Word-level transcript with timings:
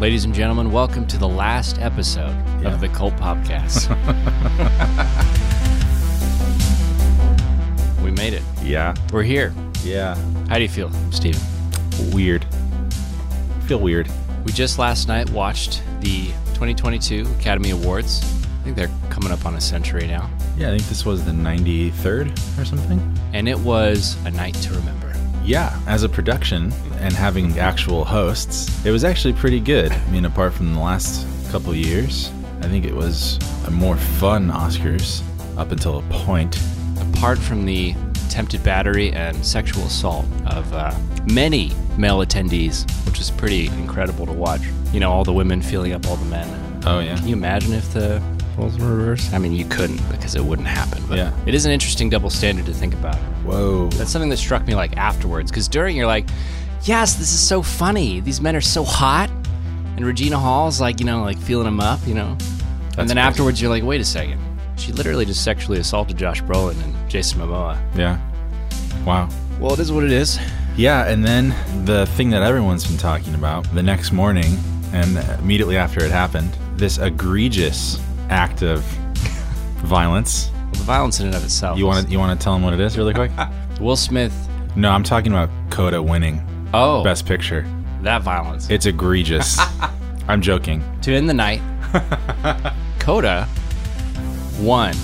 Ladies 0.00 0.24
and 0.24 0.32
gentlemen, 0.32 0.72
welcome 0.72 1.06
to 1.08 1.18
the 1.18 1.28
last 1.28 1.78
episode 1.78 2.34
Yeah. 2.62 2.72
of 2.72 2.80
the 2.80 2.88
Cult 2.88 3.14
Popcast. 3.16 3.90
we 8.02 8.10
made 8.12 8.32
it. 8.32 8.42
Yeah. 8.62 8.94
We're 9.12 9.24
here. 9.24 9.52
Yeah. 9.82 10.14
How 10.48 10.54
do 10.56 10.62
you 10.62 10.70
feel, 10.70 10.90
Steven? 11.10 11.38
Weird. 12.12 12.46
Feel 13.66 13.80
weird. 13.80 14.08
We 14.46 14.52
just 14.52 14.78
last 14.78 15.06
night 15.06 15.28
watched 15.28 15.82
the 16.00 16.30
2022 16.58 17.24
Academy 17.38 17.70
Awards. 17.70 18.20
I 18.42 18.64
think 18.64 18.74
they're 18.74 18.90
coming 19.10 19.30
up 19.30 19.46
on 19.46 19.54
a 19.54 19.60
century 19.60 20.08
now. 20.08 20.28
Yeah, 20.56 20.66
I 20.66 20.70
think 20.70 20.88
this 20.88 21.06
was 21.06 21.24
the 21.24 21.30
93rd 21.30 22.32
or 22.60 22.64
something. 22.64 23.16
And 23.32 23.48
it 23.48 23.56
was 23.56 24.16
a 24.24 24.32
night 24.32 24.54
to 24.54 24.74
remember. 24.74 25.14
Yeah, 25.44 25.78
as 25.86 26.02
a 26.02 26.08
production 26.08 26.72
and 26.98 27.14
having 27.14 27.56
actual 27.60 28.04
hosts, 28.04 28.84
it 28.84 28.90
was 28.90 29.04
actually 29.04 29.34
pretty 29.34 29.60
good. 29.60 29.92
I 29.92 30.10
mean, 30.10 30.24
apart 30.24 30.52
from 30.52 30.74
the 30.74 30.80
last 30.80 31.28
couple 31.52 31.72
years, 31.76 32.32
I 32.60 32.66
think 32.66 32.84
it 32.84 32.94
was 32.94 33.38
a 33.68 33.70
more 33.70 33.96
fun 33.96 34.48
Oscars 34.48 35.22
up 35.56 35.70
until 35.70 35.98
a 36.00 36.02
point. 36.10 36.60
Apart 37.14 37.38
from 37.38 37.66
the 37.66 37.94
attempted 38.26 38.64
battery 38.64 39.12
and 39.12 39.46
sexual 39.46 39.84
assault 39.84 40.26
of 40.46 40.72
uh, 40.74 40.92
many 41.32 41.70
male 41.96 42.18
attendees, 42.18 42.84
which 43.06 43.18
was 43.18 43.30
pretty 43.30 43.66
incredible 43.66 44.26
to 44.26 44.32
watch. 44.32 44.62
You 44.92 45.00
know, 45.00 45.10
all 45.10 45.24
the 45.24 45.32
women 45.32 45.60
feeling 45.62 45.92
up 45.92 46.06
all 46.06 46.16
the 46.16 46.24
men. 46.26 46.46
Oh, 46.88 46.98
um, 46.98 47.04
yeah. 47.04 47.16
Can 47.16 47.28
you 47.28 47.34
imagine 47.36 47.72
if 47.72 47.92
the 47.92 48.22
roles 48.56 48.78
were 48.78 48.94
reversed? 48.96 49.32
I 49.34 49.38
mean, 49.38 49.52
you 49.52 49.64
couldn't 49.66 50.00
because 50.10 50.34
it 50.34 50.44
wouldn't 50.44 50.68
happen. 50.68 51.02
But 51.08 51.18
Yeah. 51.18 51.32
it 51.46 51.54
is 51.54 51.66
an 51.66 51.72
interesting 51.72 52.08
double 52.10 52.30
standard 52.30 52.66
to 52.66 52.72
think 52.72 52.94
about. 52.94 53.16
Whoa. 53.44 53.88
That's 53.90 54.10
something 54.10 54.30
that 54.30 54.36
struck 54.38 54.66
me 54.66 54.74
like 54.74 54.96
afterwards 54.96 55.50
because 55.50 55.68
during 55.68 55.96
you're 55.96 56.06
like, 56.06 56.26
yes, 56.84 57.14
this 57.14 57.32
is 57.32 57.40
so 57.40 57.62
funny. 57.62 58.20
These 58.20 58.40
men 58.40 58.56
are 58.56 58.60
so 58.60 58.84
hot. 58.84 59.30
And 59.96 60.06
Regina 60.06 60.38
Hall's 60.38 60.80
like, 60.80 61.00
you 61.00 61.06
know, 61.06 61.22
like 61.22 61.38
feeling 61.38 61.64
them 61.64 61.80
up, 61.80 61.98
you 62.06 62.14
know. 62.14 62.36
and 62.96 63.08
then 63.08 63.16
crazy. 63.16 63.18
afterwards 63.18 63.60
you're 63.62 63.70
like, 63.70 63.82
wait 63.84 64.00
a 64.00 64.04
second. 64.04 64.40
She 64.76 64.92
literally 64.92 65.24
just 65.24 65.42
sexually 65.42 65.78
assaulted 65.80 66.16
Josh 66.16 66.40
Brolin 66.42 66.80
and 66.84 67.10
Jason 67.10 67.40
Momoa. 67.40 67.76
Yeah. 67.96 68.18
Wow. 69.04 69.28
Well, 69.60 69.72
it 69.72 69.80
is 69.80 69.90
what 69.90 70.04
it 70.04 70.12
is. 70.12 70.38
Yeah, 70.76 71.08
and 71.08 71.24
then 71.24 71.52
the 71.84 72.06
thing 72.06 72.30
that 72.30 72.42
everyone's 72.44 72.86
been 72.86 72.96
talking 72.96 73.34
about 73.34 73.64
the 73.74 73.82
next 73.82 74.12
morning 74.12 74.56
and 74.92 75.16
immediately 75.40 75.76
after 75.76 76.04
it 76.04 76.12
happened, 76.12 76.56
this 76.78 76.98
egregious 76.98 78.00
act 78.30 78.62
of 78.62 78.82
violence. 79.82 80.50
Well, 80.52 80.70
the 80.72 80.78
violence 80.84 81.20
in 81.20 81.26
and 81.26 81.34
of 81.34 81.44
itself. 81.44 81.78
You 81.78 81.86
want 81.86 82.06
to 82.06 82.12
you 82.12 82.18
want 82.18 82.38
to 82.38 82.42
tell 82.42 82.52
them 82.54 82.62
what 82.62 82.74
it 82.74 82.80
is 82.80 82.96
really 82.98 83.14
quick? 83.14 83.30
Will 83.80 83.96
Smith. 83.96 84.34
no, 84.76 84.90
I'm 84.90 85.02
talking 85.04 85.32
about 85.32 85.50
Coda 85.70 86.02
winning 86.02 86.42
Oh, 86.74 87.02
Best 87.04 87.26
Picture. 87.26 87.66
that 88.02 88.22
violence. 88.22 88.68
It's 88.70 88.86
egregious. 88.86 89.58
I'm 90.28 90.42
joking. 90.42 90.82
to 91.02 91.14
end 91.14 91.28
the 91.28 91.34
night, 91.34 91.62
Coda 92.98 93.48
won 94.60 94.94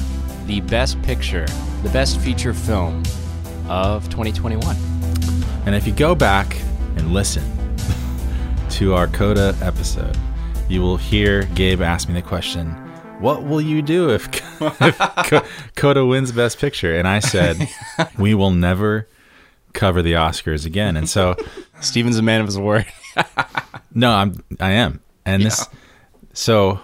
the 0.46 0.60
best 0.62 1.00
picture, 1.02 1.46
the 1.82 1.88
best 1.90 2.20
feature 2.20 2.52
film 2.52 3.02
of 3.68 4.04
2021. 4.10 4.76
And 5.64 5.74
if 5.74 5.86
you 5.86 5.94
go 5.94 6.14
back 6.14 6.56
and 6.96 7.14
listen 7.14 7.42
to 8.70 8.92
our 8.94 9.06
Coda 9.06 9.56
episode, 9.62 10.16
you 10.68 10.80
will 10.80 10.96
hear 10.96 11.44
Gabe 11.54 11.82
ask 11.82 12.08
me 12.08 12.14
the 12.14 12.22
question, 12.22 12.70
"What 13.20 13.44
will 13.44 13.60
you 13.60 13.82
do 13.82 14.10
if, 14.10 14.28
if 14.60 14.98
Co- 14.98 15.42
Coda 15.76 16.04
wins 16.04 16.32
Best 16.32 16.58
Picture?" 16.58 16.96
And 16.96 17.06
I 17.06 17.18
said, 17.18 17.68
"We 18.18 18.34
will 18.34 18.50
never 18.50 19.08
cover 19.72 20.02
the 20.02 20.14
Oscars 20.14 20.66
again." 20.66 20.96
And 20.96 21.08
so, 21.08 21.36
Steven's 21.80 22.18
a 22.18 22.22
man 22.22 22.40
of 22.40 22.46
his 22.46 22.58
word. 22.58 22.86
no, 23.94 24.10
I'm 24.10 24.42
I 24.60 24.72
am. 24.72 25.00
And 25.26 25.42
this, 25.42 25.68
so 26.32 26.80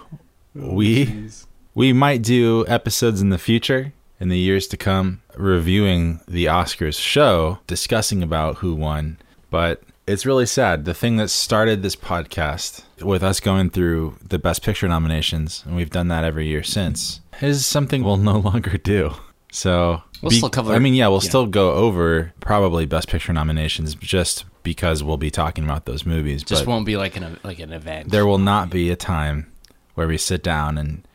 oh, 0.59 0.73
we 0.73 1.29
we 1.73 1.93
might 1.93 2.21
do 2.21 2.65
episodes 2.67 3.21
in 3.21 3.29
the 3.29 3.37
future 3.37 3.93
in 4.19 4.29
the 4.29 4.37
years 4.37 4.67
to 4.67 4.77
come 4.77 5.21
reviewing 5.35 6.19
the 6.27 6.45
Oscars 6.45 6.99
show, 6.99 7.59
discussing 7.65 8.21
about 8.21 8.57
who 8.57 8.75
won. 8.75 9.17
But 9.49 9.81
it's 10.11 10.25
really 10.25 10.45
sad. 10.45 10.85
The 10.85 10.93
thing 10.93 11.17
that 11.17 11.29
started 11.29 11.81
this 11.81 11.95
podcast 11.95 12.83
with 13.01 13.23
us 13.23 13.39
going 13.39 13.69
through 13.69 14.17
the 14.21 14.39
Best 14.39 14.61
Picture 14.63 14.87
nominations, 14.87 15.63
and 15.65 15.75
we've 15.75 15.89
done 15.89 16.09
that 16.09 16.23
every 16.23 16.47
year 16.47 16.63
since, 16.63 17.21
is 17.41 17.65
something 17.65 18.03
we'll 18.03 18.17
no 18.31 18.37
longer 18.39 18.77
do. 18.77 19.11
So 19.51 20.01
We'll 20.21 20.31
still 20.31 20.49
cover- 20.49 20.73
I 20.73 20.79
mean, 20.79 20.93
yeah, 20.93 21.07
we'll 21.07 21.23
yeah. 21.23 21.29
still 21.29 21.47
go 21.47 21.73
over 21.73 22.31
probably 22.39 22.85
Best 22.85 23.07
Picture 23.07 23.33
nominations 23.33 23.95
just 23.95 24.45
because 24.63 25.03
we'll 25.03 25.17
be 25.17 25.31
talking 25.31 25.63
about 25.63 25.85
those 25.85 26.05
movies. 26.05 26.43
Just 26.43 26.67
won't 26.67 26.85
be 26.85 26.95
like 26.95 27.15
an 27.15 27.39
like 27.43 27.59
an 27.59 27.73
event. 27.73 28.11
there 28.11 28.25
will 28.27 28.37
not 28.37 28.69
be 28.69 28.91
a 28.91 28.95
time 28.95 29.51
where 29.95 30.07
we 30.07 30.17
sit 30.17 30.43
down 30.43 30.77
and 30.77 31.05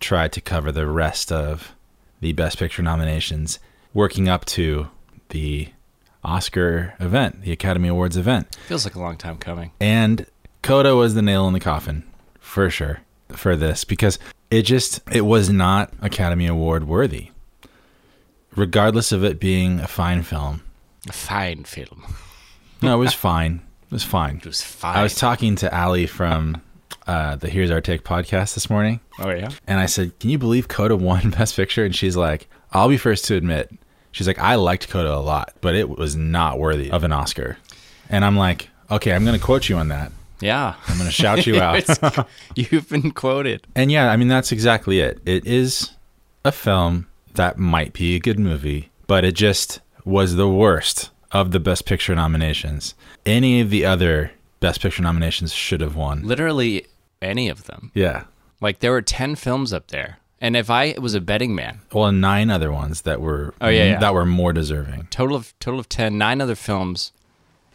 try 0.00 0.28
to 0.28 0.40
cover 0.40 0.72
the 0.72 0.86
rest 0.86 1.30
of 1.30 1.74
the 2.20 2.32
Best 2.32 2.58
Picture 2.58 2.82
nominations, 2.82 3.58
working 3.92 4.28
up 4.30 4.44
to 4.46 4.88
the 5.28 5.68
Oscar 6.24 6.94
event, 7.00 7.42
the 7.42 7.52
Academy 7.52 7.88
Awards 7.88 8.16
event. 8.16 8.54
Feels 8.66 8.84
like 8.84 8.94
a 8.94 9.00
long 9.00 9.16
time 9.16 9.36
coming. 9.38 9.72
And 9.80 10.26
Coda 10.62 10.96
was 10.96 11.14
the 11.14 11.22
nail 11.22 11.46
in 11.46 11.52
the 11.52 11.60
coffin, 11.60 12.04
for 12.40 12.70
sure, 12.70 13.00
for 13.28 13.54
this, 13.56 13.84
because 13.84 14.18
it 14.50 14.62
just, 14.62 15.00
it 15.12 15.22
was 15.22 15.50
not 15.50 15.92
Academy 16.00 16.46
Award 16.46 16.86
worthy. 16.86 17.30
Regardless 18.56 19.10
of 19.12 19.24
it 19.24 19.40
being 19.40 19.80
a 19.80 19.88
fine 19.88 20.22
film. 20.22 20.62
A 21.08 21.12
fine 21.12 21.64
film. 21.64 22.04
No, 22.80 22.94
it 22.94 22.98
was 22.98 23.12
fine. 23.14 23.60
It 23.86 23.92
was 23.92 24.04
fine. 24.04 24.36
It 24.36 24.46
was 24.46 24.62
fine. 24.62 24.96
I 24.96 25.02
was 25.02 25.14
talking 25.16 25.56
to 25.56 25.76
Ali 25.76 26.06
from 26.06 26.62
uh, 27.06 27.36
the 27.36 27.48
Here's 27.48 27.70
Our 27.70 27.80
Take 27.80 28.04
podcast 28.04 28.54
this 28.54 28.70
morning. 28.70 29.00
oh 29.18 29.30
yeah. 29.30 29.50
And 29.66 29.80
I 29.80 29.86
said, 29.86 30.18
Can 30.20 30.30
you 30.30 30.38
believe 30.38 30.68
Coda 30.68 30.96
won 30.96 31.30
Best 31.38 31.56
Picture? 31.56 31.84
And 31.84 31.94
she's 31.94 32.16
like, 32.16 32.48
I'll 32.72 32.88
be 32.88 32.96
first 32.96 33.24
to 33.26 33.34
admit. 33.36 33.72
She's 34.14 34.26
like, 34.28 34.38
I 34.38 34.54
liked 34.54 34.88
Coda 34.88 35.12
a 35.14 35.18
lot, 35.18 35.52
but 35.60 35.74
it 35.74 35.88
was 35.88 36.14
not 36.14 36.58
worthy 36.58 36.88
of 36.90 37.02
an 37.02 37.12
Oscar. 37.12 37.58
And 38.08 38.24
I'm 38.24 38.36
like, 38.36 38.70
Okay, 38.90 39.12
I'm 39.12 39.24
going 39.24 39.36
to 39.38 39.44
quote 39.44 39.68
you 39.68 39.76
on 39.76 39.88
that. 39.88 40.12
Yeah. 40.40 40.74
I'm 40.86 40.96
going 40.98 41.08
to 41.08 41.12
shout 41.12 41.46
you 41.46 41.58
out. 41.60 42.28
You've 42.54 42.88
been 42.88 43.10
quoted. 43.10 43.66
and 43.74 43.90
yeah, 43.90 44.10
I 44.10 44.16
mean, 44.16 44.28
that's 44.28 44.52
exactly 44.52 45.00
it. 45.00 45.18
It 45.24 45.46
is 45.46 45.90
a 46.44 46.52
film 46.52 47.06
that 47.34 47.58
might 47.58 47.92
be 47.92 48.14
a 48.14 48.20
good 48.20 48.38
movie, 48.38 48.90
but 49.06 49.24
it 49.24 49.34
just 49.34 49.80
was 50.04 50.36
the 50.36 50.48
worst 50.48 51.10
of 51.32 51.50
the 51.50 51.58
Best 51.60 51.86
Picture 51.86 52.14
nominations. 52.14 52.94
Any 53.26 53.60
of 53.60 53.70
the 53.70 53.84
other 53.84 54.30
Best 54.60 54.80
Picture 54.80 55.02
nominations 55.02 55.52
should 55.52 55.80
have 55.80 55.96
won. 55.96 56.22
Literally 56.22 56.86
any 57.20 57.48
of 57.48 57.64
them. 57.64 57.90
Yeah. 57.94 58.24
Like 58.60 58.78
there 58.78 58.92
were 58.92 59.02
ten 59.02 59.34
films 59.34 59.72
up 59.72 59.88
there, 59.88 60.18
and 60.40 60.56
if 60.56 60.68
I 60.70 60.94
was 61.00 61.14
a 61.14 61.20
betting 61.20 61.54
man, 61.54 61.80
Well, 61.92 62.06
and 62.06 62.20
nine 62.20 62.50
other 62.50 62.70
ones 62.72 63.02
that 63.02 63.20
were 63.20 63.54
Oh, 63.60 63.68
yeah, 63.68 63.84
yeah. 63.84 63.98
that 63.98 64.14
were 64.14 64.26
more 64.26 64.52
deserving. 64.52 65.08
total 65.10 65.36
of 65.36 65.54
total 65.58 65.80
of 65.80 65.88
ten, 65.88 66.18
nine 66.18 66.40
other 66.40 66.54
films. 66.54 67.12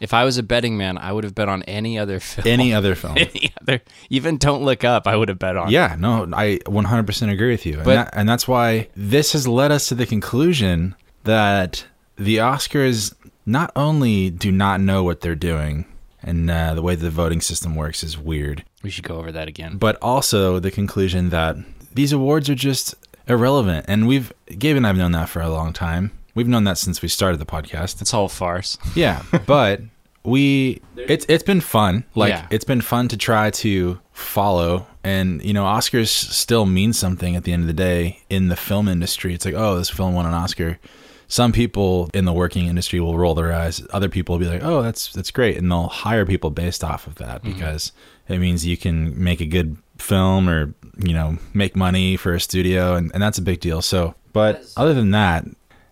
If 0.00 0.14
I 0.14 0.24
was 0.24 0.38
a 0.38 0.42
betting 0.42 0.78
man, 0.78 0.96
I 0.96 1.12
would 1.12 1.24
have 1.24 1.34
bet 1.34 1.50
on 1.50 1.62
any 1.64 1.98
other 1.98 2.20
film. 2.20 2.46
Any 2.48 2.72
other 2.78 2.94
film. 2.94 3.18
any 3.18 3.52
other, 3.60 3.82
even 4.08 4.38
Don't 4.38 4.62
Look 4.64 4.82
Up, 4.82 5.06
I 5.06 5.14
would 5.14 5.28
have 5.28 5.38
bet 5.38 5.58
on. 5.58 5.70
Yeah, 5.70 5.94
no, 5.98 6.26
I 6.32 6.58
100% 6.64 7.30
agree 7.30 7.50
with 7.50 7.66
you. 7.66 7.74
And, 7.74 7.84
But- 7.84 7.94
that, 7.94 8.10
and 8.14 8.26
that's 8.26 8.48
why 8.48 8.88
this 8.96 9.32
has 9.34 9.46
led 9.46 9.70
us 9.70 9.88
to 9.88 9.94
the 9.94 10.06
conclusion 10.06 10.94
that 11.24 11.84
the 12.16 12.38
Oscars 12.38 13.14
not 13.44 13.72
only 13.76 14.30
do 14.30 14.50
not 14.50 14.80
know 14.80 15.02
what 15.04 15.20
they're 15.20 15.34
doing, 15.34 15.84
and 16.22 16.50
uh, 16.50 16.72
the 16.72 16.80
way 16.82 16.94
the 16.94 17.10
voting 17.10 17.42
system 17.42 17.74
works 17.74 18.02
is 18.02 18.16
weird, 18.16 18.64
we 18.82 18.88
should 18.88 19.04
go 19.04 19.16
over 19.18 19.30
that 19.32 19.48
again. 19.48 19.76
but 19.76 19.96
also 20.00 20.58
the 20.60 20.70
conclusion 20.70 21.28
that 21.28 21.56
these 21.92 22.12
awards 22.12 22.48
are 22.48 22.54
just 22.54 22.94
irrelevant. 23.28 23.86
And 23.88 24.06
we've, 24.06 24.32
Gabe 24.46 24.76
and 24.76 24.86
I 24.86 24.90
have 24.90 24.96
known 24.96 25.12
that 25.12 25.28
for 25.28 25.40
a 25.40 25.48
long 25.48 25.72
time. 25.72 26.12
We've 26.34 26.48
known 26.48 26.64
that 26.64 26.78
since 26.78 27.02
we 27.02 27.08
started 27.08 27.38
the 27.38 27.46
podcast. 27.46 28.00
It's 28.00 28.14
all 28.14 28.26
a 28.26 28.28
farce. 28.28 28.78
Yeah, 28.94 29.22
but 29.46 29.80
we 30.22 30.80
it's 30.96 31.26
it's 31.28 31.42
been 31.42 31.60
fun. 31.60 32.04
Like 32.14 32.30
Yeah. 32.30 32.46
it's 32.50 32.64
been 32.64 32.80
fun 32.80 33.08
to 33.08 33.16
try 33.16 33.50
to 33.50 33.98
follow 34.12 34.86
and 35.02 35.42
you 35.42 35.52
know 35.52 35.64
Oscars 35.64 36.08
still 36.08 36.66
mean 36.66 36.92
something 36.92 37.36
at 37.36 37.44
the 37.44 37.52
end 37.52 37.62
of 37.62 37.66
the 37.66 37.72
day 37.72 38.20
in 38.28 38.48
the 38.48 38.56
film 38.56 38.88
industry. 38.88 39.34
It's 39.34 39.44
like, 39.44 39.54
"Oh, 39.54 39.76
this 39.76 39.90
film 39.90 40.14
won 40.14 40.26
an 40.26 40.34
Oscar." 40.34 40.78
Some 41.26 41.52
people 41.52 42.10
in 42.12 42.24
the 42.24 42.32
working 42.32 42.66
industry 42.66 42.98
will 42.98 43.16
roll 43.16 43.34
their 43.34 43.52
eyes. 43.52 43.82
Other 43.92 44.08
people 44.08 44.34
will 44.34 44.40
be 44.40 44.50
like, 44.50 44.62
"Oh, 44.62 44.82
that's 44.82 45.12
that's 45.12 45.30
great." 45.30 45.56
And 45.56 45.70
they'll 45.70 45.88
hire 45.88 46.26
people 46.26 46.50
based 46.50 46.84
off 46.84 47.06
of 47.06 47.14
that 47.16 47.42
mm-hmm. 47.42 47.52
because 47.52 47.92
it 48.28 48.38
means 48.38 48.66
you 48.66 48.76
can 48.76 49.22
make 49.22 49.40
a 49.40 49.46
good 49.46 49.76
film 50.00 50.48
or, 50.48 50.74
you 50.98 51.12
know, 51.12 51.38
make 51.54 51.76
money 51.76 52.16
for 52.16 52.34
a 52.34 52.40
studio 52.40 52.94
and, 52.94 53.10
and 53.14 53.22
that's 53.22 53.38
a 53.38 53.42
big 53.42 53.60
deal. 53.60 53.82
So, 53.82 54.14
but 54.32 54.64
other 54.76 54.94
than 54.94 55.10
that, 55.12 55.44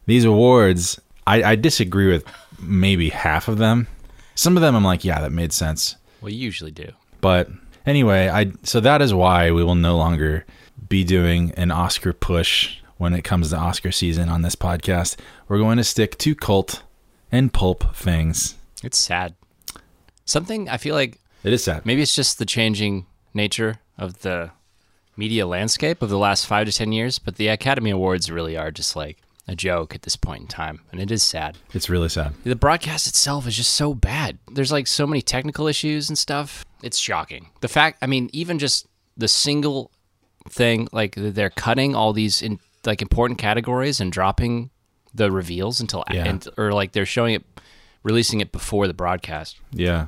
these 0.07 0.25
awards, 0.25 1.01
I, 1.27 1.43
I 1.43 1.57
disagree 1.57 2.09
with 2.11 2.25
maybe 2.61 3.11
half 3.11 3.49
of 3.49 3.59
them. 3.59 3.87
Some 4.35 4.57
of 4.57 4.63
them 4.63 4.75
I'm 4.75 4.85
like, 4.85 5.05
yeah, 5.05 5.21
that 5.21 5.33
made 5.33 5.53
sense. 5.53 5.97
Well, 6.21 6.31
you 6.33 6.39
usually 6.39 6.71
do. 6.71 6.91
But 7.21 7.49
Anyway, 7.87 8.29
I 8.29 8.53
so 8.65 8.81
that 8.81 9.01
is 9.01 9.15
why 9.15 9.51
we 9.51 9.65
will 9.65 9.75
no 9.75 9.97
longer 9.97 10.45
be 10.91 11.05
doing 11.05 11.53
an 11.53 11.71
Oscar 11.71 12.13
push 12.13 12.81
when 12.99 13.15
it 13.15 13.23
comes 13.23 13.49
to 13.49 13.57
Oscar 13.57 13.91
season 13.93 14.29
on 14.29 14.43
this 14.43 14.55
podcast. 14.55 15.17
We're 15.49 15.57
going 15.59 15.79
to 15.79 15.85
stick 15.85 16.19
to 16.19 16.35
cult 16.35 16.83
and 17.33 17.51
pulp 17.51 17.97
things. 17.97 18.57
It's 18.83 18.99
sad. 18.99 19.35
Something 20.27 20.69
I 20.69 20.77
feel 20.77 20.95
like 20.95 21.19
It 21.45 21.55
is 21.55 21.65
sad. 21.65 21.87
maybe 21.87 22.03
it's 22.03 22.15
just 22.15 22.39
the 22.39 22.45
changing 22.45 23.07
nature 23.33 23.79
of 23.99 24.21
the 24.21 24.51
media 25.17 25.47
landscape 25.47 26.01
of 26.03 26.09
the 26.11 26.19
last 26.19 26.47
five 26.47 26.67
to 26.67 26.73
ten 26.73 26.93
years, 26.93 27.19
but 27.19 27.37
the 27.37 27.49
Academy 27.49 27.91
Awards 27.91 28.31
really 28.31 28.57
are 28.57 28.71
just 28.71 28.95
like 28.97 29.19
a 29.47 29.57
joke 29.57 29.95
at 29.95 30.03
this 30.03 30.15
point 30.17 30.43
in 30.43 30.47
time, 30.47 30.81
and 30.93 31.01
it 31.01 31.11
is 31.11 31.23
sad. 31.23 31.57
It's 31.73 31.89
really 31.89 32.09
sad. 32.11 32.35
The 32.45 32.55
broadcast 32.55 33.07
itself 33.07 33.47
is 33.47 33.57
just 33.57 33.73
so 33.73 33.95
bad. 33.95 34.39
There's 34.53 34.71
like 34.71 34.87
so 34.87 35.07
many 35.07 35.23
technical 35.23 35.67
issues 35.67 36.09
and 36.09 36.19
stuff. 36.19 36.65
It's 36.83 36.99
shocking. 36.99 37.49
The 37.61 37.69
fact, 37.69 37.99
I 38.03 38.07
mean, 38.07 38.29
even 38.33 38.59
just 38.59 38.87
the 39.17 39.27
single 39.29 39.91
thing, 40.51 40.87
like 40.93 41.15
they're 41.17 41.51
cutting 41.51 41.95
all 41.95 42.13
these 42.13 42.43
in 42.43 42.61
like 42.85 43.03
important 43.03 43.39
categories 43.39 44.01
and 44.01 44.13
dropping 44.13 44.71
the 45.15 45.33
reveals 45.33 45.81
until 45.81 46.05
Yeah. 46.11 46.27
and, 46.29 46.47
or 46.57 46.73
like 46.73 46.93
they're 46.93 47.07
showing 47.07 47.35
it, 47.35 47.45
releasing 48.03 48.41
it 48.41 48.53
before 48.53 48.87
the 48.87 48.95
broadcast, 48.95 49.57
Yeah. 49.73 50.07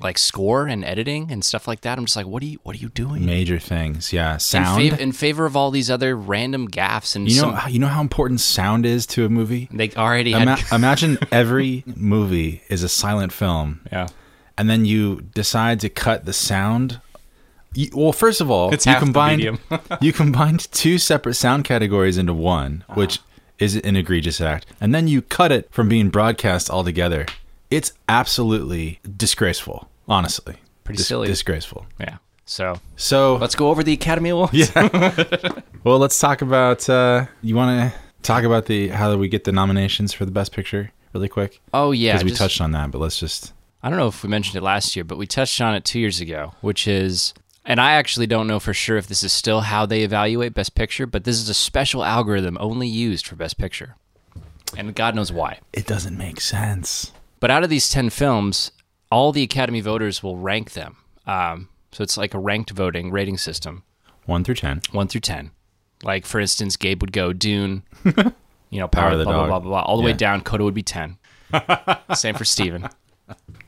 Like 0.00 0.16
score 0.18 0.66
and 0.66 0.84
editing 0.84 1.30
and 1.32 1.44
stuff 1.44 1.66
like 1.66 1.80
that. 1.82 1.98
I'm 1.98 2.04
just 2.04 2.16
like, 2.16 2.26
what 2.26 2.42
are 2.42 2.46
you, 2.46 2.58
what 2.62 2.76
are 2.76 2.78
you 2.78 2.88
doing? 2.88 3.26
Major 3.26 3.58
things. 3.58 4.12
Yeah. 4.12 4.34
in, 4.34 4.40
Sound. 4.40 4.80
fav- 4.82 4.98
in 4.98 5.12
favor 5.12 5.44
of 5.46 5.56
all 5.56 5.70
these 5.70 5.90
other 5.90 6.16
random 6.16 6.68
gaffes 6.68 7.16
and 7.16 7.28
you 7.30 7.40
know 7.42 7.56
some, 7.58 7.70
you 7.72 7.78
know 7.78 7.88
how 7.88 8.00
important 8.00 8.40
sound 8.40 8.86
is 8.86 9.06
to 9.06 9.24
a 9.24 9.28
movie? 9.28 9.68
they 9.72 9.90
already 9.92 10.32
had 10.32 10.42
Ima- 10.42 10.58
imagine 10.72 11.18
every 11.32 11.82
movie 11.86 12.62
is 12.68 12.82
a 12.82 12.88
silent 12.88 13.32
film 13.32 13.80
yeah. 13.90 14.06
and 14.56 14.70
then 14.70 14.84
you 14.84 15.22
decide 15.34 15.80
to 15.80 15.88
cut 15.88 16.24
the 16.24 16.32
sound. 16.32 17.00
You, 17.74 17.90
well, 17.94 18.12
first 18.12 18.40
of 18.40 18.50
all, 18.50 18.72
It's 18.72 18.86
you 18.86 18.94
combined 18.96 19.58
you 20.00 20.12
combined 20.12 20.70
two 20.72 20.96
separate 20.98 21.34
sound 21.34 21.64
categories 21.64 22.16
into 22.16 22.32
one, 22.34 22.84
Uh-huh. 22.88 22.98
which 23.00 23.20
is 23.58 23.74
an 23.76 23.96
egregious 23.96 24.40
act, 24.40 24.66
and 24.80 24.94
then 24.94 25.08
you 25.08 25.20
cut 25.20 25.50
it 25.50 25.68
from 25.72 25.88
being 25.88 26.08
broadcast 26.10 26.70
altogether. 26.70 27.26
It's 27.70 27.92
absolutely 28.08 29.00
disgraceful, 29.16 29.88
honestly. 30.08 30.56
Pretty 30.84 31.02
silly. 31.02 31.26
Disgraceful. 31.28 31.86
Yeah. 32.00 32.18
So 32.46 32.80
So 32.96 33.36
let's 33.36 33.54
go 33.54 33.68
over 33.68 33.82
the 33.82 33.92
Academy 33.92 34.30
Awards. 34.30 34.54
Yeah. 34.54 35.50
well, 35.84 35.98
let's 35.98 36.18
talk 36.18 36.40
about. 36.40 36.88
Uh, 36.88 37.26
you 37.42 37.54
want 37.56 37.92
to 37.92 37.98
talk 38.22 38.44
about 38.44 38.66
the 38.66 38.88
how 38.88 39.12
do 39.12 39.18
we 39.18 39.28
get 39.28 39.44
the 39.44 39.52
nominations 39.52 40.12
for 40.14 40.24
the 40.24 40.30
best 40.30 40.52
picture 40.52 40.90
really 41.12 41.28
quick? 41.28 41.60
Oh 41.74 41.92
yeah, 41.92 42.12
Because 42.12 42.24
we 42.24 42.30
just- 42.30 42.40
touched 42.40 42.60
on 42.62 42.72
that, 42.72 42.90
but 42.90 42.98
let's 43.00 43.18
just. 43.18 43.52
I 43.82 43.90
don't 43.90 43.98
know 43.98 44.08
if 44.08 44.22
we 44.24 44.28
mentioned 44.28 44.56
it 44.56 44.62
last 44.62 44.96
year, 44.96 45.04
but 45.04 45.18
we 45.18 45.26
touched 45.26 45.60
on 45.60 45.74
it 45.74 45.84
two 45.84 46.00
years 46.00 46.20
ago, 46.20 46.52
which 46.62 46.88
is, 46.88 47.32
and 47.64 47.80
I 47.80 47.92
actually 47.92 48.26
don't 48.26 48.48
know 48.48 48.58
for 48.58 48.74
sure 48.74 48.96
if 48.96 49.06
this 49.06 49.22
is 49.22 49.32
still 49.32 49.60
how 49.60 49.86
they 49.86 50.02
evaluate 50.02 50.52
Best 50.52 50.74
Picture, 50.74 51.06
but 51.06 51.22
this 51.22 51.36
is 51.36 51.48
a 51.48 51.54
special 51.54 52.02
algorithm 52.02 52.56
only 52.60 52.88
used 52.88 53.24
for 53.26 53.36
Best 53.36 53.56
Picture, 53.56 53.94
and 54.76 54.94
God 54.96 55.14
knows 55.14 55.30
why. 55.30 55.60
It 55.72 55.86
doesn't 55.86 56.18
make 56.18 56.40
sense. 56.40 57.12
But 57.40 57.50
out 57.50 57.62
of 57.64 57.70
these 57.70 57.88
ten 57.88 58.10
films, 58.10 58.72
all 59.10 59.32
the 59.32 59.42
Academy 59.42 59.80
voters 59.80 60.22
will 60.22 60.36
rank 60.36 60.72
them. 60.72 60.96
Um, 61.26 61.68
so 61.92 62.02
it's 62.02 62.16
like 62.16 62.34
a 62.34 62.38
ranked 62.38 62.70
voting 62.70 63.10
rating 63.10 63.38
system, 63.38 63.82
One 64.26 64.44
through 64.44 64.56
ten. 64.56 64.82
one 64.92 65.08
through 65.08 65.20
ten. 65.22 65.50
Like 66.02 66.26
for 66.26 66.40
instance, 66.40 66.76
Gabe 66.76 67.00
would 67.00 67.12
go 67.12 67.32
Dune, 67.32 67.82
you 68.04 68.78
know, 68.80 68.88
Power 68.88 69.04
Power, 69.04 69.12
of 69.12 69.18
the 69.18 69.24
blah, 69.24 69.32
blah 69.32 69.40
Dog. 69.42 69.48
blah 69.48 69.58
blah 69.60 69.68
blah, 69.70 69.82
all 69.82 69.96
the 69.96 70.02
way 70.02 70.12
down. 70.12 70.40
Coda 70.42 70.64
would 70.64 70.74
be 70.74 70.82
ten. 70.82 71.16
Same 72.14 72.34
for 72.34 72.44
Steven. 72.44 72.88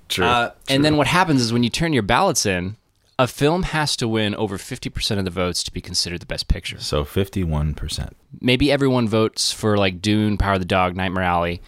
True. 0.09 0.25
Uh, 0.27 0.51
and 0.69 0.85
then 0.85 0.97
what 0.97 1.07
happens 1.07 1.41
is 1.41 1.53
when 1.53 1.63
you 1.63 1.71
turn 1.71 1.93
your 1.93 2.03
ballots 2.03 2.45
in, 2.47 2.77
a 3.19 3.27
film 3.27 3.63
has 3.65 3.97
to 3.97 4.09
win 4.09 4.35
over 4.35 4.57
50% 4.59 5.19
of 5.19 5.25
the 5.25 5.31
votes 5.31 5.63
to 5.65 5.71
be 5.73 5.81
considered 5.81 6.21
the 6.21 6.27
best 6.27 6.49
picture. 6.49 6.79
so 6.81 7.05
fifty-one 7.05 7.75
percent. 7.75 8.17
Maybe 8.41 8.73
everyone 8.73 9.09
votes 9.09 9.53
for 9.53 9.77
like 9.77 10.01
Dune, 10.03 10.37
Power 10.39 10.55
of 10.55 10.61
the 10.61 10.65
Dog, 10.67 10.97
Nightmare 10.97 11.25
Alley. 11.25 11.63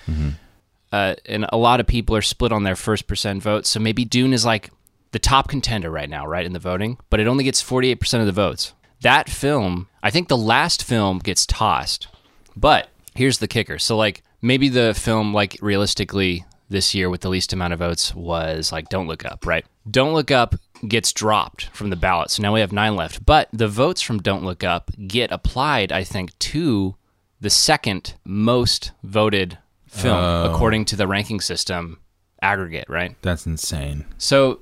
Uh, 0.92 1.14
and 1.26 1.46
a 1.50 1.56
lot 1.56 1.80
of 1.80 1.86
people 1.86 2.14
are 2.14 2.22
split 2.22 2.52
on 2.52 2.62
their 2.62 2.76
first 2.76 3.06
percent 3.06 3.42
votes. 3.42 3.70
So 3.70 3.80
maybe 3.80 4.04
Dune 4.04 4.32
is 4.32 4.44
like 4.44 4.70
the 5.12 5.18
top 5.18 5.48
contender 5.48 5.90
right 5.90 6.08
now, 6.08 6.26
right, 6.26 6.44
in 6.44 6.52
the 6.52 6.58
voting, 6.58 6.98
but 7.10 7.18
it 7.18 7.26
only 7.26 7.44
gets 7.44 7.62
48% 7.62 8.20
of 8.20 8.26
the 8.26 8.32
votes. 8.32 8.74
That 9.00 9.28
film, 9.28 9.88
I 10.02 10.10
think 10.10 10.28
the 10.28 10.36
last 10.36 10.84
film 10.84 11.18
gets 11.18 11.46
tossed. 11.46 12.08
But 12.54 12.88
here's 13.14 13.38
the 13.38 13.48
kicker. 13.48 13.78
So, 13.78 13.96
like, 13.96 14.22
maybe 14.40 14.68
the 14.68 14.94
film, 14.94 15.34
like, 15.34 15.58
realistically, 15.60 16.44
this 16.72 16.94
year 16.94 17.08
with 17.08 17.20
the 17.20 17.28
least 17.28 17.52
amount 17.52 17.72
of 17.72 17.78
votes 17.78 18.14
was 18.14 18.72
like 18.72 18.88
Don't 18.88 19.06
Look 19.06 19.24
Up, 19.24 19.46
right? 19.46 19.64
Don't 19.88 20.14
Look 20.14 20.30
Up 20.30 20.56
gets 20.88 21.12
dropped 21.12 21.66
from 21.66 21.90
the 21.90 21.96
ballot. 21.96 22.30
So 22.30 22.42
now 22.42 22.52
we 22.52 22.60
have 22.60 22.72
nine 22.72 22.96
left. 22.96 23.24
But 23.24 23.48
the 23.52 23.68
votes 23.68 24.02
from 24.02 24.20
Don't 24.20 24.44
Look 24.44 24.64
Up 24.64 24.90
get 25.06 25.30
applied, 25.30 25.92
I 25.92 26.02
think, 26.02 26.36
to 26.40 26.96
the 27.40 27.50
second 27.50 28.14
most 28.24 28.92
voted 29.04 29.58
film 29.92 30.16
Oh. 30.16 30.50
according 30.52 30.86
to 30.86 30.96
the 30.96 31.06
ranking 31.06 31.40
system 31.40 31.98
aggregate, 32.40 32.86
right? 32.88 33.14
That's 33.22 33.46
insane. 33.46 34.04
So 34.18 34.60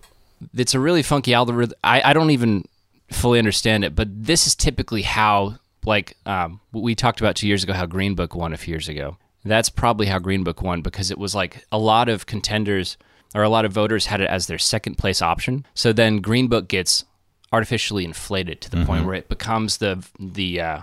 it's 0.54 0.74
a 0.74 0.80
really 0.80 1.02
funky 1.02 1.32
algorithm. 1.34 1.74
I, 1.84 2.02
I 2.02 2.12
don't 2.12 2.30
even 2.30 2.64
fully 3.10 3.38
understand 3.38 3.84
it, 3.84 3.94
but 3.94 4.08
this 4.10 4.46
is 4.46 4.54
typically 4.54 5.02
how, 5.02 5.56
like, 5.84 6.16
um, 6.26 6.60
we 6.72 6.94
talked 6.94 7.20
about 7.20 7.36
two 7.36 7.46
years 7.48 7.62
ago 7.64 7.72
how 7.72 7.86
Green 7.86 8.14
Book 8.14 8.34
won 8.34 8.52
a 8.52 8.56
few 8.56 8.72
years 8.72 8.88
ago. 8.88 9.16
That's 9.44 9.70
probably 9.70 10.06
how 10.06 10.18
Green 10.18 10.44
Book 10.44 10.60
won 10.62 10.82
because 10.82 11.10
it 11.10 11.18
was 11.18 11.34
like 11.34 11.64
a 11.72 11.78
lot 11.78 12.08
of 12.08 12.26
contenders 12.26 12.96
or 13.34 13.42
a 13.42 13.48
lot 13.48 13.64
of 13.64 13.72
voters 13.72 14.06
had 14.06 14.20
it 14.20 14.28
as 14.28 14.46
their 14.48 14.58
second 14.58 14.96
place 14.98 15.22
option. 15.22 15.64
So 15.74 15.92
then 15.92 16.18
Green 16.18 16.48
Book 16.48 16.68
gets 16.68 17.04
artificially 17.52 18.04
inflated 18.04 18.60
to 18.60 18.70
the 18.70 18.84
point 18.84 19.04
where 19.06 19.14
it 19.14 19.28
becomes 19.28 19.78
the 19.78 20.04
the 20.18 20.60
uh, 20.60 20.80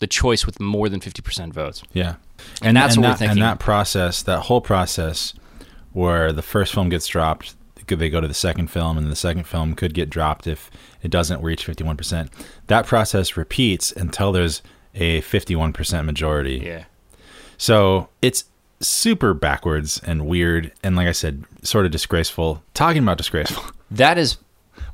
the 0.00 0.06
choice 0.06 0.44
with 0.44 0.58
more 0.60 0.88
than 0.88 1.00
fifty 1.00 1.22
percent 1.22 1.54
votes. 1.54 1.82
Yeah, 1.92 2.16
And 2.62 2.76
that's 2.76 2.96
what 2.96 3.02
we're 3.04 3.08
that, 3.10 3.18
thinking. 3.18 3.38
And 3.38 3.42
that 3.42 3.58
process, 3.60 4.22
that 4.24 4.40
whole 4.40 4.60
process, 4.60 5.32
where 5.92 6.32
the 6.32 6.42
first 6.42 6.74
film 6.74 6.88
gets 6.88 7.06
dropped, 7.06 7.54
could 7.86 7.98
they 7.98 8.10
go 8.10 8.20
to 8.20 8.28
the 8.28 8.34
second 8.34 8.68
film, 8.68 8.98
and 8.98 9.10
the 9.10 9.16
second 9.16 9.46
film 9.46 9.74
could 9.74 9.94
get 9.94 10.10
dropped 10.10 10.46
if 10.46 10.70
it 11.02 11.10
doesn't 11.10 11.42
reach 11.42 11.64
fifty-one 11.64 11.96
percent. 11.96 12.30
That 12.66 12.86
process 12.86 13.36
repeats 13.36 13.92
until 13.92 14.32
there's 14.32 14.62
a 14.94 15.20
fifty-one 15.22 15.72
percent 15.72 16.04
majority. 16.06 16.56
Yeah. 16.64 16.84
So 17.56 18.08
it's 18.22 18.44
super 18.80 19.34
backwards 19.34 20.00
and 20.06 20.26
weird, 20.26 20.72
and 20.82 20.96
like 20.96 21.06
I 21.08 21.12
said, 21.12 21.44
sort 21.62 21.84
of 21.84 21.92
disgraceful. 21.92 22.62
Talking 22.74 23.02
about 23.02 23.18
disgraceful, 23.18 23.62
That 23.90 24.16
is 24.18 24.38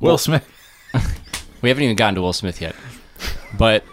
Will 0.01 0.17
Smith. 0.17 0.45
We 1.61 1.69
haven't 1.69 1.85
even 1.85 1.95
gotten 1.95 2.13
to 2.15 2.21
Will 2.21 2.33
Smith 2.33 2.61
yet. 2.61 2.75
But 3.57 3.83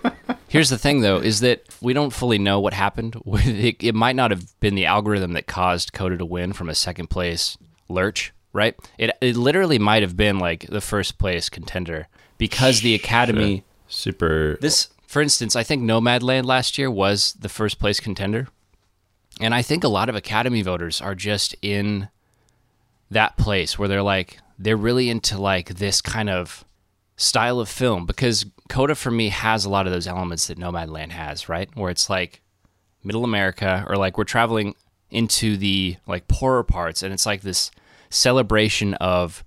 here's 0.49 0.70
the 0.70 0.78
thing, 0.78 1.00
though, 1.00 1.19
is 1.19 1.41
that 1.41 1.65
we 1.81 1.93
don't 1.93 2.12
fully 2.12 2.38
know 2.38 2.60
what 2.60 2.74
happened. 2.74 3.17
It, 3.44 3.77
it 3.82 3.94
might 3.94 4.17
not 4.17 4.31
have 4.31 4.58
been 4.60 4.74
the 4.74 4.86
algorithm 4.86 5.32
that 5.32 5.46
caused 5.46 5.93
Coda 5.93 6.17
to 6.19 6.24
win 6.24 6.53
from 6.53 6.69
a 6.69 6.74
second 6.74 7.08
place 7.08 7.56
lurch, 7.88 8.32
right? 8.53 8.74
It, 8.98 9.10
it 9.20 9.36
literally 9.36 9.79
might 9.79 10.03
have 10.03 10.17
been 10.17 10.38
like 10.38 10.67
the 10.67 10.81
first 10.81 11.19
place 11.19 11.48
contender 11.48 12.08
because 12.38 12.81
the 12.81 12.94
Academy. 12.94 13.65
Super. 13.88 14.56
This, 14.60 14.88
for 15.06 15.22
instance, 15.22 15.56
I 15.56 15.62
think 15.62 15.82
Nomadland 15.82 16.44
last 16.44 16.79
year 16.79 16.91
was 16.91 17.34
the 17.34 17.48
first 17.48 17.79
place 17.79 18.00
contender. 18.00 18.48
And 19.41 19.55
I 19.55 19.62
think 19.62 19.84
a 19.84 19.88
lot 19.88 20.08
of 20.08 20.15
Academy 20.15 20.62
voters 20.62 21.00
are 21.00 21.15
just 21.15 21.55
in 21.62 22.08
that 23.10 23.36
place 23.36 23.79
where 23.79 23.88
they're 23.88 24.03
like, 24.03 24.38
they're 24.58 24.77
really 24.77 25.10
into 25.10 25.38
like 25.38 25.74
this 25.77 26.00
kind 26.00 26.31
of 26.31 26.65
style 27.17 27.60
of 27.60 27.69
film 27.69 28.06
because 28.06 28.46
Coda 28.68 28.94
for 28.94 29.10
me 29.10 29.28
has 29.28 29.64
a 29.64 29.70
lot 29.70 29.86
of 29.86 29.92
those 29.92 30.06
elements 30.06 30.46
that 30.46 30.58
Nomadland 30.58 31.10
has, 31.10 31.48
right? 31.48 31.68
Where 31.74 31.90
it's 31.90 32.08
like 32.08 32.40
middle 33.02 33.24
America 33.24 33.84
or 33.88 33.96
like 33.96 34.16
we're 34.16 34.24
traveling 34.24 34.74
into 35.10 35.56
the 35.56 35.96
like 36.06 36.26
poorer 36.28 36.64
parts 36.64 37.02
and 37.02 37.12
it's 37.12 37.26
like 37.26 37.42
this 37.42 37.70
celebration 38.10 38.94
of 38.94 39.44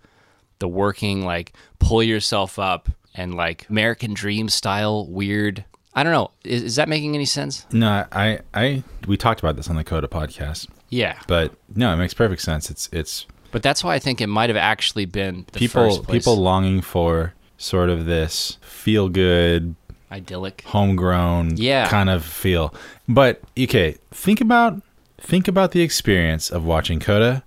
the 0.59 0.67
working 0.67 1.25
like 1.25 1.53
pull 1.79 2.03
yourself 2.03 2.59
up 2.59 2.89
and 3.15 3.33
like 3.35 3.67
American 3.69 4.13
dream 4.13 4.49
style 4.49 5.07
weird. 5.07 5.65
I 5.93 6.03
don't 6.03 6.11
know. 6.13 6.29
Is, 6.43 6.61
is 6.61 6.75
that 6.75 6.87
making 6.87 7.15
any 7.15 7.25
sense? 7.25 7.65
no, 7.71 8.05
I, 8.11 8.39
I, 8.53 8.83
we 9.07 9.17
talked 9.17 9.39
about 9.39 9.55
this 9.55 9.67
on 9.67 9.75
the 9.75 9.83
Coda 9.83 10.07
podcast, 10.07 10.67
Yeah. 10.89 11.19
but 11.27 11.53
no, 11.75 11.91
it 11.91 11.95
makes 11.97 12.13
perfect 12.13 12.43
sense. 12.43 12.69
It's, 12.69 12.87
it's 12.91 13.25
But 13.51 13.63
that's 13.63 13.83
why 13.83 13.95
I 13.95 13.99
think 13.99 14.21
it 14.21 14.27
might 14.27 14.51
have 14.51 14.57
actually 14.57 15.05
been 15.05 15.47
the 15.51 15.59
people 15.59 15.89
first 15.89 16.03
place. 16.03 16.19
people 16.19 16.35
longing 16.37 16.81
for 16.81 17.33
sort 17.57 17.89
of 17.89 18.05
this 18.05 18.57
feel 18.61 19.09
good 19.09 19.75
idyllic. 20.11 20.61
homegrown 20.67 21.57
Yeah. 21.57 21.87
kind 21.89 22.09
of 22.09 22.23
feel 22.23 22.73
but 23.07 23.41
okay 23.59 23.95
think 24.11 24.39
about 24.41 24.81
think 25.19 25.47
about 25.47 25.71
the 25.71 25.81
experience 25.81 26.49
of 26.49 26.63
watching 26.63 26.99
coda 26.99 27.43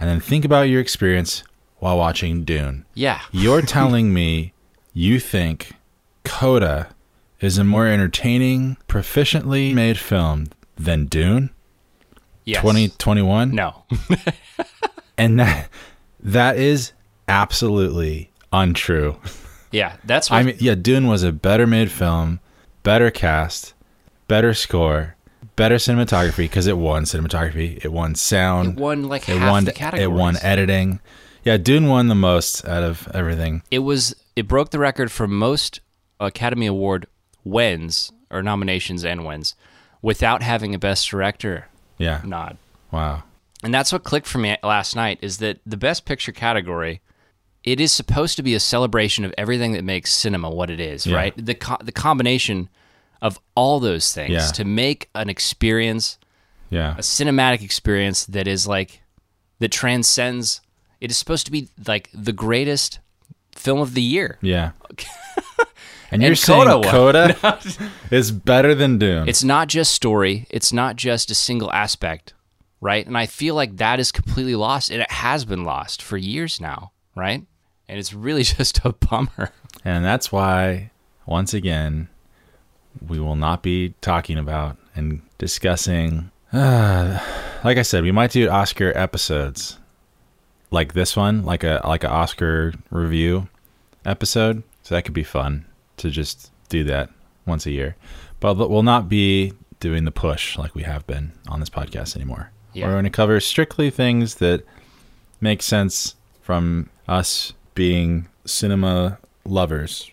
and 0.00 0.08
then 0.10 0.20
think 0.20 0.44
about 0.44 0.62
your 0.62 0.80
experience 0.80 1.42
while 1.78 1.96
watching 1.96 2.44
dune 2.44 2.84
Yeah. 2.94 3.20
you're 3.32 3.62
telling 3.62 4.12
me 4.12 4.52
you 4.92 5.18
think 5.20 5.72
coda 6.24 6.88
is 7.40 7.56
a 7.58 7.64
more 7.64 7.86
entertaining 7.86 8.76
proficiently 8.88 9.72
made 9.74 9.98
film 9.98 10.48
than 10.76 11.06
dune 11.06 11.50
Yes. 12.44 12.60
2021 12.60 13.54
No. 13.54 13.84
and 15.18 15.38
that 15.38 15.68
that 16.20 16.56
is 16.56 16.92
absolutely 17.28 18.30
untrue 18.52 19.16
Yeah, 19.72 19.96
that's 20.04 20.30
what 20.30 20.36
I 20.36 20.42
mean, 20.44 20.56
yeah, 20.60 20.74
Dune 20.74 21.06
was 21.08 21.22
a 21.22 21.32
better 21.32 21.66
made 21.66 21.90
film, 21.90 22.40
better 22.82 23.10
cast, 23.10 23.74
better 24.28 24.54
score, 24.54 25.16
better 25.56 25.76
cinematography 25.76 26.36
because 26.38 26.66
it 26.66 26.76
won 26.78 27.04
cinematography, 27.04 27.84
it 27.84 27.92
won 27.92 28.14
sound, 28.14 28.70
it 28.70 28.76
won 28.80 29.04
like 29.08 29.28
it 29.28 29.38
half 29.38 29.50
won 29.50 29.64
the 29.64 29.72
categories. 29.72 30.04
it 30.04 30.12
won 30.12 30.36
editing. 30.42 31.00
Yeah, 31.44 31.56
Dune 31.56 31.88
won 31.88 32.06
the 32.08 32.14
most 32.14 32.64
out 32.68 32.82
of 32.84 33.08
everything. 33.12 33.62
it 33.70 33.80
was 33.80 34.14
it 34.36 34.46
broke 34.46 34.70
the 34.70 34.78
record 34.78 35.10
for 35.10 35.26
most 35.26 35.80
Academy 36.20 36.66
Award 36.66 37.06
wins 37.44 38.12
or 38.30 38.42
nominations 38.42 39.04
and 39.04 39.24
wins 39.26 39.54
without 40.02 40.42
having 40.42 40.74
a 40.74 40.78
Best 40.78 41.08
Director 41.08 41.66
Yeah. 41.98 42.20
nod. 42.24 42.56
Wow. 42.90 43.24
And 43.64 43.72
that's 43.74 43.92
what 43.92 44.04
clicked 44.04 44.26
for 44.26 44.38
me 44.38 44.56
last 44.62 44.96
night 44.96 45.18
is 45.22 45.38
that 45.38 45.58
the 45.66 45.76
Best 45.76 46.04
Picture 46.04 46.32
category, 46.32 47.00
it 47.64 47.80
is 47.80 47.92
supposed 47.92 48.36
to 48.36 48.42
be 48.42 48.54
a 48.54 48.60
celebration 48.60 49.24
of 49.24 49.32
everything 49.38 49.72
that 49.72 49.84
makes 49.84 50.10
cinema 50.12 50.50
what 50.50 50.70
it 50.70 50.80
is, 50.80 51.06
Yeah. 51.06 51.16
right? 51.16 51.34
The 51.36 51.54
co- 51.54 51.78
the 51.82 51.92
combination 51.92 52.68
of 53.20 53.38
all 53.54 53.78
those 53.80 54.12
things 54.12 54.30
Yeah. 54.32 54.46
to 54.48 54.64
make 54.64 55.08
an 55.14 55.28
experience, 55.30 56.18
Yeah. 56.70 56.94
a 56.96 57.02
cinematic 57.02 57.62
experience 57.62 58.24
that 58.26 58.46
is 58.48 58.66
like 58.66 59.02
that 59.60 59.70
transcends. 59.70 60.60
It 61.00 61.10
is 61.10 61.16
supposed 61.16 61.46
to 61.46 61.52
be 61.52 61.68
like 61.86 62.08
the 62.12 62.32
greatest 62.32 62.98
film 63.54 63.80
of 63.80 63.94
the 63.94 64.02
year. 64.02 64.38
Yeah. 64.40 64.72
And 66.10 66.20
you're 66.20 66.32
And 66.32 66.38
saying 66.38 66.64
Coda 66.68 66.90
Coda, 66.90 67.58
is 68.10 68.30
better 68.30 68.74
than 68.74 68.98
Dune. 68.98 69.26
It's 69.30 69.42
not 69.42 69.68
just 69.68 69.92
story. 69.92 70.46
It's 70.50 70.70
not 70.70 70.96
just 70.96 71.30
a 71.30 71.34
single 71.34 71.72
aspect, 71.72 72.34
right? 72.82 73.06
And 73.06 73.16
I 73.16 73.24
feel 73.24 73.54
like 73.54 73.78
that 73.78 73.98
is 73.98 74.12
completely 74.12 74.54
lost, 74.54 74.90
and 74.90 75.00
it 75.00 75.10
has 75.10 75.46
been 75.46 75.64
lost 75.64 76.02
for 76.02 76.18
years 76.18 76.60
now, 76.60 76.92
right? 77.16 77.46
And 77.92 77.98
it's 77.98 78.14
really 78.14 78.42
just 78.58 78.80
a 78.86 78.94
bummer. 78.94 79.52
and 79.84 80.02
that's 80.02 80.32
why, 80.32 80.90
once 81.26 81.52
again, 81.52 82.08
we 83.06 83.20
will 83.20 83.36
not 83.36 83.62
be 83.62 83.92
talking 84.00 84.38
about 84.38 84.78
and 84.96 85.20
discussing. 85.36 86.30
Uh, 86.54 87.18
like 87.64 87.76
I 87.76 87.82
said, 87.82 88.02
we 88.02 88.10
might 88.10 88.30
do 88.30 88.48
Oscar 88.48 88.96
episodes, 88.96 89.78
like 90.70 90.94
this 90.94 91.14
one, 91.14 91.44
like 91.44 91.64
a 91.64 91.82
like 91.84 92.02
an 92.02 92.10
Oscar 92.10 92.72
review 92.88 93.48
episode. 94.06 94.62
So 94.84 94.94
that 94.94 95.02
could 95.02 95.12
be 95.12 95.22
fun 95.22 95.66
to 95.98 96.08
just 96.08 96.50
do 96.70 96.84
that 96.84 97.10
once 97.44 97.66
a 97.66 97.70
year. 97.72 97.94
But 98.40 98.54
we'll 98.54 98.82
not 98.82 99.10
be 99.10 99.52
doing 99.80 100.06
the 100.06 100.10
push 100.10 100.56
like 100.56 100.74
we 100.74 100.84
have 100.84 101.06
been 101.06 101.32
on 101.46 101.60
this 101.60 101.68
podcast 101.68 102.16
anymore. 102.16 102.52
Yeah. 102.72 102.86
We're 102.86 102.92
going 102.92 103.04
to 103.04 103.10
cover 103.10 103.38
strictly 103.38 103.90
things 103.90 104.36
that 104.36 104.64
make 105.42 105.60
sense 105.60 106.14
from 106.40 106.88
us 107.06 107.52
being 107.74 108.28
cinema 108.44 109.18
lovers 109.44 110.10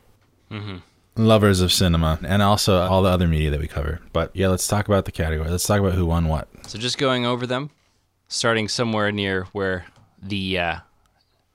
lovers 1.19 1.59
of 1.61 1.71
cinema 1.71 2.17
and 2.23 2.41
also 2.41 2.79
all 2.79 3.01
the 3.01 3.09
other 3.09 3.27
media 3.27 3.49
that 3.51 3.59
we 3.59 3.67
cover. 3.67 3.99
But 4.13 4.31
yeah, 4.35 4.47
let's 4.47 4.67
talk 4.67 4.87
about 4.87 5.05
the 5.05 5.11
category. 5.11 5.49
Let's 5.49 5.65
talk 5.65 5.79
about 5.79 5.93
who 5.93 6.05
won 6.05 6.27
what. 6.27 6.47
So 6.67 6.79
just 6.79 6.97
going 6.97 7.25
over 7.25 7.45
them, 7.45 7.69
starting 8.27 8.67
somewhere 8.67 9.11
near 9.11 9.45
where 9.51 9.85
the 10.21 10.57
uh, 10.57 10.75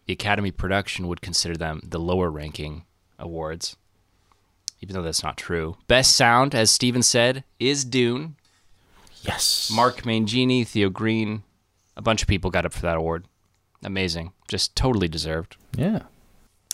the 0.06 0.12
Academy 0.12 0.50
production 0.50 1.08
would 1.08 1.23
consider 1.23 1.56
them 1.56 1.80
the 1.82 1.99
lower 1.99 2.30
ranking 2.30 2.84
awards, 3.18 3.76
even 4.80 4.94
though 4.94 5.02
that's 5.02 5.23
not 5.23 5.37
true. 5.37 5.76
Best 5.88 6.14
sound, 6.14 6.54
as 6.54 6.70
Steven 6.70 7.02
said, 7.02 7.44
is 7.58 7.84
Dune. 7.84 8.37
Yes. 9.23 9.70
Mark 9.75 10.02
Mangini, 10.02 10.66
Theo 10.66 10.90
Green, 10.90 11.42
a 11.96 12.02
bunch 12.02 12.20
of 12.20 12.28
people 12.28 12.50
got 12.50 12.66
up 12.66 12.75
for 12.75 12.82
that 12.82 12.96
award. 12.96 13.25
Amazing, 13.85 14.33
just 14.49 14.75
totally 14.75 15.09
deserved. 15.09 15.57
Yeah. 15.76 16.03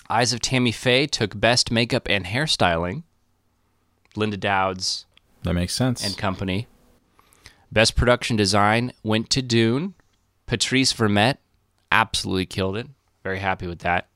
Eyes 0.09 0.33
of 0.33 0.41
Tammy 0.41 0.73
Faye 0.73 1.07
took 1.07 1.39
Best 1.39 1.71
Makeup 1.71 2.09
and 2.09 2.25
Hairstyling. 2.27 3.03
Linda 4.17 4.37
Dowds 4.37 5.07
That 5.43 5.55
makes 5.55 5.75
sense. 5.75 6.05
and 6.05 6.17
Company. 6.17 6.67
Best 7.73 7.95
Production 7.95 8.37
Design 8.37 8.93
went 9.05 9.31
to 9.31 9.43
Dune. 9.43 9.95
Patrice 10.47 10.93
Vermette 10.93 11.39
absolutely 11.93 12.47
killed 12.47 12.77
it. 12.77 12.89
Very 13.23 13.39
happy 13.39 13.67
with 13.67 13.81
that. 13.81 14.09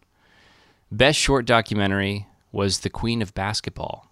Best 0.91 1.19
Short 1.19 1.45
Documentary 1.47 2.27
was 2.51 2.81
The 2.81 2.91
Queen 2.91 3.23
of 3.23 3.35
Basketball. 3.35 4.11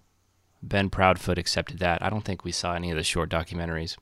Ben 0.61 0.89
Proudfoot 0.89 1.37
accepted 1.37 1.79
that. 1.79 2.01
I 2.01 2.09
don't 2.09 2.23
think 2.23 2.45
we 2.45 2.51
saw 2.53 2.73
any 2.73 2.91
of 2.91 2.95
the 2.97 3.03
short 3.03 3.29
documentaries. 3.29 3.97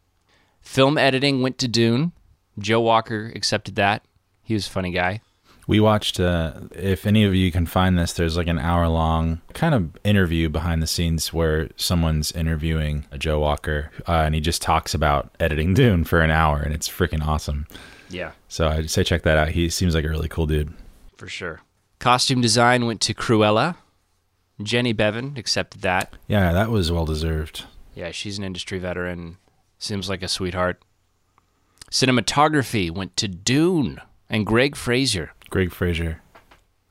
Film 0.62 0.98
editing 1.00 1.42
went 1.42 1.58
to 1.58 1.68
Dune. 1.68 2.12
Joe 2.60 2.82
Walker 2.82 3.32
accepted 3.36 3.76
that. 3.78 4.04
He 4.44 4.54
was 4.54 4.68
a 4.68 4.70
funny 4.70 4.92
guy. 4.92 5.22
we 5.68 5.80
watched 5.80 6.20
uh 6.20 6.54
if 6.72 7.06
any 7.06 7.24
of 7.24 7.34
you 7.36 7.52
can 7.52 7.66
find 7.66 7.98
this, 7.98 8.14
there's 8.14 8.36
like 8.36 8.48
an 8.48 8.60
hour 8.60 8.88
long 8.88 9.42
kind 9.54 9.74
of 9.76 9.96
interview 10.04 10.50
behind 10.50 10.82
the 10.82 10.88
scenes 10.88 11.32
where 11.32 11.70
someone's 11.76 12.32
interviewing 12.34 13.06
Joe 13.18 13.40
Walker 13.40 13.92
uh, 14.08 14.24
and 14.26 14.36
he 14.36 14.42
just 14.42 14.62
talks 14.62 14.94
about 14.94 15.30
editing 15.40 15.74
Dune 15.80 16.04
for 16.04 16.22
an 16.22 16.32
hour 16.32 16.60
and 16.60 16.74
it's 16.74 16.90
freaking 16.90 17.26
awesome. 17.26 17.68
Yeah. 18.10 18.32
So 18.50 18.68
I'd 18.68 18.90
say 18.90 19.04
check 19.04 19.22
that 19.24 19.38
out. 19.38 19.50
He 19.50 19.70
seems 19.70 19.96
like 19.96 20.04
a 20.06 20.10
really 20.10 20.28
cool 20.28 20.48
dude. 20.48 20.74
For 21.16 21.28
sure. 21.28 21.62
Costume 22.00 22.42
design 22.42 22.86
went 22.88 23.00
to 23.02 23.14
Cruella. 23.14 23.76
Jenny 24.62 24.94
Beavan 24.94 25.38
accepted 25.38 25.82
that. 25.84 26.14
Yeah, 26.28 26.52
that 26.52 26.70
was 26.70 26.92
well 26.92 27.06
deserved. 27.06 27.66
Yeah, 27.96 28.12
she's 28.12 28.38
an 28.38 28.44
industry 28.44 28.80
veteran. 28.80 29.38
Seems 29.80 30.10
like 30.10 30.22
a 30.24 30.28
sweetheart. 30.28 30.82
Cinematography 31.92 32.90
went 32.92 33.16
to 33.18 33.28
Dune 33.28 34.00
and 34.32 34.46
Greig 34.46 34.76
Fraser. 34.76 35.34
Greig 35.52 35.72
Fraser. 35.72 36.22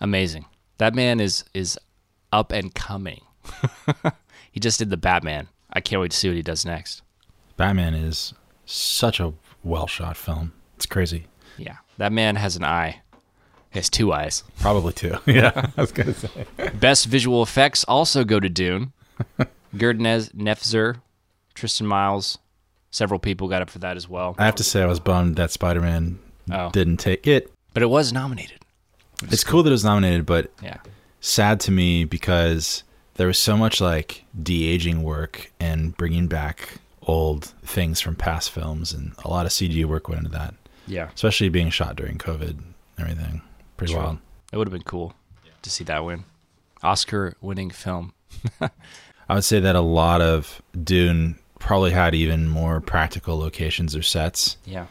Amazing. 0.00 0.44
That 0.78 0.94
man 0.94 1.18
is 1.18 1.44
is 1.52 1.76
up 2.32 2.52
and 2.52 2.72
coming. 2.72 3.22
he 4.52 4.60
just 4.60 4.78
did 4.78 4.90
the 4.90 4.96
Batman. 4.96 5.48
I 5.72 5.80
can't 5.80 6.00
wait 6.00 6.12
to 6.12 6.16
see 6.16 6.28
what 6.28 6.36
he 6.36 6.42
does 6.42 6.64
next. 6.64 7.02
Batman 7.56 7.94
is 7.94 8.34
such 8.66 9.18
a 9.18 9.32
well 9.64 9.88
shot 9.88 10.16
film. 10.16 10.52
It's 10.76 10.86
crazy. 10.86 11.26
Yeah, 11.56 11.78
that 11.98 12.12
man 12.12 12.36
has 12.36 12.56
an 12.56 12.64
eye. 12.64 13.00
He 13.70 13.78
has 13.78 13.88
two 13.88 14.12
eyes. 14.12 14.44
Probably 14.60 14.92
two. 14.92 15.16
yeah, 15.26 15.70
I 15.76 15.80
was 15.80 15.92
gonna 15.92 16.14
say. 16.14 16.46
Best 16.74 17.06
visual 17.06 17.42
effects 17.42 17.84
also 17.84 18.22
go 18.24 18.38
to 18.38 18.48
Dune. 18.48 18.92
Gerdnez 19.74 20.32
Nefzer, 20.34 21.00
Tristan 21.54 21.86
Miles, 21.86 22.38
several 22.90 23.20
people 23.20 23.48
got 23.48 23.62
up 23.62 23.70
for 23.70 23.78
that 23.78 23.96
as 23.96 24.08
well. 24.08 24.34
I 24.38 24.46
have 24.46 24.56
to 24.56 24.64
say 24.64 24.82
I 24.82 24.86
was 24.86 24.98
bummed 24.98 25.36
that 25.36 25.52
Spider 25.52 25.80
Man 25.80 26.18
Oh. 26.52 26.70
didn't 26.70 26.98
take 26.98 27.26
it. 27.26 27.52
But 27.74 27.82
it 27.82 27.90
was 27.90 28.12
nominated. 28.12 28.58
It's 29.24 29.44
cool 29.44 29.62
that 29.62 29.70
it 29.70 29.72
was 29.72 29.84
nominated, 29.84 30.26
but 30.26 30.50
Yeah. 30.62 30.78
sad 31.20 31.60
to 31.60 31.70
me 31.70 32.04
because 32.04 32.82
there 33.14 33.26
was 33.26 33.38
so 33.38 33.56
much 33.56 33.80
like 33.80 34.24
de 34.42 34.66
aging 34.68 35.02
work 35.02 35.52
and 35.60 35.96
bringing 35.96 36.26
back 36.26 36.78
old 37.02 37.44
things 37.64 38.00
from 38.00 38.14
past 38.14 38.50
films, 38.50 38.92
and 38.92 39.12
a 39.24 39.28
lot 39.28 39.46
of 39.46 39.52
CG 39.52 39.84
work 39.84 40.08
went 40.08 40.18
into 40.20 40.30
that, 40.30 40.54
Yeah. 40.86 41.08
especially 41.14 41.48
being 41.48 41.70
shot 41.70 41.96
during 41.96 42.18
COVID 42.18 42.50
and 42.50 42.74
everything. 42.98 43.42
Pretty 43.76 43.94
wild. 43.94 44.18
It 44.52 44.56
would 44.56 44.66
have 44.66 44.72
been 44.72 44.82
cool 44.82 45.14
to 45.62 45.70
see 45.70 45.84
that 45.84 46.04
win. 46.04 46.24
Oscar 46.82 47.34
winning 47.40 47.70
film. 47.70 48.12
I 49.28 49.34
would 49.34 49.44
say 49.44 49.60
that 49.60 49.76
a 49.76 49.80
lot 49.80 50.20
of 50.22 50.62
Dune 50.82 51.38
probably 51.58 51.90
had 51.90 52.14
even 52.14 52.48
more 52.48 52.80
practical 52.80 53.38
locations 53.38 53.94
or 53.94 54.02
sets 54.02 54.56
Yeah. 54.64 54.86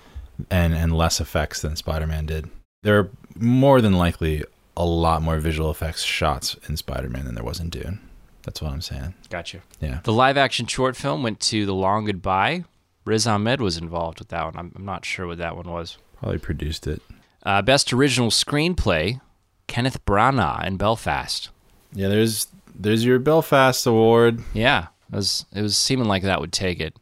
And 0.49 0.73
and 0.73 0.95
less 0.95 1.19
effects 1.19 1.61
than 1.61 1.75
Spider-Man 1.75 2.25
did. 2.25 2.49
There 2.83 2.97
are 2.99 3.09
more 3.35 3.81
than 3.81 3.93
likely 3.93 4.43
a 4.77 4.85
lot 4.85 5.21
more 5.21 5.39
visual 5.39 5.69
effects 5.69 6.03
shots 6.03 6.55
in 6.67 6.77
Spider-Man 6.77 7.25
than 7.25 7.35
there 7.35 7.43
was 7.43 7.59
in 7.59 7.69
Dune. 7.69 7.99
That's 8.43 8.61
what 8.61 8.71
I'm 8.71 8.81
saying. 8.81 9.13
Gotcha. 9.29 9.61
Yeah. 9.81 9.99
The 10.03 10.13
live 10.13 10.37
action 10.37 10.65
short 10.65 10.95
film 10.95 11.23
went 11.23 11.39
to 11.41 11.65
The 11.65 11.73
Long 11.73 12.05
Goodbye. 12.05 12.63
Riz 13.05 13.27
Ahmed 13.27 13.59
was 13.59 13.77
involved 13.77 14.19
with 14.19 14.29
that 14.29 14.45
one. 14.45 14.55
I'm, 14.55 14.71
I'm 14.75 14.85
not 14.85 15.03
sure 15.05 15.27
what 15.27 15.39
that 15.39 15.55
one 15.55 15.69
was. 15.69 15.97
Probably 16.17 16.37
produced 16.37 16.87
it. 16.87 17.01
Uh, 17.43 17.61
best 17.61 17.91
original 17.91 18.29
screenplay, 18.29 19.19
Kenneth 19.67 20.03
Branagh 20.05 20.65
in 20.65 20.77
Belfast. 20.77 21.49
Yeah, 21.93 22.07
there's 22.07 22.47
there's 22.75 23.03
your 23.03 23.19
Belfast 23.19 23.85
award. 23.87 24.41
Yeah, 24.53 24.87
it 25.11 25.15
was 25.15 25.45
it 25.53 25.61
was 25.61 25.75
seeming 25.75 26.07
like 26.07 26.23
that 26.23 26.39
would 26.39 26.53
take 26.53 26.79
it, 26.79 26.95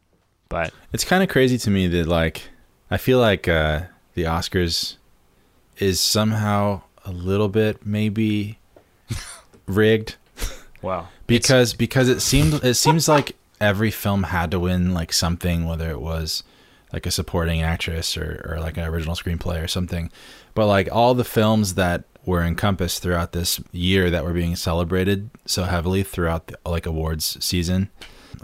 but 0.48 0.72
It's 0.92 1.04
kind 1.04 1.22
of 1.22 1.28
crazy 1.28 1.58
to 1.58 1.70
me 1.70 1.88
that 1.88 2.06
like 2.06 2.44
I 2.90 2.96
feel 2.96 3.18
like 3.18 3.48
uh 3.48 3.82
the 4.14 4.24
Oscars 4.24 4.96
is 5.78 6.00
somehow 6.00 6.82
a 7.04 7.12
little 7.12 7.48
bit 7.48 7.86
maybe 7.86 8.58
rigged. 9.66 10.16
Wow, 10.82 11.08
because 11.26 11.74
because 11.74 12.08
it 12.08 12.20
seemed 12.20 12.54
it 12.64 12.74
seems 12.74 13.08
like 13.08 13.36
every 13.60 13.90
film 13.90 14.24
had 14.24 14.50
to 14.52 14.60
win 14.60 14.94
like 14.94 15.12
something 15.12 15.66
whether 15.66 15.90
it 15.90 16.00
was 16.00 16.44
like 16.92 17.04
a 17.04 17.10
supporting 17.10 17.60
actress 17.60 18.16
or, 18.16 18.44
or 18.48 18.60
like 18.60 18.76
an 18.76 18.84
original 18.84 19.14
screenplay 19.14 19.62
or 19.62 19.68
something. 19.68 20.10
But 20.54 20.66
like 20.66 20.88
all 20.90 21.14
the 21.14 21.24
films 21.24 21.74
that 21.74 22.04
were 22.24 22.42
encompassed 22.42 23.02
throughout 23.02 23.32
this 23.32 23.60
year 23.72 24.10
that 24.10 24.24
were 24.24 24.32
being 24.32 24.56
celebrated 24.56 25.30
so 25.46 25.64
heavily 25.64 26.02
throughout 26.02 26.46
the 26.48 26.58
like 26.66 26.86
awards 26.86 27.42
season 27.44 27.90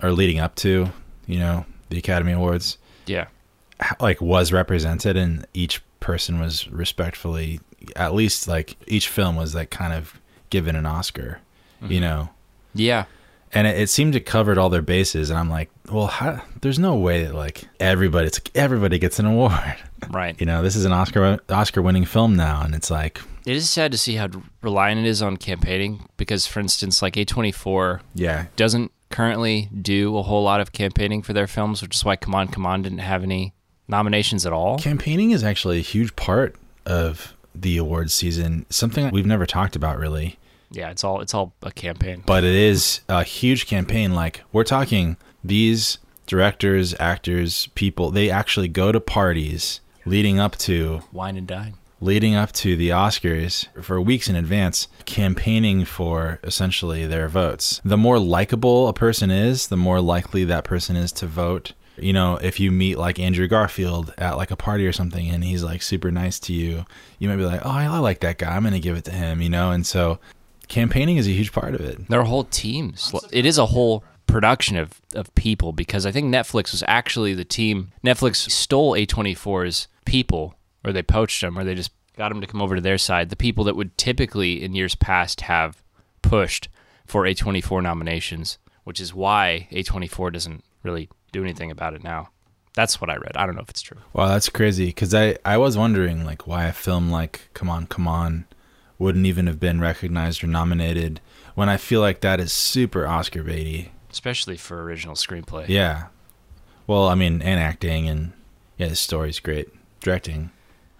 or 0.02 0.10
leading 0.10 0.38
up 0.38 0.54
to 0.56 0.90
you 1.26 1.38
know 1.38 1.66
the 1.90 1.98
academy 1.98 2.32
awards. 2.32 2.78
Yeah, 3.06 3.26
like 4.00 4.20
was 4.20 4.52
represented 4.52 5.16
and 5.16 5.46
each 5.54 5.82
person 6.00 6.38
was 6.38 6.68
respectfully 6.70 7.60
at 7.96 8.14
least 8.14 8.46
like 8.46 8.76
each 8.86 9.08
film 9.08 9.36
was 9.36 9.54
like 9.54 9.70
kind 9.70 9.92
of 9.92 10.20
given 10.50 10.76
an 10.76 10.86
oscar 10.86 11.40
you 11.88 12.00
mm-hmm. 12.00 12.00
know. 12.00 12.28
Yeah. 12.74 13.04
And 13.52 13.66
it, 13.66 13.78
it 13.78 13.90
seemed 13.90 14.14
to 14.14 14.20
covered 14.20 14.58
all 14.58 14.68
their 14.68 14.82
bases, 14.82 15.30
and 15.30 15.38
I'm 15.38 15.48
like, 15.48 15.70
well, 15.90 16.06
how, 16.06 16.42
there's 16.60 16.78
no 16.78 16.96
way 16.96 17.24
that 17.24 17.34
like 17.34 17.64
everybody, 17.78 18.26
it's 18.26 18.38
like 18.38 18.50
everybody 18.54 18.98
gets 18.98 19.18
an 19.18 19.26
award. 19.26 19.76
Right. 20.10 20.38
You 20.38 20.44
know, 20.44 20.62
this 20.62 20.76
is 20.76 20.84
an 20.84 20.92
Oscar 20.92 21.40
Oscar 21.48 21.80
winning 21.80 22.04
film 22.04 22.36
now, 22.36 22.60
and 22.62 22.74
it's 22.74 22.90
like, 22.90 23.22
It 23.46 23.56
is 23.56 23.70
sad 23.70 23.90
to 23.92 23.96
see 23.96 24.16
how 24.16 24.28
reliant 24.60 25.00
it 25.00 25.06
is 25.06 25.22
on 25.22 25.38
campaigning 25.38 26.06
because, 26.18 26.46
for 26.46 26.60
instance, 26.60 27.00
like 27.00 27.14
A24 27.14 28.00
yeah, 28.14 28.44
doesn't 28.54 28.92
currently 29.08 29.70
do 29.80 30.18
a 30.18 30.22
whole 30.22 30.42
lot 30.42 30.60
of 30.60 30.72
campaigning 30.72 31.22
for 31.22 31.32
their 31.32 31.46
films, 31.46 31.80
which 31.80 31.96
is 31.96 32.04
why 32.04 32.16
Come 32.16 32.34
On, 32.34 32.48
Come 32.48 32.66
On 32.66 32.82
didn't 32.82 32.98
have 32.98 33.22
any 33.22 33.54
nominations 33.88 34.46
at 34.46 34.52
all. 34.52 34.78
campaigning 34.78 35.30
is 35.30 35.42
actually 35.44 35.78
a 35.78 35.82
huge 35.82 36.14
part 36.16 36.56
of 36.86 37.34
the 37.54 37.76
awards 37.76 38.12
season. 38.12 38.66
Something 38.70 39.10
we've 39.10 39.26
never 39.26 39.46
talked 39.46 39.76
about 39.76 39.98
really, 39.98 40.38
Yeah, 40.70 40.90
it's 40.90 41.04
all 41.04 41.20
it's 41.20 41.34
all 41.34 41.52
a 41.62 41.70
campaign. 41.70 42.22
but 42.26 42.44
it 42.44 42.54
is 42.54 43.00
a 43.08 43.22
huge 43.22 43.66
campaign. 43.66 44.14
Like 44.14 44.42
we're 44.52 44.64
talking 44.64 45.16
these 45.44 45.98
directors, 46.26 46.94
actors, 46.98 47.68
people. 47.74 48.10
They 48.10 48.30
actually 48.30 48.68
go 48.68 48.90
to 48.92 49.00
parties 49.00 49.80
leading 50.06 50.38
up 50.38 50.56
to 50.56 51.02
Wine 51.12 51.36
and 51.36 51.46
dine. 51.46 51.74
leading 52.00 52.34
up 52.34 52.50
to 52.52 52.76
the 52.76 52.88
Oscars 52.88 53.66
for 53.82 54.00
weeks 54.00 54.28
in 54.28 54.34
advance, 54.36 54.88
campaigning 55.04 55.84
for 55.84 56.40
essentially 56.42 57.06
their 57.06 57.28
votes. 57.28 57.80
The 57.84 57.96
more 57.96 58.18
likable 58.18 58.88
a 58.88 58.92
person 58.92 59.30
is, 59.30 59.68
the 59.68 59.76
more 59.76 60.00
likely 60.00 60.44
that 60.44 60.64
person 60.64 60.96
is 60.96 61.12
to 61.12 61.26
vote. 61.26 61.72
You 61.96 62.12
know, 62.12 62.36
if 62.36 62.58
you 62.58 62.72
meet 62.72 62.98
like 62.98 63.18
Andrew 63.18 63.46
Garfield 63.46 64.12
at 64.18 64.36
like 64.36 64.50
a 64.50 64.56
party 64.56 64.86
or 64.86 64.92
something 64.92 65.28
and 65.28 65.44
he's 65.44 65.62
like 65.62 65.82
super 65.82 66.10
nice 66.10 66.38
to 66.40 66.52
you, 66.52 66.84
you 67.18 67.28
might 67.28 67.36
be 67.36 67.44
like, 67.44 67.60
oh, 67.64 67.70
I 67.70 67.98
like 67.98 68.20
that 68.20 68.38
guy. 68.38 68.54
I'm 68.54 68.62
going 68.62 68.74
to 68.74 68.80
give 68.80 68.96
it 68.96 69.04
to 69.04 69.12
him, 69.12 69.40
you 69.40 69.48
know? 69.48 69.70
And 69.70 69.86
so 69.86 70.18
campaigning 70.68 71.16
is 71.16 71.26
a 71.26 71.30
huge 71.30 71.52
part 71.52 71.74
of 71.74 71.80
it. 71.80 72.08
There 72.08 72.20
are 72.20 72.24
whole 72.24 72.44
teams. 72.44 73.14
It 73.30 73.46
is 73.46 73.58
a 73.58 73.66
whole 73.66 74.04
production 74.26 74.76
of, 74.76 75.00
of 75.14 75.34
people 75.34 75.72
because 75.72 76.06
I 76.06 76.10
think 76.10 76.32
Netflix 76.32 76.72
was 76.72 76.82
actually 76.88 77.34
the 77.34 77.44
team. 77.44 77.92
Netflix 78.04 78.50
stole 78.50 78.92
A24's 78.92 79.88
people, 80.04 80.54
or 80.84 80.92
they 80.92 81.02
poached 81.02 81.40
them, 81.40 81.58
or 81.58 81.64
they 81.64 81.74
just 81.74 81.92
got 82.16 82.30
them 82.30 82.40
to 82.40 82.46
come 82.46 82.62
over 82.62 82.74
to 82.74 82.80
their 82.80 82.98
side. 82.98 83.30
The 83.30 83.36
people 83.36 83.64
that 83.64 83.76
would 83.76 83.96
typically 83.96 84.62
in 84.62 84.74
years 84.74 84.94
past 84.94 85.42
have 85.42 85.82
pushed 86.22 86.68
for 87.06 87.22
A24 87.22 87.82
nominations, 87.82 88.58
which 88.84 89.00
is 89.00 89.14
why 89.14 89.68
A24 89.70 90.32
doesn't 90.32 90.64
really 90.84 91.08
do 91.32 91.42
anything 91.42 91.70
about 91.70 91.94
it 91.94 92.04
now. 92.04 92.30
That's 92.74 93.00
what 93.00 93.10
I 93.10 93.16
read. 93.16 93.36
I 93.36 93.46
don't 93.46 93.54
know 93.54 93.62
if 93.62 93.70
it's 93.70 93.82
true. 93.82 93.98
Wow, 94.12 94.28
that's 94.28 94.48
crazy. 94.48 94.86
Because 94.86 95.14
I, 95.14 95.36
I 95.44 95.58
was 95.58 95.76
wondering 95.78 96.24
like 96.24 96.46
why 96.46 96.64
a 96.66 96.72
film 96.72 97.10
like 97.10 97.48
Come 97.54 97.68
On, 97.68 97.86
Come 97.86 98.08
On 98.08 98.46
wouldn't 98.98 99.26
even 99.26 99.46
have 99.46 99.60
been 99.60 99.80
recognized 99.80 100.42
or 100.42 100.46
nominated 100.46 101.20
when 101.54 101.68
I 101.68 101.76
feel 101.76 102.00
like 102.00 102.20
that 102.20 102.40
is 102.40 102.52
super 102.52 103.06
Oscar 103.06 103.44
baity. 103.44 103.88
Especially 104.10 104.56
for 104.56 104.82
original 104.82 105.14
screenplay. 105.14 105.68
Yeah. 105.68 106.06
Well, 106.86 107.08
I 107.08 107.14
mean, 107.14 107.42
and 107.42 107.60
acting 107.60 108.08
and 108.08 108.32
yeah, 108.76 108.88
the 108.88 108.96
story's 108.96 109.40
great. 109.40 109.68
Directing. 110.00 110.50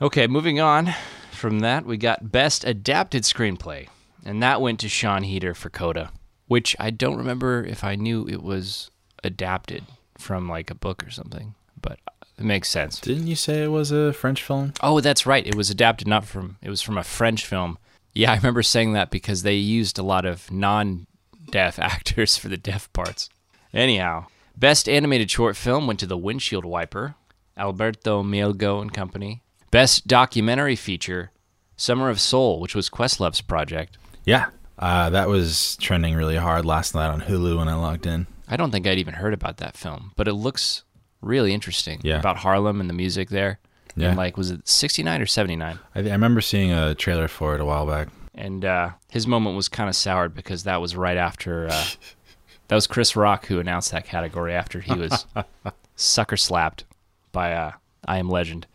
Okay, 0.01 0.27
moving 0.27 0.61
on 0.61 0.95
from 1.33 1.61
that, 1.61 1.85
we 1.85 1.97
got 1.97 2.33
Best 2.33 2.65
Adapted 2.65 3.25
Screenplay, 3.25 3.89
and 4.25 4.43
that 4.43 4.61
went 4.61 4.81
to 4.81 4.87
Siân 4.87 5.27
Heder 5.27 5.55
for 5.55 5.69
Coda, 5.69 6.11
which 6.47 6.75
I 6.79 6.91
don't 6.91 7.19
remember 7.19 7.65
if 7.65 7.85
I 7.85 7.97
knew 7.97 8.27
it 8.27 8.43
was 8.43 8.91
adapted 9.25 9.85
from 10.19 10.49
like 10.49 10.71
a 10.71 10.75
book 10.75 11.05
or 11.07 11.11
something, 11.11 11.55
but 11.81 11.99
it 12.39 12.45
makes 12.45 12.69
sense. 12.69 13.01
Didn't 13.01 13.27
you 13.27 13.37
say 13.37 13.63
it 13.63 13.71
was 13.71 13.91
a 13.93 14.13
French 14.13 14.43
film? 14.43 14.73
Oh, 14.83 15.01
that's 15.01 15.27
right. 15.27 15.47
It 15.47 15.55
was 15.55 15.71
adapted 15.71 16.09
not 16.09 16.25
from 16.25 16.57
it 16.63 16.71
was 16.71 16.83
from 16.83 16.99
a 16.99 17.05
French 17.05 17.47
film. 17.47 17.79
Yeah, 18.13 18.33
I 18.33 18.37
remember 18.37 18.63
saying 18.63 18.93
that 18.93 19.11
because 19.11 19.43
they 19.43 19.55
used 19.55 19.99
a 19.99 20.03
lot 20.05 20.25
of 20.25 20.51
non-deaf 20.51 21.79
actors 21.79 22.37
for 22.37 22.49
the 22.49 22.57
deaf 22.57 22.93
parts. 22.93 23.29
Anyhow, 23.73 24.27
best 24.57 24.89
animated 24.89 25.31
short 25.31 25.57
film 25.57 25.87
went 25.87 25.99
to 26.01 26.07
The 26.07 26.17
Windshield 26.17 26.65
Wiper, 26.65 27.17
Alberto 27.57 28.23
Mielgo 28.23 28.81
and 28.81 28.93
Company. 28.93 29.43
Best 29.73 30.07
documentary 30.07 30.77
feature, 30.77 31.33
Summer 31.77 32.09
of 32.09 32.21
Soul, 32.21 32.61
which 32.61 32.77
was 32.77 32.89
Questlove's 32.89 33.41
project. 33.41 33.99
Yeah. 34.25 34.51
Uh, 34.79 35.11
that 35.11 35.29
was 35.29 35.77
trending 35.81 36.15
really 36.15 36.37
hard 36.37 36.65
last 36.65 36.95
night 36.95 37.09
on 37.09 37.23
Hulu 37.23 37.59
when 37.59 37.69
I 37.69 37.75
logged 37.75 38.07
in. 38.07 38.27
I 38.49 38.57
don't 38.57 38.71
think 38.71 38.87
I'd 38.87 38.99
even 38.99 39.15
heard 39.15 39.35
about 39.35 39.57
that 39.59 39.77
film, 39.77 40.13
but 40.17 40.29
it 40.29 40.35
looks 40.35 40.85
really 41.21 41.55
interesting 41.55 42.01
Yeah. 42.03 42.19
about 42.19 42.39
Harlem 42.39 42.81
and 42.81 42.89
the 42.91 42.95
music 42.95 43.31
there. 43.31 43.59
Yeah. 43.97 44.09
And 44.09 44.17
like, 44.17 44.37
was 44.37 44.51
it 44.51 44.67
69 44.69 45.23
or 45.23 45.27
79? 45.27 45.79
I, 45.95 45.99
I 45.99 46.03
remember 46.03 46.41
seeing 46.41 46.73
a 46.73 46.95
trailer 46.95 47.29
for 47.29 47.55
it 47.55 47.61
a 47.61 47.65
while 47.65 47.87
back. 47.87 48.09
and 48.35 48.65
uh, 48.65 48.91
his 49.11 49.27
moment 49.27 49.57
was 49.57 49.69
kind 49.69 49.89
of 49.89 49.95
soured 49.97 50.35
because 50.35 50.65
that 50.65 50.81
was 50.81 50.97
right 50.97 51.17
after 51.17 51.69
uh, 51.69 51.85
that 52.69 52.75
was 52.75 52.87
Chris 52.89 53.15
Rock 53.17 53.47
who 53.47 53.61
announced 53.61 53.93
that 53.93 54.05
category 54.05 54.53
after 54.53 54.81
he 54.81 54.93
was 54.95 55.27
sucker 55.97 56.37
slapped 56.37 56.85
by 57.33 57.53
uh, 57.53 57.73
I 58.07 58.19
Am 58.19 58.29
Legend. 58.29 58.67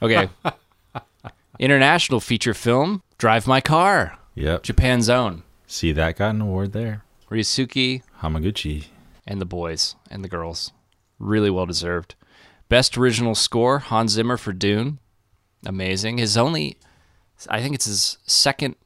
Okay, 0.00 0.28
international 1.58 2.20
feature 2.20 2.54
film 2.54 3.02
Drive 3.18 3.46
My 3.46 3.60
Car, 3.60 4.16
Yep. 4.34 4.62
Japan's 4.62 5.08
own 5.08 5.42
See, 5.66 5.92
that 5.92 6.16
got 6.16 6.30
an 6.34 6.40
award 6.40 6.72
there. 6.72 7.02
Ryusuke 7.30 8.02
Hamaguchi. 8.20 8.86
and 9.26 9.40
the 9.40 9.46
boys 9.46 9.94
and 10.10 10.24
the 10.24 10.28
girls, 10.28 10.72
really 11.18 11.50
well 11.50 11.66
deserved. 11.66 12.14
Best 12.68 12.96
original 12.96 13.34
score 13.34 13.78
Hans 13.80 14.12
Zimmer 14.12 14.36
for 14.36 14.52
Dune, 14.52 14.98
amazing. 15.66 16.18
His 16.18 16.36
only, 16.36 16.78
I 17.48 17.60
think 17.60 17.74
it's 17.74 17.84
his 17.86 18.18
second 18.26 18.76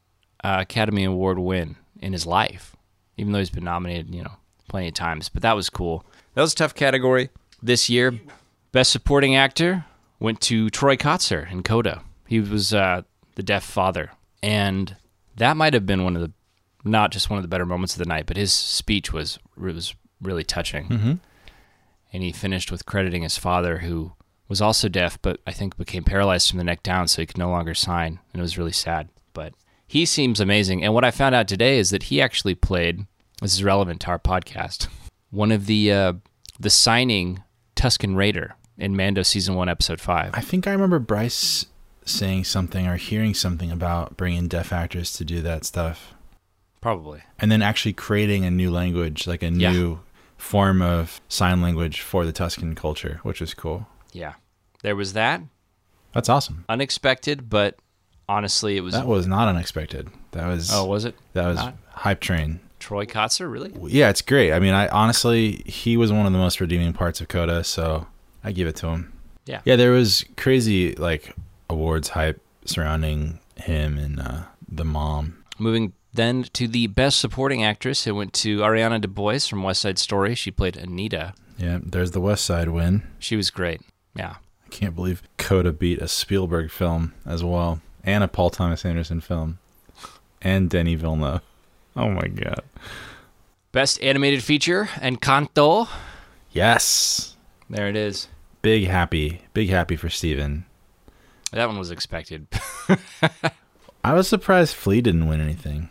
uh, 0.43 0.57
Academy 0.61 1.05
Award 1.05 1.39
win 1.39 1.77
in 2.01 2.11
his 2.13 2.25
life, 2.25 2.75
even 3.17 3.31
though 3.31 3.39
he's 3.39 3.49
been 3.49 3.63
nominated, 3.63 4.13
you 4.13 4.23
know, 4.23 4.33
plenty 4.67 4.89
of 4.89 4.93
times. 4.93 5.29
But 5.29 5.41
that 5.43 5.55
was 5.55 5.69
cool. 5.69 6.05
That 6.33 6.41
was 6.41 6.53
a 6.53 6.57
tough 6.57 6.75
category 6.75 7.29
this 7.61 7.89
year. 7.89 8.19
Best 8.71 8.91
supporting 8.91 9.35
actor 9.35 9.85
went 10.19 10.41
to 10.41 10.69
Troy 10.69 10.95
Kotsur 10.97 11.49
in 11.49 11.63
Coda. 11.63 12.01
He 12.27 12.39
was 12.39 12.73
uh, 12.73 13.03
the 13.35 13.43
deaf 13.43 13.63
father, 13.63 14.11
and 14.41 14.95
that 15.37 15.55
might 15.57 15.73
have 15.73 15.85
been 15.85 16.03
one 16.03 16.15
of 16.15 16.21
the, 16.21 16.31
not 16.83 17.11
just 17.11 17.29
one 17.29 17.37
of 17.37 17.43
the 17.43 17.47
better 17.49 17.65
moments 17.65 17.93
of 17.93 17.99
the 17.99 18.05
night, 18.05 18.25
but 18.25 18.37
his 18.37 18.51
speech 18.53 19.13
was 19.13 19.39
was 19.57 19.95
really 20.21 20.43
touching. 20.43 20.87
Mhm. 20.87 21.19
And 22.11 22.23
he 22.23 22.31
finished 22.31 22.71
with 22.71 22.85
crediting 22.85 23.23
his 23.23 23.37
father, 23.37 23.79
who 23.79 24.13
was 24.47 24.61
also 24.61 24.87
deaf, 24.87 25.17
but 25.21 25.39
I 25.47 25.51
think 25.51 25.77
became 25.77 26.03
paralyzed 26.03 26.49
from 26.49 26.57
the 26.59 26.63
neck 26.63 26.83
down, 26.83 27.07
so 27.07 27.21
he 27.21 27.25
could 27.25 27.37
no 27.37 27.49
longer 27.49 27.73
sign, 27.73 28.19
and 28.31 28.39
it 28.39 28.43
was 28.43 28.57
really 28.57 28.71
sad. 28.71 29.09
But 29.33 29.53
he 29.87 30.05
seems 30.05 30.39
amazing. 30.39 30.83
And 30.83 30.93
what 30.93 31.03
I 31.03 31.11
found 31.11 31.33
out 31.35 31.47
today 31.47 31.79
is 31.79 31.89
that 31.89 32.03
he 32.03 32.21
actually 32.21 32.55
played. 32.55 33.05
This 33.41 33.53
is 33.53 33.63
relevant 33.63 34.01
to 34.01 34.07
our 34.07 34.19
podcast. 34.19 34.87
One 35.31 35.51
of 35.51 35.65
the 35.65 35.91
uh, 35.91 36.13
the 36.59 36.69
signing 36.69 37.41
Tusken 37.75 38.15
Raider 38.15 38.55
in 38.77 38.95
Mando 38.95 39.23
season 39.23 39.55
one, 39.55 39.67
episode 39.69 39.99
five. 39.99 40.31
I 40.33 40.41
think 40.41 40.67
I 40.67 40.71
remember 40.71 40.99
Bryce 40.99 41.65
saying 42.05 42.43
something 42.43 42.85
or 42.87 42.97
hearing 42.97 43.33
something 43.33 43.71
about 43.71 44.15
bringing 44.17 44.47
deaf 44.47 44.71
actors 44.71 45.13
to 45.13 45.25
do 45.25 45.41
that 45.41 45.65
stuff. 45.65 46.12
Probably. 46.83 47.21
And 47.39 47.49
then 47.49 47.61
actually 47.61 47.93
creating 47.93 48.43
a 48.43 48.51
new 48.51 48.69
language, 48.69 49.25
like 49.25 49.41
a 49.41 49.49
Yeah. 49.49 49.71
new 49.71 49.99
form 50.37 50.81
of 50.81 51.21
sign 51.29 51.61
language 51.61 52.01
for 52.01 52.25
the 52.25 52.33
Tusken 52.33 52.75
culture, 52.75 53.21
which 53.23 53.41
is 53.41 53.53
cool. 53.53 53.87
Yeah. 54.11 54.33
There 54.81 54.95
was 54.95 55.13
that. 55.13 55.41
That's 56.13 56.27
awesome. 56.27 56.65
Unexpected, 56.67 57.49
but 57.49 57.77
honestly, 58.27 58.75
it 58.75 58.81
was. 58.81 58.93
That 58.93 59.07
was 59.07 59.25
not 59.25 59.47
unexpected. 59.47 60.09
That 60.31 60.47
was 60.47 60.71
oh, 60.73 60.85
was 60.85 61.05
it? 61.05 61.15
that 61.31 61.47
was 61.47 61.57
not? 61.57 61.77
hype 61.91 62.19
train. 62.19 62.59
Troy 62.79 63.05
Kotsur, 63.05 63.49
really? 63.49 63.71
Yeah, 63.87 64.09
it's 64.09 64.21
great. 64.21 64.51
I 64.51 64.59
mean, 64.59 64.73
I 64.73 64.89
honestly 64.89 65.63
he 65.65 65.95
was 65.95 66.11
one 66.11 66.25
of 66.25 66.33
the 66.33 66.37
most 66.37 66.59
redeeming 66.59 66.91
parts 66.91 67.21
of 67.21 67.29
Coda, 67.29 67.63
so 67.63 68.07
I 68.43 68.51
give 68.51 68.67
it 68.67 68.75
to 68.77 68.87
him. 68.87 69.13
Yeah. 69.45 69.61
Yeah, 69.63 69.77
there 69.77 69.91
was 69.91 70.25
crazy 70.35 70.95
like 70.95 71.33
awards 71.69 72.09
hype 72.09 72.41
surrounding 72.65 73.39
him 73.55 73.97
and 73.97 74.19
uh, 74.19 74.41
the 74.69 74.83
mom. 74.83 75.37
Moving 75.57 75.93
then 76.13 76.43
to 76.53 76.67
the 76.67 76.87
best 76.87 77.19
supporting 77.19 77.63
actress, 77.63 78.05
it 78.07 78.11
went 78.11 78.33
to 78.33 78.59
Ariana 78.59 79.01
DeBose 79.03 79.49
from 79.49 79.63
West 79.63 79.81
Side 79.81 79.97
Story. 79.99 80.35
She 80.35 80.51
played 80.51 80.77
Anita. 80.77 81.33
Yeah, 81.57 81.79
there's 81.83 82.11
the 82.11 82.21
West 82.21 82.45
Side 82.45 82.69
win. 82.69 83.03
She 83.19 83.35
was 83.35 83.49
great. 83.49 83.81
Yeah. 84.15 84.35
I 84.65 84.69
can't 84.69 84.95
believe 84.95 85.21
Coda 85.37 85.71
beat 85.71 85.99
a 86.01 86.07
Spielberg 86.07 86.71
film 86.71 87.13
as 87.25 87.43
well, 87.43 87.81
and 88.03 88.23
a 88.23 88.27
Paul 88.27 88.49
Thomas 88.49 88.85
Anderson 88.85 89.21
film, 89.21 89.59
and 90.41 90.69
Denny 90.69 90.95
Villeneuve. 90.95 91.41
Oh 91.95 92.09
my 92.09 92.27
god! 92.27 92.63
Best 93.71 94.01
animated 94.01 94.43
feature, 94.43 94.85
Encanto. 94.95 95.87
Yes, 96.51 97.35
There 97.69 97.87
it 97.87 97.95
is. 97.95 98.27
big 98.63 98.85
happy, 98.87 99.41
big 99.53 99.69
happy 99.69 99.95
for 99.95 100.09
Steven. 100.09 100.65
That 101.51 101.67
one 101.67 101.77
was 101.77 101.91
expected. 101.91 102.47
I 104.03 104.13
was 104.13 104.27
surprised 104.27 104.75
Flee 104.75 105.01
didn't 105.01 105.27
win 105.27 105.39
anything, 105.39 105.89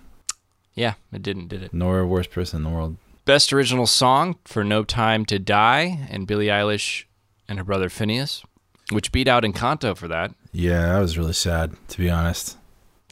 yeah, 0.75 0.95
it 1.13 1.23
didn't, 1.23 1.49
did 1.49 1.63
it? 1.63 1.75
nor 1.75 2.07
worst 2.07 2.31
person 2.31 2.59
in 2.59 2.65
the 2.65 2.71
world. 2.71 2.97
Best 3.25 3.53
original 3.53 3.87
song 3.87 4.37
for 4.45 4.65
No 4.65 4.83
Time 4.85 5.25
to 5.27 5.39
Die 5.39 6.07
and 6.11 6.27
Billie 6.27 6.47
Eilish 6.47 7.05
and 7.49 7.59
her 7.59 7.65
brother 7.65 7.89
Finneas, 7.89 8.45
which 8.91 9.13
beat 9.13 9.29
out 9.29 9.45
Encanto 9.45 9.97
for 9.97 10.09
that. 10.09 10.35
Yeah, 10.53 10.93
that 10.95 11.01
was 11.01 11.17
really 11.17 11.33
sad 11.33 11.75
to 11.89 11.99
be 11.99 12.11
honest. 12.11 12.57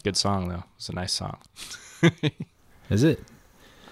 Good 0.03 0.17
song 0.17 0.49
though. 0.49 0.65
It's 0.77 0.89
a 0.89 0.95
nice 0.95 1.13
song. 1.13 1.39
Is 2.91 3.03
it? 3.05 3.23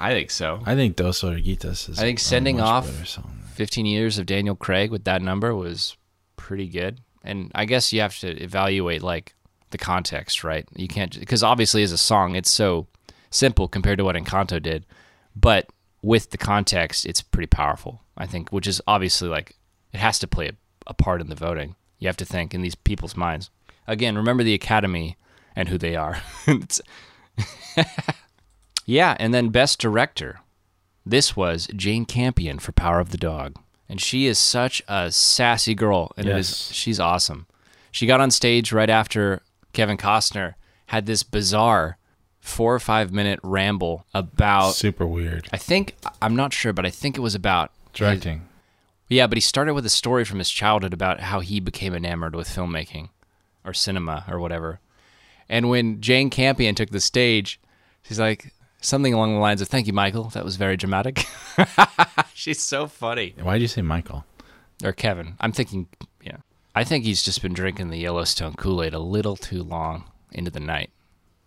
I 0.01 0.13
think 0.13 0.31
so. 0.31 0.61
I 0.65 0.75
think 0.75 0.97
Dos 0.97 1.23
Oruguitas 1.23 1.89
is. 1.89 1.99
I 1.99 2.03
think 2.03 2.19
sending 2.19 2.61
off- 2.61 2.87
better 2.87 3.05
song. 3.05 3.35
15 3.55 3.87
years 3.87 4.19
of 4.19 4.27
Daniel 4.27 4.55
Craig 4.55 4.91
with 4.93 5.03
that 5.05 5.21
number 5.21 5.53
was 5.55 5.97
pretty 6.37 6.69
good. 6.69 7.01
And 7.25 7.51
I 7.57 7.65
guess 7.65 7.93
you 7.93 8.01
have 8.01 8.17
to 8.21 8.29
evaluate 8.41 9.03
like 9.03 9.35
the 9.71 9.79
context, 9.79 10.45
right? 10.45 10.65
You 10.77 10.87
can't 10.89 11.19
because 11.19 11.43
obviously 11.43 11.83
as 11.83 11.91
a 11.93 11.99
song 11.99 12.37
it's 12.37 12.51
so 12.51 12.87
simple 13.31 13.69
compared 13.69 13.99
to 13.99 14.05
what 14.05 14.17
Encanto 14.17 14.63
did, 14.63 14.87
but 15.37 15.69
with 16.03 16.31
the 16.31 16.39
context 16.39 17.05
it's 17.07 17.23
pretty 17.23 17.47
powerful. 17.49 18.03
I 18.17 18.27
think, 18.27 18.51
which 18.51 18.67
is 18.67 18.81
obviously 18.87 19.29
like 19.29 19.57
it 19.93 19.99
has 20.01 20.19
to 20.21 20.27
play 20.27 20.49
a, 20.49 20.53
a 20.89 20.95
part 20.95 21.21
in 21.21 21.29
the 21.29 21.35
voting. 21.35 21.77
You 21.99 22.09
have 22.09 22.17
to 22.19 22.25
think 22.25 22.55
in 22.55 22.63
these 22.63 22.75
people's 22.75 23.17
minds. 23.17 23.51
Again, 23.87 24.17
remember 24.17 24.43
the 24.43 24.55
Academy 24.55 25.17
and 25.57 25.69
who 25.69 25.79
they 25.79 25.97
are. 25.97 26.21
Yeah, 28.87 29.17
and 29.21 29.35
then 29.35 29.51
best 29.51 29.79
director. 29.79 30.41
This 31.05 31.37
was 31.37 31.69
Jane 31.77 32.07
Campion 32.07 32.59
for 32.59 32.73
Power 32.73 33.01
of 33.01 33.11
the 33.11 33.19
Dog. 33.19 33.57
And 33.87 34.01
she 34.01 34.27
is 34.27 34.39
such 34.39 34.83
a 34.89 35.13
sassy 35.13 35.75
girl 35.75 36.13
and 36.17 36.27
it 36.27 36.37
is 36.37 36.49
Yes. 36.49 36.73
she's 36.73 36.99
awesome. 37.01 37.47
She 37.91 38.07
got 38.07 38.21
on 38.23 38.31
stage 38.31 38.73
right 38.73 38.89
after 38.89 39.43
Kevin 39.75 39.99
Costner 39.99 40.55
had 40.87 41.05
this 41.05 41.23
bizarre 41.23 41.99
4 42.41 42.75
or 42.75 42.79
5 42.81 43.13
minute 43.13 43.41
ramble 43.43 44.07
about 44.15 44.75
Super 44.75 45.07
weird. 45.07 45.49
I 45.53 45.57
think 45.57 45.97
I'm 46.23 46.37
not 46.37 46.53
sure 46.53 46.73
but 46.73 46.87
I 46.87 46.91
think 46.91 47.17
it 47.17 47.21
was 47.21 47.35
about 47.35 47.73
Directing. 47.93 48.47
yeah, 49.09 49.27
but 49.27 49.37
he 49.37 49.41
started 49.43 49.75
with 49.75 49.85
a 49.87 49.91
story 49.91 50.25
from 50.25 50.39
his 50.39 50.51
childhood 50.51 50.93
about 50.93 51.21
how 51.21 51.41
he 51.41 51.61
became 51.61 51.95
enamored 51.95 52.35
with 52.35 52.49
filmmaking 52.49 53.09
or 53.65 53.75
cinema 53.75 54.25
or 54.29 54.39
whatever. 54.39 54.81
And 55.49 55.69
when 55.69 56.01
Jane 56.01 56.31
Campion 56.31 56.75
took 56.75 56.91
the 56.91 57.01
stage, 57.01 57.59
she's 58.03 58.21
like 58.21 58.53
something 58.81 59.13
along 59.15 59.33
the 59.35 59.41
lines 59.41 59.61
of 59.61 59.69
"Thank 59.69 59.87
you, 59.87 59.93
Michael. 59.93 60.25
That 60.31 60.45
was 60.45 60.57
very 60.57 60.77
dramatic." 60.77 61.25
she's 62.35 62.61
so 62.61 62.87
funny. 62.87 63.35
Why'd 63.41 63.61
you 63.61 63.67
say 63.69 63.83
Michael? 63.83 64.25
Or 64.85 64.93
Kevin. 64.93 65.35
I'm 65.41 65.53
thinking, 65.53 65.89
yeah. 66.23 66.37
I 66.75 66.85
think 66.85 67.05
he's 67.05 67.23
just 67.23 67.43
been 67.43 67.53
drinking 67.55 67.89
the 67.91 67.99
Yellowstone 67.99 68.55
Kool-Aid 68.55 68.95
a 68.95 68.99
little 69.01 69.35
too 69.37 69.63
long 69.65 70.05
into 70.31 70.51
the 70.51 70.61
night. 70.61 70.91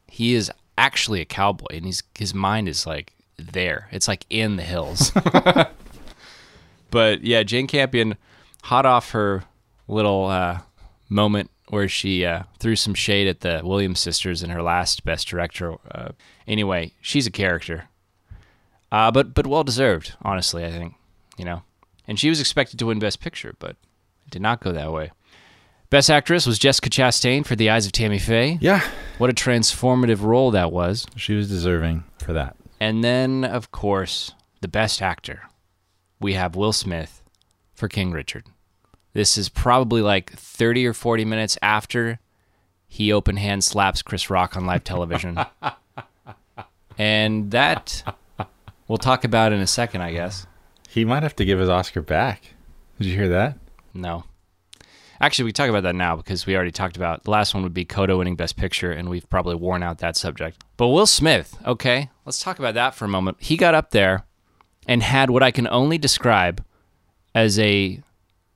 He 0.07 0.33
is 0.33 0.51
actually 0.81 1.21
a 1.21 1.25
cowboy 1.25 1.67
and 1.75 1.85
he's 1.85 2.01
his 2.17 2.33
mind 2.33 2.67
is 2.67 2.87
like 2.87 3.13
there. 3.37 3.87
It's 3.91 4.07
like 4.07 4.25
in 4.29 4.55
the 4.55 4.63
hills. 4.63 5.11
but 6.91 7.23
yeah, 7.23 7.43
Jane 7.43 7.67
Campion, 7.67 8.17
hot 8.63 8.85
off 8.87 9.11
her 9.11 9.43
little 9.87 10.25
uh, 10.25 10.61
moment 11.07 11.51
where 11.69 11.87
she 11.87 12.25
uh, 12.25 12.43
threw 12.59 12.75
some 12.75 12.95
shade 12.95 13.27
at 13.27 13.41
the 13.41 13.61
Williams 13.63 13.99
sisters 13.99 14.41
in 14.41 14.49
her 14.49 14.63
last 14.63 15.05
Best 15.05 15.27
Director. 15.27 15.75
Uh, 15.91 16.09
anyway, 16.47 16.93
she's 16.99 17.27
a 17.27 17.31
character, 17.31 17.85
uh, 18.91 19.11
but 19.11 19.35
but 19.35 19.45
well 19.45 19.63
deserved, 19.63 20.15
honestly. 20.23 20.65
I 20.65 20.71
think 20.71 20.95
you 21.37 21.45
know, 21.45 21.61
and 22.07 22.19
she 22.19 22.29
was 22.29 22.39
expected 22.39 22.79
to 22.79 22.87
win 22.87 22.97
Best 22.97 23.21
Picture, 23.21 23.53
but 23.59 23.71
it 24.25 24.31
did 24.31 24.41
not 24.41 24.61
go 24.61 24.71
that 24.71 24.91
way. 24.91 25.11
Best 25.91 26.09
Actress 26.09 26.47
was 26.47 26.57
Jessica 26.57 26.89
Chastain 26.89 27.45
for 27.45 27.55
The 27.57 27.69
Eyes 27.69 27.85
of 27.85 27.91
Tammy 27.91 28.17
Faye. 28.17 28.57
Yeah, 28.61 28.81
What 29.17 29.29
a 29.29 29.33
transformative 29.33 30.23
role 30.23 30.49
that 30.51 30.71
was. 30.71 31.05
she 31.17 31.35
was 31.35 31.49
deserving 31.49 32.05
for 32.17 32.31
that. 32.33 32.55
And 32.79 33.03
then, 33.03 33.43
of 33.43 33.71
course, 33.71 34.31
the 34.61 34.69
best 34.69 35.01
actor. 35.01 35.41
We 36.21 36.33
have 36.33 36.55
Will 36.55 36.71
Smith 36.71 37.21
for 37.73 37.89
King 37.89 38.11
Richard. 38.11 38.45
This 39.13 39.37
is 39.37 39.49
probably 39.49 40.01
like 40.01 40.31
30 40.31 40.87
or 40.87 40.93
40 40.93 41.25
minutes 41.25 41.57
after 41.61 42.19
he 42.87 43.11
open 43.11 43.35
hand 43.35 43.63
slaps 43.65 44.01
Chris 44.01 44.29
Rock 44.29 44.55
on 44.55 44.65
live 44.65 44.85
television. 44.85 45.37
and 46.97 47.51
that 47.51 48.01
we'll 48.87 48.97
talk 48.97 49.25
about 49.25 49.51
in 49.51 49.59
a 49.59 49.67
second, 49.67 50.01
I 50.01 50.13
guess. 50.13 50.47
He 50.87 51.03
might 51.03 51.23
have 51.23 51.35
to 51.35 51.45
give 51.45 51.59
his 51.59 51.69
Oscar 51.69 52.01
back. 52.01 52.53
Did 52.97 53.07
you 53.07 53.15
hear 53.17 53.27
that? 53.29 53.57
No. 53.93 54.23
Actually, 55.21 55.45
we 55.45 55.51
talk 55.51 55.69
about 55.69 55.83
that 55.83 55.93
now 55.93 56.15
because 56.15 56.47
we 56.47 56.55
already 56.55 56.71
talked 56.71 56.97
about 56.97 57.23
the 57.23 57.29
last 57.29 57.53
one 57.53 57.61
would 57.61 57.75
be 57.75 57.85
Coda 57.85 58.17
winning 58.17 58.35
Best 58.35 58.57
Picture, 58.57 58.91
and 58.91 59.07
we've 59.07 59.29
probably 59.29 59.53
worn 59.53 59.83
out 59.83 59.99
that 59.99 60.17
subject. 60.17 60.63
But 60.77 60.87
Will 60.87 61.05
Smith, 61.05 61.55
okay, 61.65 62.09
let's 62.25 62.41
talk 62.41 62.57
about 62.57 62.73
that 62.73 62.95
for 62.95 63.05
a 63.05 63.07
moment. 63.07 63.37
He 63.39 63.55
got 63.55 63.75
up 63.75 63.91
there 63.91 64.25
and 64.87 65.03
had 65.03 65.29
what 65.29 65.43
I 65.43 65.51
can 65.51 65.67
only 65.67 65.99
describe 65.99 66.63
as 67.35 67.59
a 67.59 68.01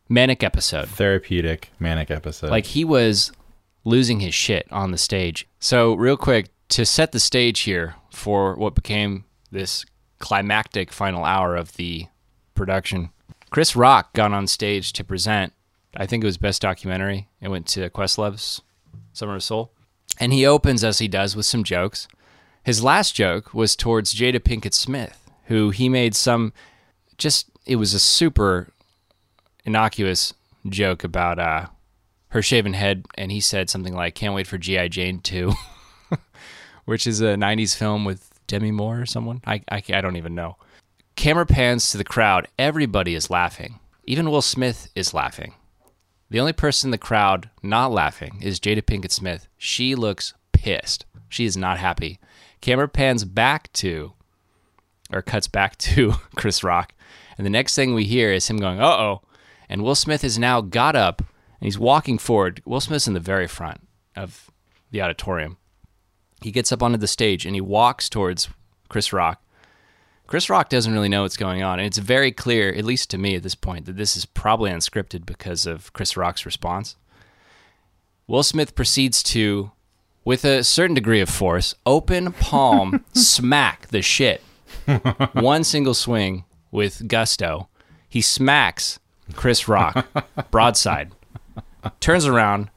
manic 0.10 0.44
episode. 0.44 0.88
Therapeutic 0.88 1.70
manic 1.80 2.10
episode. 2.10 2.50
Like 2.50 2.66
he 2.66 2.84
was 2.84 3.32
losing 3.84 4.20
his 4.20 4.34
shit 4.34 4.68
on 4.72 4.90
the 4.90 4.98
stage. 4.98 5.48
So, 5.60 5.94
real 5.94 6.18
quick, 6.18 6.50
to 6.70 6.84
set 6.84 7.12
the 7.12 7.20
stage 7.20 7.62
here 7.62 7.96
for 8.12 8.56
what 8.56 8.74
became 8.74 9.26
this 9.52 9.86
climactic 10.18 10.92
final 10.92 11.24
hour 11.26 11.56
of 11.56 11.74
the 11.74 12.08
production, 12.56 13.12
Chris 13.52 13.76
Rock 13.76 14.14
got 14.14 14.32
on 14.32 14.48
stage 14.48 14.92
to 14.94 15.04
present, 15.04 15.54
I 15.96 16.06
think 16.06 16.24
it 16.24 16.28
was 16.28 16.38
Best 16.38 16.62
Documentary. 16.62 17.30
It 17.42 17.50
went 17.50 17.68
to 17.68 17.90
Questlove's 17.90 18.62
Summer 19.14 19.36
of 19.36 19.44
Soul. 19.44 19.72
And 20.20 20.34
he 20.34 20.46
opens, 20.46 20.84
as 20.84 21.00
he 21.00 21.08
does, 21.08 21.36
with 21.36 21.46
some 21.46 21.64
jokes. 21.64 22.08
His 22.64 22.84
last 22.84 23.16
joke 23.16 23.54
was 23.54 23.76
towards 23.76 24.14
Jada 24.14 24.40
Pinkett 24.40 24.74
Smith, 24.74 25.30
who 25.46 25.70
he 25.70 25.90
made 25.90 26.16
some 26.16 26.54
just, 27.18 27.50
it 27.66 27.76
was 27.78 27.94
a 27.94 28.00
super 28.00 28.70
innocuous 29.66 30.34
joke 30.70 31.04
about 31.04 31.40
uh, 31.40 31.68
her 32.30 32.42
shaven 32.42 32.74
head, 32.74 33.06
and 33.16 33.32
he 33.32 33.40
said 33.40 33.70
something 33.70 33.96
like, 33.96 34.16
"Can't 34.16 34.36
wait 34.36 34.48
for 34.48 34.58
GI 34.58 34.90
Jane 34.90 35.20
2," 35.20 35.54
which 36.86 37.08
is 37.08 37.22
a 37.22 37.36
'90s 37.36 37.76
film 37.76 38.06
with 38.06 38.30
Demi 38.48 38.72
Moore 38.72 39.02
or 39.02 39.06
someone. 39.06 39.42
I, 39.46 39.62
I 39.70 39.82
I 39.90 40.02
don't 40.02 40.18
even 40.18 40.36
know. 40.36 40.58
Camera 41.16 41.46
pans 41.46 41.92
to 41.92 41.98
the 41.98 42.04
crowd. 42.04 42.48
Everybody 42.60 43.16
is 43.16 43.30
laughing. 43.30 43.80
Even 44.04 44.30
Will 44.30 44.42
Smith 44.42 44.90
is 44.96 45.14
laughing. 45.14 45.54
The 46.30 46.40
only 46.40 46.54
person 46.54 46.88
in 46.88 46.92
the 46.92 46.98
crowd 46.98 47.50
not 47.62 47.92
laughing 47.92 48.40
is 48.42 48.60
Jada 48.60 48.82
Pinkett 48.82 49.12
Smith. 49.12 49.48
She 49.58 49.96
looks 49.96 50.34
pissed. 50.52 51.06
She 51.30 51.46
is 51.46 51.56
not 51.56 51.78
happy. 51.78 52.20
Camera 52.62 52.88
pans 52.88 53.26
back 53.26 53.72
to, 53.74 54.14
or 55.14 55.22
cuts 55.22 55.48
back 55.48 55.78
to 55.80 56.14
Chris 56.36 56.64
Rock. 56.64 56.94
And 57.38 57.46
the 57.46 57.52
next 57.52 57.76
thing 57.76 57.94
we 57.94 58.06
hear 58.06 58.32
is 58.32 58.48
him 58.48 58.58
going, 58.58 58.80
uh 58.80 58.86
oh. 58.86 59.22
And 59.70 59.84
Will 59.84 59.96
Smith 59.96 60.22
has 60.22 60.40
now 60.40 60.62
got 60.62 60.96
up 60.96 61.20
and 61.20 61.66
he's 61.66 61.80
walking 61.80 62.18
forward. 62.18 62.62
Will 62.66 62.82
Smith's 62.82 63.08
in 63.08 63.14
the 63.14 63.20
very 63.20 63.48
front 63.48 63.88
of 64.16 64.50
the 64.92 65.02
auditorium. 65.02 65.58
He 66.42 66.52
gets 66.52 66.72
up 66.72 66.84
onto 66.84 66.98
the 66.98 67.08
stage 67.08 67.46
and 67.46 67.56
he 67.56 67.62
walks 67.62 68.10
towards 68.10 68.50
Chris 68.90 69.12
Rock. 69.12 69.42
Chris 70.28 70.50
Rock 70.50 70.70
doesn't 70.70 70.94
really 70.94 71.10
know 71.10 71.22
what's 71.22 71.38
going 71.38 71.62
on. 71.62 71.80
And 71.80 71.86
it's 71.86 71.98
very 71.98 72.32
clear, 72.32 72.74
at 72.74 72.86
least 72.86 73.10
to 73.12 73.18
me 73.18 73.36
at 73.36 73.44
this 73.44 73.56
point, 73.56 73.86
that 73.86 73.98
this 73.98 74.16
is 74.16 74.26
probably 74.26 74.72
unscripted 74.72 75.26
because 75.26 75.66
of 75.66 75.94
Chris 75.94 76.18
Rock's 76.18 76.46
response. 76.46 76.96
Will 78.28 78.44
Smith 78.44 78.74
proceeds 78.74 79.22
to, 79.24 79.72
with 80.24 80.44
a 80.44 80.64
certain 80.64 80.96
degree 80.96 81.22
of 81.22 81.30
force, 81.30 81.76
open 81.86 82.32
palm 82.32 83.06
smack 83.14 83.88
the 83.88 84.02
shit. 84.02 84.42
One 85.34 85.64
single 85.64 85.94
swing 85.94 86.46
with 86.72 87.08
gusto. 87.08 87.70
He 88.10 88.22
smacks 88.22 89.00
Chris 89.34 89.68
Rock 89.68 90.08
broadside, 90.52 91.12
turns 92.00 92.26
around, 92.26 92.70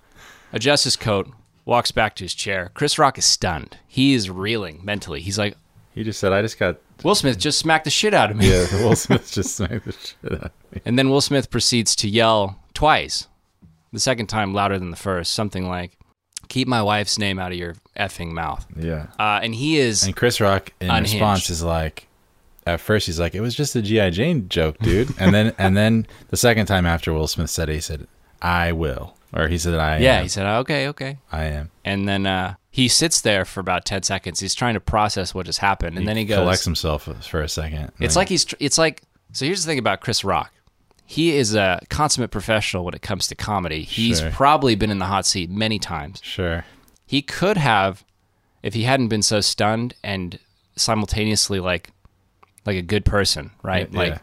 adjusts 0.53 0.85
his 0.85 0.97
coat, 0.97 1.29
walks 1.65 1.91
back 1.93 2.15
to 2.17 2.25
his 2.25 2.35
chair. 2.35 2.71
Chris 2.75 2.99
Rock 2.99 3.19
is 3.19 3.25
stunned. 3.25 3.79
He 3.87 4.15
is 4.15 4.31
reeling 4.31 4.81
mentally. 4.85 5.21
He's 5.21 5.39
like, 5.39 5.57
he 5.99 6.05
just 6.05 6.21
said, 6.21 6.33
"I 6.33 6.43
just 6.43 6.59
got." 6.59 6.79
Will 7.03 7.15
Smith 7.15 7.39
just 7.39 7.59
smacked 7.59 7.85
the 7.85 7.91
shit 7.91 8.15
out 8.15 8.31
of 8.31 8.37
me. 8.37 8.51
Yeah, 8.51 8.67
Will 8.85 8.97
Smith 8.97 9.31
just 9.31 9.57
smacked 9.57 9.85
the 9.85 9.93
shit 9.93 10.33
out 10.33 10.45
of 10.45 10.73
me. 10.73 10.81
And 10.85 10.99
then 10.99 11.11
Will 11.11 11.21
Smith 11.21 11.51
proceeds 11.51 11.95
to 11.97 12.09
yell 12.09 12.61
twice, 12.75 13.29
the 13.93 14.01
second 14.01 14.27
time 14.29 14.55
louder 14.55 14.79
than 14.79 14.91
the 14.91 14.97
first, 14.97 15.33
something 15.33 15.69
like, 15.69 15.97
Keep 16.49 16.69
my 16.69 16.83
wife's 16.83 17.19
name 17.19 17.39
out 17.39 17.53
of 17.53 17.59
your 17.59 17.75
effing 17.99 18.31
mouth. 18.33 18.65
Yeah. 18.77 19.09
Uh, 19.19 19.41
and 19.43 19.55
he 19.55 19.77
is, 19.79 20.05
And 20.05 20.17
Chris 20.17 20.41
Rock 20.41 20.73
in 20.81 20.89
Unhinged. 20.89 21.15
response 21.15 21.51
is 21.51 21.63
like, 21.63 22.07
at 22.67 22.81
first 22.81 23.07
he's 23.07 23.19
like, 23.19 23.35
"It 23.35 23.41
was 23.41 23.55
just 23.55 23.75
a 23.77 23.83
GI 23.83 24.11
Jane 24.11 24.49
joke, 24.49 24.79
dude," 24.79 25.13
and 25.19 25.35
then 25.35 25.55
and 25.59 25.77
then 25.77 26.07
the 26.29 26.37
second 26.37 26.67
time 26.67 26.85
after 26.87 27.13
Will 27.13 27.27
Smith 27.27 27.51
said 27.51 27.69
it, 27.71 27.75
he 27.75 27.81
said, 27.81 28.07
"I 28.43 28.73
will," 28.73 29.15
or 29.33 29.49
he 29.49 29.57
said, 29.59 29.75
"I 29.75 29.99
yeah, 29.99 30.17
am." 30.19 30.23
he 30.25 30.29
said, 30.29 30.47
Okay, 30.61 30.89
okay. 30.89 31.19
I 31.33 31.45
am. 31.45 31.71
And 31.85 32.07
then 32.07 32.27
uh, 32.27 32.55
he 32.79 32.87
sits 32.88 33.21
there 33.23 33.45
for 33.45 33.59
about 33.61 33.85
10 33.85 34.05
seconds. 34.05 34.38
He's 34.41 34.55
trying 34.55 34.75
to 34.75 34.81
process 34.81 35.35
what 35.35 35.47
just 35.47 35.59
happened. 35.59 35.99
And 35.99 36.07
then 36.07 36.17
he 36.17 36.25
goes, 36.25 36.38
collects 36.38 36.64
himself 36.64 37.09
for 37.29 37.41
a 37.43 37.49
second. 37.49 37.91
It's 37.99 38.14
like 38.17 38.29
he's, 38.29 38.47
it's 38.61 38.79
like, 38.79 39.03
so 39.33 39.45
here's 39.47 39.64
the 39.64 39.69
thing 39.69 39.79
about 39.81 40.01
Chris 40.01 40.23
Rock. 40.25 40.53
He 41.05 41.35
is 41.37 41.55
a 41.55 41.81
consummate 41.91 42.31
professional 42.31 42.85
when 42.85 42.95
it 42.95 43.03
comes 43.03 43.27
to 43.29 43.35
comedy. 43.35 43.83
He's 43.83 44.21
Sure. 44.21 44.31
probably 44.31 44.75
been 44.77 44.91
in 44.91 44.99
the 44.99 45.07
hot 45.07 45.27
seat 45.27 45.51
many 45.51 45.79
times. 45.79 46.21
sure. 46.23 46.64
he 47.07 47.21
could 47.23 47.57
have 47.57 48.05
if 48.62 48.75
he 48.75 48.83
hadn't 48.85 49.09
been 49.09 49.23
so 49.23 49.41
stunned 49.41 49.95
and 50.05 50.38
simultaneously 50.77 51.61
like 51.61 51.91
like 52.67 52.77
a 52.77 52.83
good 52.83 53.05
person 53.05 53.51
right 53.62 53.88
Yeah. 53.93 53.99
like 53.99 54.19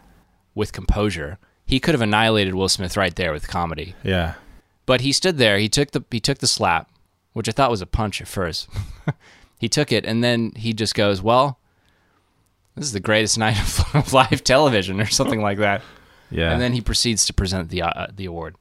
with 0.54 0.72
composure 0.72 1.38
he 1.66 1.80
could 1.80 1.94
have 1.94 2.02
annihilated 2.02 2.54
will 2.56 2.70
smith 2.70 2.96
right 2.96 3.16
there 3.16 3.32
with 3.34 3.48
comedy 3.48 3.96
Yeah. 4.04 4.36
but 4.86 5.02
he 5.02 5.12
stood 5.12 5.38
there 5.38 5.58
he 5.58 5.68
took 5.70 5.92
the 5.92 6.04
he 6.12 6.20
took 6.20 6.38
the 6.40 6.48
slap 6.48 6.90
which 7.36 7.48
i 7.48 7.52
thought 7.52 7.70
was 7.70 7.82
a 7.82 7.86
punch 7.86 8.20
at 8.22 8.28
first 8.28 8.68
he 9.60 9.70
took 9.70 9.92
it 9.92 10.04
and 10.06 10.24
then 10.24 10.52
he 10.56 10.74
just 10.74 10.96
goes 10.96 11.22
well 11.22 11.60
this 12.76 12.86
is 12.86 12.94
the 12.94 13.00
greatest 13.00 13.38
night 13.46 13.60
of 13.60 14.14
live 14.14 14.44
television 14.44 15.00
or 15.02 15.06
something 15.06 15.42
like 15.42 15.58
that. 15.60 15.82
Yeah. 16.30 16.52
And 16.52 16.62
then 16.62 16.74
he 16.74 16.82
proceeds 16.82 17.26
to 17.28 17.34
present 17.34 17.70
the 17.70 17.84
uh, 17.84 18.08
the 18.14 18.26
award. 18.26 18.56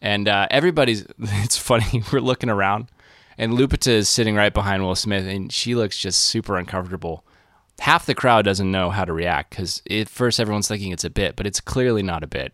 And 0.00 0.28
uh, 0.28 0.46
everybody's 0.50 1.06
it's 1.18 1.58
funny, 1.58 2.02
we're 2.12 2.20
looking 2.20 2.50
around 2.50 2.88
and 3.38 3.52
Lupita 3.52 3.88
is 3.88 4.08
sitting 4.08 4.34
right 4.36 4.52
behind 4.54 4.82
Will 4.82 4.94
Smith 4.94 5.26
and 5.26 5.52
she 5.52 5.74
looks 5.74 5.98
just 5.98 6.20
super 6.20 6.56
uncomfortable. 6.56 7.24
Half 7.80 8.06
the 8.06 8.14
crowd 8.14 8.44
doesn't 8.44 8.70
know 8.70 8.90
how 8.90 9.04
to 9.04 9.12
react 9.12 9.56
cuz 9.56 9.82
at 9.90 10.08
first 10.08 10.38
everyone's 10.38 10.68
thinking 10.68 10.92
it's 10.92 11.04
a 11.04 11.10
bit, 11.10 11.34
but 11.36 11.46
it's 11.46 11.60
clearly 11.60 12.02
not 12.02 12.22
a 12.22 12.26
bit. 12.26 12.52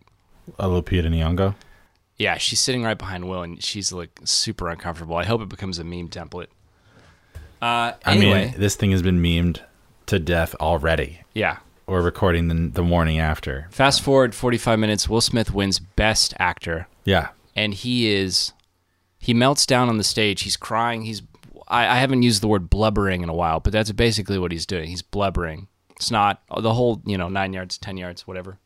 a 0.58 0.66
Lupita 0.66 1.08
Nyong'o. 1.08 1.54
Yeah, 2.22 2.38
she's 2.38 2.60
sitting 2.60 2.82
right 2.84 2.96
behind 2.98 3.28
Will 3.28 3.42
and 3.42 3.62
she's 3.62 3.92
like 3.92 4.20
super 4.24 4.68
uncomfortable. 4.68 5.16
I 5.16 5.24
hope 5.24 5.42
it 5.42 5.48
becomes 5.48 5.78
a 5.78 5.84
meme 5.84 6.08
template. 6.08 6.48
Uh 7.60 7.92
I 8.04 8.16
mean, 8.18 8.54
this 8.56 8.74
thing 8.76 8.90
has 8.90 9.02
been 9.02 9.20
memed 9.22 9.60
to 10.06 10.18
death 10.18 10.54
already. 10.60 11.20
yeah. 11.34 11.58
We're 11.84 12.00
recording 12.00 12.46
the, 12.48 12.70
the 12.72 12.82
morning 12.84 13.18
after. 13.18 13.66
Fast 13.70 14.02
forward 14.02 14.34
45 14.36 14.78
minutes, 14.78 15.08
Will 15.08 15.20
Smith 15.20 15.52
wins 15.52 15.80
Best 15.80 16.32
Actor, 16.38 16.86
Yeah. 17.04 17.30
and 17.56 17.74
he 17.74 18.10
is 18.10 18.52
he 19.18 19.34
melts 19.34 19.66
down 19.66 19.88
on 19.88 19.98
the 19.98 20.04
stage. 20.04 20.42
He's 20.42 20.56
crying. 20.56 21.02
He's 21.02 21.22
I, 21.68 21.86
I 21.88 21.96
haven't 21.96 22.22
used 22.22 22.40
the 22.42 22.48
word 22.48 22.70
blubbering 22.70 23.22
in 23.22 23.28
a 23.28 23.34
while, 23.34 23.58
but 23.60 23.72
that's 23.72 23.90
basically 23.92 24.38
what 24.38 24.52
he's 24.52 24.64
doing. 24.64 24.88
He's 24.88 25.02
blubbering. 25.02 25.66
It's 25.96 26.10
not 26.10 26.40
the 26.56 26.72
whole 26.72 27.02
you 27.04 27.18
know 27.18 27.28
nine 27.28 27.52
yards, 27.52 27.76
ten 27.78 27.96
yards, 27.96 28.26
whatever. 28.26 28.58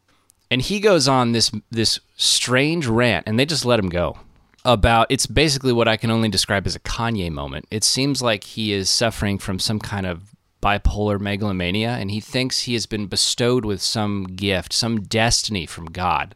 And 0.51 0.63
he 0.63 0.81
goes 0.81 1.09
on 1.09 1.33
this 1.33 1.51
this 1.71 2.01
strange 2.17 2.87
rant, 2.87 3.27
and 3.27 3.39
they 3.39 3.47
just 3.47 3.65
let 3.65 3.79
him 3.79 3.89
go 3.89 4.19
about. 4.65 5.07
It's 5.11 5.27
basically 5.27 5.73
what 5.73 5.89
I 5.89 5.97
can 5.97 6.11
only 6.11 6.29
describe 6.29 6.67
as 6.67 6.77
a 6.77 6.81
Kanye 6.81 7.31
moment. 7.31 7.67
It 7.71 7.85
seems 7.85 8.23
like 8.23 8.45
he 8.45 8.73
is 8.73 8.89
suffering 8.89 9.39
from 9.39 9.59
some 9.59 9.79
kind 9.79 10.07
of 10.07 10.35
bipolar 10.63 11.21
megalomania, 11.21 11.91
and 11.91 12.11
he 12.11 12.21
thinks 12.21 12.63
he 12.63 12.75
has 12.75 12.87
been 12.87 13.07
bestowed 13.07 13.65
with 13.65 13.83
some 13.83 14.25
gift, 14.25 14.73
some 14.73 15.03
destiny 15.03 15.67
from 15.67 15.87
God 15.87 16.35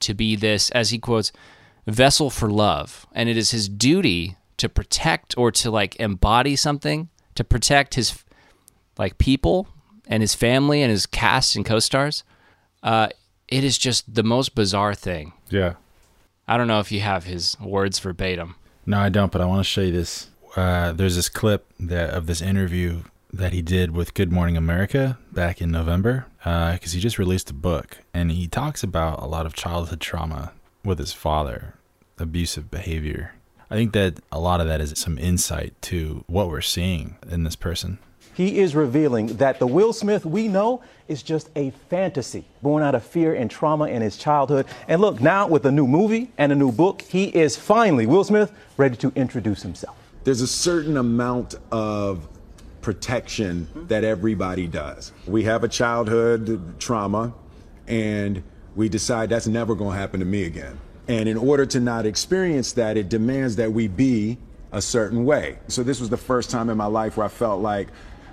to 0.00 0.14
be 0.14 0.36
this, 0.36 0.70
as 0.70 0.90
he 0.90 0.98
quotes, 0.98 1.32
vessel 1.86 2.30
for 2.30 2.50
love. 2.50 3.06
And 3.12 3.28
it 3.28 3.36
is 3.36 3.50
his 3.50 3.68
duty 3.68 4.36
to 4.58 4.68
protect 4.68 5.36
or 5.36 5.50
to 5.52 5.70
like 5.70 5.96
embody 5.96 6.56
something, 6.56 7.08
to 7.34 7.44
protect 7.44 7.94
his 7.94 8.24
like 8.98 9.18
people 9.18 9.68
and 10.06 10.22
his 10.22 10.34
family 10.34 10.82
and 10.82 10.90
his 10.90 11.06
cast 11.06 11.56
and 11.56 11.64
co 11.64 11.78
stars. 11.78 12.24
Uh, 12.82 13.08
it 13.48 13.64
is 13.64 13.78
just 13.78 14.14
the 14.14 14.22
most 14.22 14.54
bizarre 14.54 14.94
thing. 14.94 15.32
Yeah. 15.48 15.74
I 16.46 16.56
don't 16.56 16.68
know 16.68 16.80
if 16.80 16.92
you 16.92 17.00
have 17.00 17.24
his 17.24 17.56
words 17.60 17.98
verbatim. 17.98 18.56
No, 18.86 18.98
I 18.98 19.08
don't, 19.08 19.30
but 19.30 19.40
I 19.40 19.44
want 19.44 19.60
to 19.60 19.64
show 19.64 19.82
you 19.82 19.92
this. 19.92 20.28
Uh, 20.56 20.92
there's 20.92 21.16
this 21.16 21.28
clip 21.28 21.66
that 21.78 22.10
of 22.10 22.26
this 22.26 22.40
interview 22.40 23.02
that 23.32 23.52
he 23.52 23.60
did 23.60 23.90
with 23.90 24.14
Good 24.14 24.32
Morning 24.32 24.56
America 24.56 25.18
back 25.32 25.60
in 25.60 25.70
November 25.70 26.26
because 26.38 26.92
he 26.92 27.00
just 27.00 27.18
released 27.18 27.50
a 27.50 27.54
book 27.54 27.98
and 28.14 28.32
he 28.32 28.48
talks 28.48 28.82
about 28.82 29.22
a 29.22 29.26
lot 29.26 29.44
of 29.44 29.52
childhood 29.52 30.00
trauma 30.00 30.52
with 30.82 30.98
his 30.98 31.12
father, 31.12 31.74
abusive 32.18 32.70
behavior. 32.70 33.34
I 33.70 33.74
think 33.74 33.92
that 33.92 34.20
a 34.32 34.40
lot 34.40 34.62
of 34.62 34.66
that 34.68 34.80
is 34.80 34.94
some 34.96 35.18
insight 35.18 35.74
to 35.82 36.24
what 36.26 36.48
we're 36.48 36.62
seeing 36.62 37.16
in 37.30 37.44
this 37.44 37.56
person. 37.56 37.98
He 38.38 38.60
is 38.60 38.76
revealing 38.76 39.26
that 39.38 39.58
the 39.58 39.66
Will 39.66 39.92
Smith 39.92 40.24
we 40.24 40.46
know 40.46 40.80
is 41.08 41.24
just 41.24 41.50
a 41.56 41.70
fantasy 41.90 42.44
born 42.62 42.84
out 42.84 42.94
of 42.94 43.02
fear 43.02 43.34
and 43.34 43.50
trauma 43.50 43.86
in 43.86 44.00
his 44.00 44.16
childhood. 44.16 44.66
And 44.86 45.00
look, 45.00 45.20
now 45.20 45.48
with 45.48 45.66
a 45.66 45.72
new 45.72 45.88
movie 45.88 46.30
and 46.38 46.52
a 46.52 46.54
new 46.54 46.70
book, 46.70 47.02
he 47.02 47.24
is 47.36 47.56
finally, 47.56 48.06
Will 48.06 48.22
Smith, 48.22 48.52
ready 48.76 48.94
to 48.98 49.12
introduce 49.16 49.62
himself. 49.62 49.96
There's 50.22 50.40
a 50.40 50.46
certain 50.46 50.98
amount 50.98 51.56
of 51.72 52.28
protection 52.80 53.66
that 53.88 54.04
everybody 54.04 54.68
does. 54.68 55.10
We 55.26 55.42
have 55.42 55.64
a 55.64 55.68
childhood 55.68 56.78
trauma, 56.78 57.34
and 57.88 58.44
we 58.76 58.88
decide 58.88 59.30
that's 59.30 59.48
never 59.48 59.74
going 59.74 59.94
to 59.94 59.98
happen 59.98 60.20
to 60.20 60.26
me 60.26 60.44
again. 60.44 60.78
And 61.08 61.28
in 61.28 61.38
order 61.38 61.66
to 61.66 61.80
not 61.80 62.06
experience 62.06 62.72
that, 62.74 62.96
it 62.96 63.08
demands 63.08 63.56
that 63.56 63.72
we 63.72 63.88
be 63.88 64.38
a 64.70 64.82
certain 64.82 65.24
way. 65.24 65.58
So, 65.68 65.82
this 65.82 65.98
was 65.98 66.10
the 66.10 66.16
first 66.16 66.50
time 66.50 66.68
in 66.70 66.76
my 66.76 66.86
life 66.86 67.16
where 67.16 67.26
I 67.26 67.30
felt 67.30 67.62
like 67.62 67.88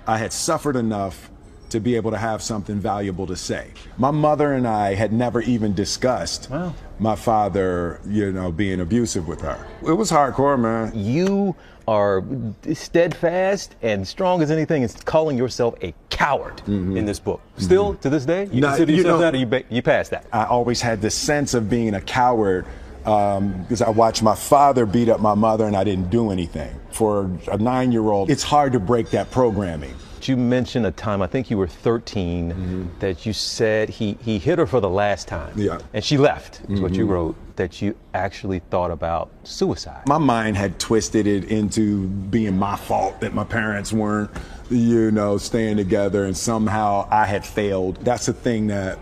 I 0.06 0.18
had 0.18 0.32
suffered 0.32 0.76
enough 0.76 1.30
to 1.70 1.80
be 1.80 1.96
able 1.96 2.12
to 2.12 2.16
have 2.18 2.42
something 2.42 2.78
valuable 2.78 3.26
to 3.26 3.34
say. 3.34 3.70
My 3.98 4.12
mother 4.12 4.52
and 4.52 4.68
I 4.68 4.94
had 4.94 5.12
never 5.12 5.40
even 5.40 5.74
discussed 5.74 6.48
Wow. 6.48 6.74
my 7.00 7.16
father, 7.16 8.00
you 8.06 8.30
know, 8.30 8.52
being 8.52 8.80
abusive 8.80 9.26
with 9.26 9.40
her. 9.40 9.66
It 9.82 9.92
was 9.92 10.10
hardcore, 10.10 10.58
man. 10.60 10.92
You 10.94 11.56
are 11.88 12.22
steadfast 12.72 13.74
and 13.82 14.06
strong 14.06 14.42
as 14.42 14.50
anything 14.50 14.82
in 14.82 14.88
calling 15.04 15.36
yourself 15.36 15.74
a 15.82 15.92
coward 16.10 16.62
in 16.68 16.94
mm-hmm. 16.94 17.04
this 17.04 17.18
book. 17.18 17.40
Still, 17.58 17.92
mm-hmm. 17.92 18.00
to 18.00 18.10
this 18.10 18.24
day, 18.24 18.48
you 18.52 18.60
No, 18.60 18.68
consider 18.68 18.92
you 18.92 18.98
yourself 18.98 19.18
know- 19.18 19.24
that 19.24 19.34
or 19.34 19.38
you, 19.38 19.46
ba- 19.46 19.64
you 19.68 19.82
passed 19.82 20.12
that? 20.12 20.26
I 20.32 20.44
always 20.44 20.80
had 20.80 21.02
this 21.02 21.14
sense 21.16 21.52
of 21.52 21.68
being 21.68 21.94
a 21.94 22.00
coward 22.00 22.64
Um, 23.06 23.62
because 23.62 23.82
I 23.82 23.90
watched 23.90 24.22
my 24.22 24.34
father 24.34 24.84
beat 24.84 25.08
up 25.08 25.20
my 25.20 25.34
mother 25.34 25.64
and 25.64 25.76
I 25.76 25.84
didn't 25.84 26.10
do 26.10 26.30
anything. 26.30 26.74
For 26.90 27.30
a 27.50 27.56
nine 27.56 27.92
year 27.92 28.02
old, 28.02 28.30
it's 28.30 28.42
hard 28.42 28.72
to 28.72 28.80
break 28.80 29.10
that 29.10 29.30
programming. 29.30 29.94
You 30.28 30.36
mentioned 30.36 30.86
a 30.86 30.90
time, 30.90 31.22
I 31.22 31.28
think 31.28 31.50
you 31.50 31.58
were 31.58 31.68
13, 31.68 32.50
mm-hmm. 32.50 32.98
that 32.98 33.26
you 33.26 33.32
said 33.32 33.88
he, 33.88 34.18
he 34.20 34.38
hit 34.38 34.58
her 34.58 34.66
for 34.66 34.80
the 34.80 34.90
last 34.90 35.28
time. 35.28 35.52
Yeah. 35.56 35.78
And 35.92 36.04
she 36.04 36.18
left, 36.18 36.62
is 36.68 36.80
what 36.80 36.94
you 36.94 37.04
mm-hmm. 37.04 37.12
wrote, 37.12 37.56
that 37.56 37.80
you 37.80 37.96
actually 38.12 38.58
thought 38.58 38.90
about 38.90 39.30
suicide. 39.44 40.06
My 40.08 40.18
mind 40.18 40.56
had 40.56 40.80
twisted 40.80 41.28
it 41.28 41.44
into 41.44 42.08
being 42.08 42.58
my 42.58 42.76
fault 42.76 43.20
that 43.20 43.34
my 43.34 43.44
parents 43.44 43.92
weren't, 43.92 44.30
you 44.68 45.12
know, 45.12 45.38
staying 45.38 45.76
together 45.76 46.24
and 46.24 46.36
somehow 46.36 47.06
I 47.10 47.26
had 47.26 47.46
failed. 47.46 47.98
That's 47.98 48.26
the 48.26 48.32
thing 48.32 48.66
that 48.68 48.98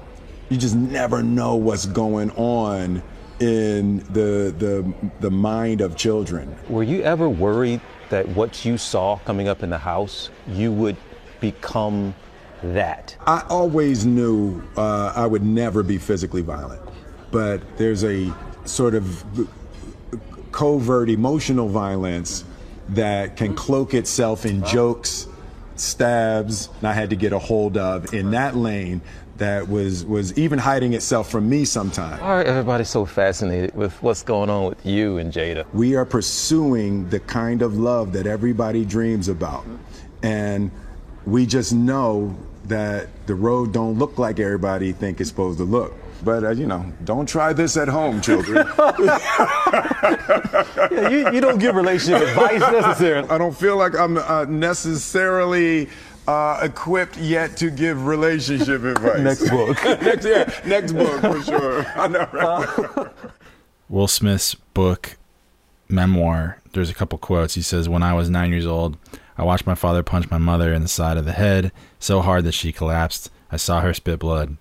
you 0.50 0.58
just 0.58 0.76
never 0.76 1.22
know 1.22 1.56
what's 1.56 1.86
going 1.86 2.32
on 2.32 3.02
in 3.44 3.98
the 4.14 4.54
the 4.56 4.94
the 5.20 5.30
mind 5.30 5.82
of 5.82 5.96
children. 5.96 6.56
Were 6.68 6.82
you 6.82 7.02
ever 7.02 7.28
worried 7.28 7.82
that 8.08 8.26
what 8.30 8.64
you 8.64 8.78
saw 8.78 9.18
coming 9.18 9.48
up 9.48 9.62
in 9.62 9.68
the 9.68 9.78
house, 9.78 10.30
you 10.48 10.72
would 10.72 10.96
become 11.40 12.14
that? 12.62 13.16
I 13.26 13.44
always 13.50 14.06
knew 14.06 14.62
uh, 14.78 15.12
I 15.14 15.26
would 15.26 15.44
never 15.44 15.82
be 15.82 15.98
physically 15.98 16.40
violent, 16.40 16.80
but 17.30 17.60
there's 17.76 18.02
a 18.02 18.32
sort 18.64 18.94
of 18.94 19.24
covert 20.50 21.10
emotional 21.10 21.68
violence 21.68 22.44
that 22.90 23.36
can 23.36 23.54
cloak 23.54 23.92
itself 23.92 24.46
in 24.46 24.64
jokes, 24.64 25.26
stabs. 25.76 26.70
And 26.78 26.88
I 26.88 26.94
had 26.94 27.10
to 27.10 27.16
get 27.16 27.34
a 27.34 27.38
hold 27.38 27.76
of 27.76 28.14
in 28.14 28.30
that 28.30 28.56
lane 28.56 29.02
that 29.38 29.68
was 29.68 30.04
was 30.04 30.36
even 30.38 30.58
hiding 30.58 30.92
itself 30.92 31.30
from 31.30 31.48
me 31.48 31.64
sometimes. 31.64 32.20
Why 32.20 32.40
are 32.40 32.44
everybody 32.44 32.84
so 32.84 33.04
fascinated 33.04 33.74
with 33.74 34.00
what's 34.02 34.22
going 34.22 34.48
on 34.50 34.66
with 34.66 34.86
you 34.86 35.18
and 35.18 35.32
Jada? 35.32 35.64
We 35.72 35.96
are 35.96 36.04
pursuing 36.04 37.08
the 37.08 37.20
kind 37.20 37.62
of 37.62 37.76
love 37.76 38.12
that 38.12 38.26
everybody 38.26 38.84
dreams 38.84 39.28
about. 39.28 39.64
And 40.22 40.70
we 41.26 41.46
just 41.46 41.72
know 41.72 42.36
that 42.66 43.08
the 43.26 43.34
road 43.34 43.72
don't 43.72 43.98
look 43.98 44.18
like 44.18 44.38
everybody 44.40 44.92
think 44.92 45.20
it's 45.20 45.28
supposed 45.30 45.58
to 45.58 45.64
look. 45.64 45.92
But 46.22 46.44
uh, 46.44 46.50
you 46.50 46.66
know, 46.66 46.90
don't 47.04 47.28
try 47.28 47.52
this 47.52 47.76
at 47.76 47.88
home, 47.88 48.20
children. 48.20 48.66
Yeah, 50.90 51.08
you, 51.08 51.32
you 51.32 51.40
don't 51.40 51.58
give 51.58 51.74
relationship 51.74 52.28
advice 52.28 52.60
necessarily. 52.72 53.28
I 53.28 53.38
don't 53.38 53.56
feel 53.56 53.76
like 53.76 53.96
I'm 53.98 54.16
uh, 54.18 54.44
necessarily 54.44 55.88
uh, 56.26 56.60
equipped 56.62 57.16
yet 57.16 57.56
to 57.58 57.70
give 57.70 58.06
relationship 58.06 58.82
advice. 58.84 59.20
Next 59.20 59.50
book. 59.50 59.82
next, 59.84 60.26
yeah, 60.26 60.60
next 60.64 60.92
book 60.92 61.20
for 61.20 61.42
sure. 61.42 61.86
I 61.96 62.08
know, 62.08 62.28
right? 62.32 63.08
Will 63.88 64.08
Smith's 64.08 64.54
book 64.54 65.16
memoir, 65.88 66.60
there's 66.72 66.90
a 66.90 66.94
couple 66.94 67.18
quotes. 67.18 67.54
He 67.54 67.62
says, 67.62 67.88
When 67.88 68.02
I 68.02 68.14
was 68.14 68.30
nine 68.30 68.50
years 68.50 68.66
old, 68.66 68.96
I 69.36 69.44
watched 69.44 69.66
my 69.66 69.74
father 69.74 70.02
punch 70.02 70.30
my 70.30 70.38
mother 70.38 70.72
in 70.72 70.82
the 70.82 70.88
side 70.88 71.16
of 71.16 71.24
the 71.24 71.32
head 71.32 71.72
so 71.98 72.20
hard 72.20 72.44
that 72.44 72.52
she 72.52 72.72
collapsed. 72.72 73.30
I 73.50 73.56
saw 73.56 73.80
her 73.80 73.94
spit 73.94 74.18
blood. 74.18 74.56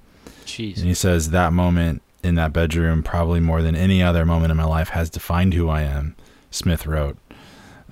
Jeez. 0.45 0.77
And 0.77 0.85
he 0.85 0.93
says, 0.93 1.29
That 1.29 1.53
moment 1.53 2.01
in 2.23 2.35
that 2.35 2.53
bedroom, 2.53 3.03
probably 3.03 3.39
more 3.39 3.61
than 3.61 3.75
any 3.75 4.01
other 4.01 4.25
moment 4.25 4.51
in 4.51 4.57
my 4.57 4.65
life, 4.65 4.89
has 4.89 5.09
defined 5.09 5.53
who 5.53 5.69
I 5.69 5.81
am. 5.81 6.15
Smith 6.51 6.85
wrote 6.85 7.17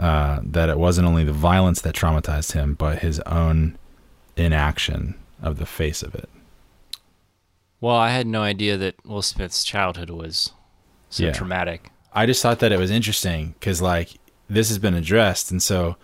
uh, 0.02 0.40
that 0.44 0.68
it 0.68 0.78
wasn't 0.78 1.08
only 1.08 1.24
the 1.24 1.32
violence 1.32 1.80
that 1.82 1.96
traumatized 1.96 2.52
him, 2.54 2.74
but 2.74 3.00
his 3.00 3.20
own 3.22 3.78
inaction 4.36 5.16
of 5.42 5.58
the 5.60 5.66
face 5.66 6.02
of 6.04 6.14
it. 6.16 6.28
Well, 7.80 7.96
I 7.96 8.10
had 8.10 8.28
no 8.28 8.42
idea 8.42 8.78
that 8.78 8.96
Will 9.06 9.22
Smith's 9.22 9.64
childhood 9.64 10.10
was 10.10 10.52
so 11.10 11.24
Yeah. 11.26 11.32
traumatic. 11.32 11.92
I 12.14 12.26
just 12.26 12.42
thought 12.42 12.60
that 12.60 12.72
it 12.72 12.80
was 12.80 12.92
interesting 12.92 13.56
because 13.60 13.82
like 13.82 14.10
this 14.50 14.68
has 14.70 14.78
been 14.78 14.94
addressed, 14.96 15.50
and 15.52 15.62
so 15.64 15.96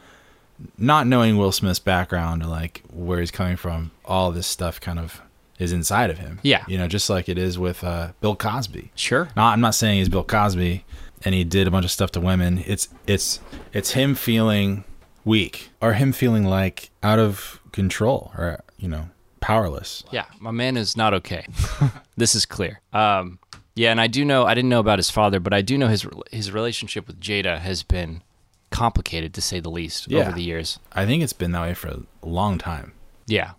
not 0.78 1.06
knowing 1.06 1.38
Will 1.38 1.52
Smith's 1.52 1.80
background 1.80 2.42
or 2.44 2.48
like 2.48 2.82
where 2.92 3.20
he's 3.20 3.30
coming 3.32 3.58
from, 3.58 3.92
all 4.06 4.32
this 4.32 4.48
stuff 4.48 4.80
kind 4.80 4.98
of 5.00 5.22
is 5.60 5.72
inside 5.72 6.10
of 6.10 6.18
him. 6.20 6.40
Yeah. 6.44 6.64
you 6.68 6.78
know, 6.78 6.88
just 6.88 7.10
like 7.10 7.28
it 7.30 7.38
is 7.38 7.58
with 7.60 7.84
uh, 7.84 8.12
Bill 8.22 8.36
Cosby. 8.36 8.92
Sure. 8.96 9.30
Not, 9.36 9.54
I'm 9.54 9.62
not 9.62 9.76
saying 9.76 9.98
he's 10.00 10.10
Bill 10.10 10.24
Cosby 10.24 10.84
and 11.26 11.34
he 11.36 11.44
did 11.44 11.68
a 11.68 11.72
bunch 11.72 11.86
of 11.86 11.92
stuff 11.92 12.12
to 12.12 12.20
women. 12.22 12.64
It's 12.66 12.90
it's 13.06 13.40
it's 13.74 13.92
him 13.92 14.16
feeling 14.16 14.84
weak 15.26 15.70
or 15.82 15.94
him 15.94 16.12
feeling 16.14 16.46
like 16.46 16.90
out 17.04 17.20
of 17.20 17.60
control 17.72 18.32
or 18.38 18.64
you 18.78 18.88
know 18.88 19.10
powerless. 19.40 20.04
Yeah, 20.12 20.26
my 20.40 20.52
man 20.52 20.78
is 20.78 20.96
not 20.98 21.14
okay. 21.16 21.46
this 22.18 22.36
is 22.36 22.46
clear. 22.46 22.82
Um, 22.94 23.40
yeah, 23.76 23.92
and 23.92 24.02
I 24.02 24.08
do 24.08 24.26
know 24.26 24.46
I 24.46 24.54
didn't 24.56 24.70
know 24.70 24.80
about 24.80 25.00
his 25.00 25.10
father, 25.10 25.40
but 25.40 25.54
I 25.54 25.62
do 25.62 25.78
know 25.78 25.88
his 25.88 26.08
his 26.32 26.52
relationship 26.52 27.08
with 27.08 27.20
Jada 27.20 27.60
has 27.60 27.84
been 27.84 28.24
complicated 28.70 29.34
to 29.34 29.42
say 29.42 29.60
the 29.60 29.70
least 29.70 30.10
Yeah. 30.10 30.20
over 30.22 30.32
the 30.34 30.44
years. 30.44 30.80
I 30.94 31.06
think 31.06 31.24
it's 31.24 31.34
been 31.34 31.52
that 31.54 31.62
way 31.62 31.74
for 31.74 31.88
a 31.90 32.04
long 32.22 32.58
time. 32.58 32.94
Yeah. 33.26 33.52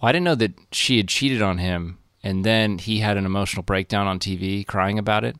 Well, 0.00 0.08
I 0.08 0.12
didn't 0.12 0.24
know 0.24 0.34
that 0.36 0.52
she 0.72 0.96
had 0.98 1.08
cheated 1.08 1.40
on 1.42 1.58
him, 1.58 1.98
and 2.22 2.44
then 2.44 2.78
he 2.78 2.98
had 3.00 3.16
an 3.16 3.24
emotional 3.26 3.62
breakdown 3.62 4.06
on 4.06 4.18
TV 4.18 4.66
crying 4.66 4.98
about 4.98 5.24
it. 5.24 5.36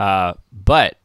Uh, 0.00 0.32
but 0.50 0.96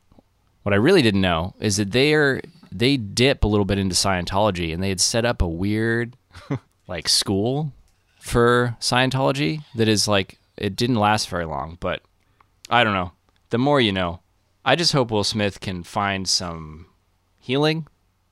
what 0.64 0.74
I 0.74 0.78
really 0.78 1.02
didn't 1.02 1.22
know 1.22 1.54
is 1.60 1.76
that 1.78 1.92
they 1.92 2.14
are 2.14 2.42
they 2.72 2.96
dip 2.96 3.44
a 3.44 3.48
little 3.48 3.66
bit 3.66 3.78
into 3.78 3.94
Scientology, 3.94 4.74
and 4.74 4.82
they 4.82 4.90
had 4.90 5.02
set 5.02 5.26
up 5.26 5.42
a 5.42 5.48
weird 5.48 6.16
like 6.88 7.10
school 7.10 7.74
for 8.20 8.78
Scientology 8.80 9.64
that 9.76 9.90
is 9.90 10.08
like 10.08 10.40
it 10.58 10.78
didn't 10.78 10.96
last 10.96 11.28
very 11.28 11.46
long, 11.46 11.78
but 11.82 12.02
I 12.70 12.84
don't 12.86 12.94
know. 12.94 13.12
The 13.50 13.58
more 13.58 13.82
you 13.82 13.92
know. 13.92 14.22
I 14.64 14.76
just 14.76 14.94
hope 14.94 15.12
Will 15.12 15.24
Smith 15.24 15.60
can 15.60 15.84
find 15.84 16.28
some 16.28 16.88
healing 17.40 17.86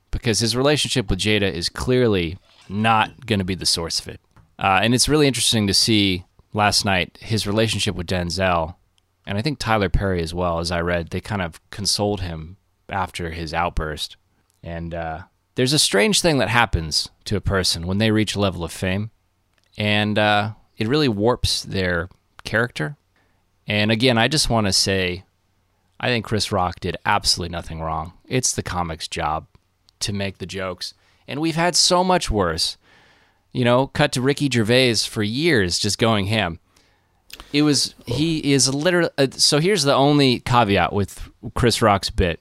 because 0.10 0.40
his 0.40 0.56
relationship 0.56 1.10
with 1.10 1.20
Jada 1.20 1.52
is 1.52 1.70
clearly 1.70 2.40
not 2.68 3.28
going 3.28 3.38
to 3.40 3.46
be 3.46 3.54
the 3.54 3.68
source 3.68 4.00
of 4.00 4.08
it. 4.08 4.22
Uh, 4.58 4.80
and 4.82 4.96
it's 4.96 5.10
really 5.10 5.28
interesting 5.28 5.68
to 5.68 5.74
see 5.74 6.24
last 6.54 6.86
night 6.86 7.20
his 7.22 7.46
relationship 7.46 7.94
with 7.96 8.08
Denzel, 8.08 8.76
and 9.26 9.38
I 9.38 9.42
think 9.42 9.60
Tyler 9.60 9.90
Perry 9.90 10.22
as 10.22 10.34
well. 10.34 10.60
As 10.60 10.72
I 10.72 10.82
read, 10.82 11.10
they 11.10 11.22
kind 11.22 11.42
of 11.42 11.60
consoled 11.70 12.22
him 12.22 12.58
after 12.90 13.32
his 13.32 13.54
outburst. 13.54 14.18
And 14.62 14.94
uh, 14.94 15.24
there's 15.56 15.74
a 15.74 15.80
strange 15.80 16.22
thing 16.22 16.38
that 16.40 16.50
happens 16.50 17.10
to 17.26 17.36
a 17.36 17.42
person 17.42 17.88
when 17.88 17.98
they 17.98 18.12
reach 18.12 18.36
a 18.36 18.40
level 18.40 18.64
of 18.64 18.72
fame, 18.72 19.12
and 19.78 20.18
uh, 20.18 20.54
it 20.78 20.88
really 20.88 21.10
warps 21.10 21.64
their 21.64 22.10
character. 22.44 22.98
And 23.68 23.92
again, 23.92 24.18
I 24.18 24.28
just 24.28 24.50
want 24.50 24.68
to 24.68 24.74
say, 24.74 25.24
I 26.00 26.08
think 26.08 26.26
Chris 26.26 26.52
Rock 26.52 26.80
did 26.80 26.98
absolutely 27.06 27.52
nothing 27.52 27.80
wrong. 27.82 28.14
It's 28.26 28.54
the 28.54 28.64
comic's 28.64 29.08
job 29.08 29.48
to 30.02 30.14
make 30.14 30.38
the 30.38 30.46
jokes. 30.46 30.94
And 31.28 31.40
we've 31.40 31.56
had 31.56 31.76
so 31.76 32.04
much 32.04 32.30
worse. 32.30 32.78
You 33.54 33.64
know, 33.64 33.88
cut 33.88 34.12
to 34.14 34.22
Ricky 34.22 34.50
Gervais 34.52 34.96
for 34.96 35.24
years 35.24 35.80
just 35.80 35.98
going 35.98 36.26
ham. 36.26 36.60
It 37.54 37.62
was, 37.62 37.94
he 38.06 38.54
is 38.54 38.74
literally, 38.74 39.10
uh, 39.18 39.28
so 39.32 39.60
here's 39.60 39.84
the 39.84 39.94
only 39.94 40.40
caveat 40.40 40.92
with 40.92 41.30
Chris 41.54 41.82
Rock's 41.82 42.10
bit 42.10 42.40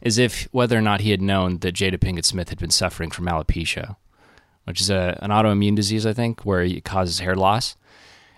is 0.00 0.18
if 0.18 0.48
whether 0.52 0.76
or 0.76 0.82
not 0.82 1.00
he 1.00 1.10
had 1.10 1.22
known 1.22 1.58
that 1.58 1.74
Jada 1.74 1.98
Pinkett 1.98 2.24
Smith 2.24 2.48
had 2.48 2.58
been 2.58 2.70
suffering 2.70 3.10
from 3.10 3.26
alopecia, 3.26 3.96
which 4.64 4.80
is 4.80 4.90
a, 4.90 5.18
an 5.22 5.30
autoimmune 5.30 5.76
disease, 5.76 6.06
I 6.06 6.12
think, 6.12 6.44
where 6.44 6.62
it 6.62 6.84
causes 6.84 7.20
hair 7.20 7.34
loss. 7.34 7.76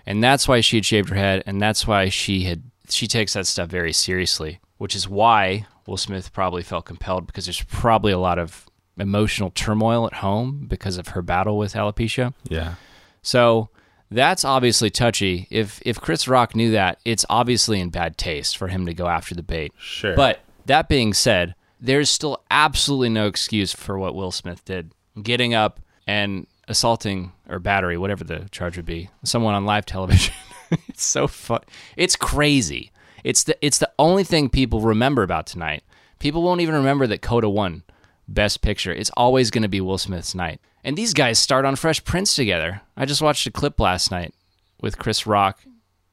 And 0.05 0.23
that's 0.23 0.47
why 0.47 0.61
she 0.61 0.77
had 0.77 0.85
shaved 0.85 1.09
her 1.09 1.15
head, 1.15 1.43
and 1.45 1.61
that's 1.61 1.85
why 1.85 2.07
she 2.07 2.43
had 2.43 2.63
she 2.89 3.07
takes 3.07 3.33
that 3.33 3.45
stuff 3.45 3.69
very 3.69 3.91
seriously, 3.91 4.61
which 4.77 4.95
is 4.95 5.09
why 5.09 5.65
Will 5.85 5.97
Smith 5.97 6.31
probably 6.31 6.63
felt 6.63 6.85
compelled 6.85 7.27
because 7.27 7.45
there's 7.45 7.63
probably 7.63 8.13
a 8.13 8.17
lot 8.17 8.39
of 8.39 8.65
emotional 8.97 9.51
turmoil 9.51 10.07
at 10.07 10.13
home 10.13 10.65
because 10.67 10.97
of 10.97 11.09
her 11.09 11.21
battle 11.21 11.57
with 11.57 11.73
alopecia. 11.73 12.33
Yeah. 12.47 12.75
So 13.21 13.69
that's 14.09 14.45
obviously 14.45 14.89
touchy. 14.89 15.47
If 15.49 15.81
if 15.85 15.99
Chris 15.99 16.27
Rock 16.27 16.55
knew 16.55 16.71
that, 16.71 16.99
it's 17.05 17.25
obviously 17.29 17.79
in 17.79 17.89
bad 17.89 18.17
taste 18.17 18.57
for 18.57 18.67
him 18.67 18.85
to 18.85 18.93
go 18.93 19.07
after 19.07 19.35
the 19.35 19.43
bait. 19.43 19.73
Sure. 19.77 20.15
But 20.15 20.39
that 20.65 20.87
being 20.87 21.13
said, 21.13 21.55
there's 21.79 22.09
still 22.09 22.43
absolutely 22.49 23.09
no 23.09 23.27
excuse 23.27 23.73
for 23.73 23.97
what 23.97 24.15
Will 24.15 24.31
Smith 24.31 24.63
did. 24.65 24.91
Getting 25.21 25.53
up 25.53 25.79
and 26.05 26.47
assaulting 26.67 27.31
or 27.49 27.59
battery, 27.59 27.97
whatever 27.97 28.23
the 28.23 28.47
charge 28.51 28.77
would 28.77 28.85
be, 28.85 29.09
someone 29.23 29.53
on 29.53 29.65
live 29.65 29.85
television. 29.85 30.33
it's 30.87 31.03
so 31.03 31.27
fun. 31.27 31.61
It's 31.95 32.15
crazy. 32.15 32.91
It's 33.23 33.43
the 33.43 33.57
it's 33.65 33.79
the 33.79 33.91
only 33.99 34.23
thing 34.23 34.49
people 34.49 34.81
remember 34.81 35.23
about 35.23 35.47
tonight. 35.47 35.83
People 36.19 36.43
won't 36.43 36.61
even 36.61 36.75
remember 36.75 37.07
that 37.07 37.21
Coda 37.21 37.49
won 37.49 37.83
Best 38.27 38.61
Picture. 38.61 38.91
It's 38.91 39.11
always 39.17 39.51
going 39.51 39.63
to 39.63 39.67
be 39.67 39.81
Will 39.81 39.97
Smith's 39.97 40.33
night. 40.33 40.59
And 40.87 40.97
these 40.97 41.13
guys 41.13 41.37
start 41.37 41.65
on 41.65 41.75
Fresh 41.75 42.05
Prince 42.05 42.33
together. 42.33 42.79
I 42.95 43.03
just 43.03 43.21
watched 43.21 43.45
a 43.45 43.51
clip 43.51 43.77
last 43.77 44.09
night 44.09 44.33
with 44.79 44.97
Chris 44.97 45.27
Rock 45.27 45.59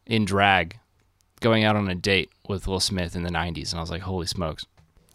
in 0.05 0.25
drag 0.25 0.81
going 1.39 1.63
out 1.63 1.77
on 1.77 1.89
a 1.89 1.95
date 1.95 2.33
with 2.49 2.67
Will 2.67 2.81
Smith 2.81 3.15
in 3.15 3.23
the 3.23 3.31
90s. 3.31 3.71
And 3.71 3.79
I 3.79 3.83
was 3.83 3.93
like, 3.93 4.03
holy 4.03 4.27
smokes. 4.27 4.67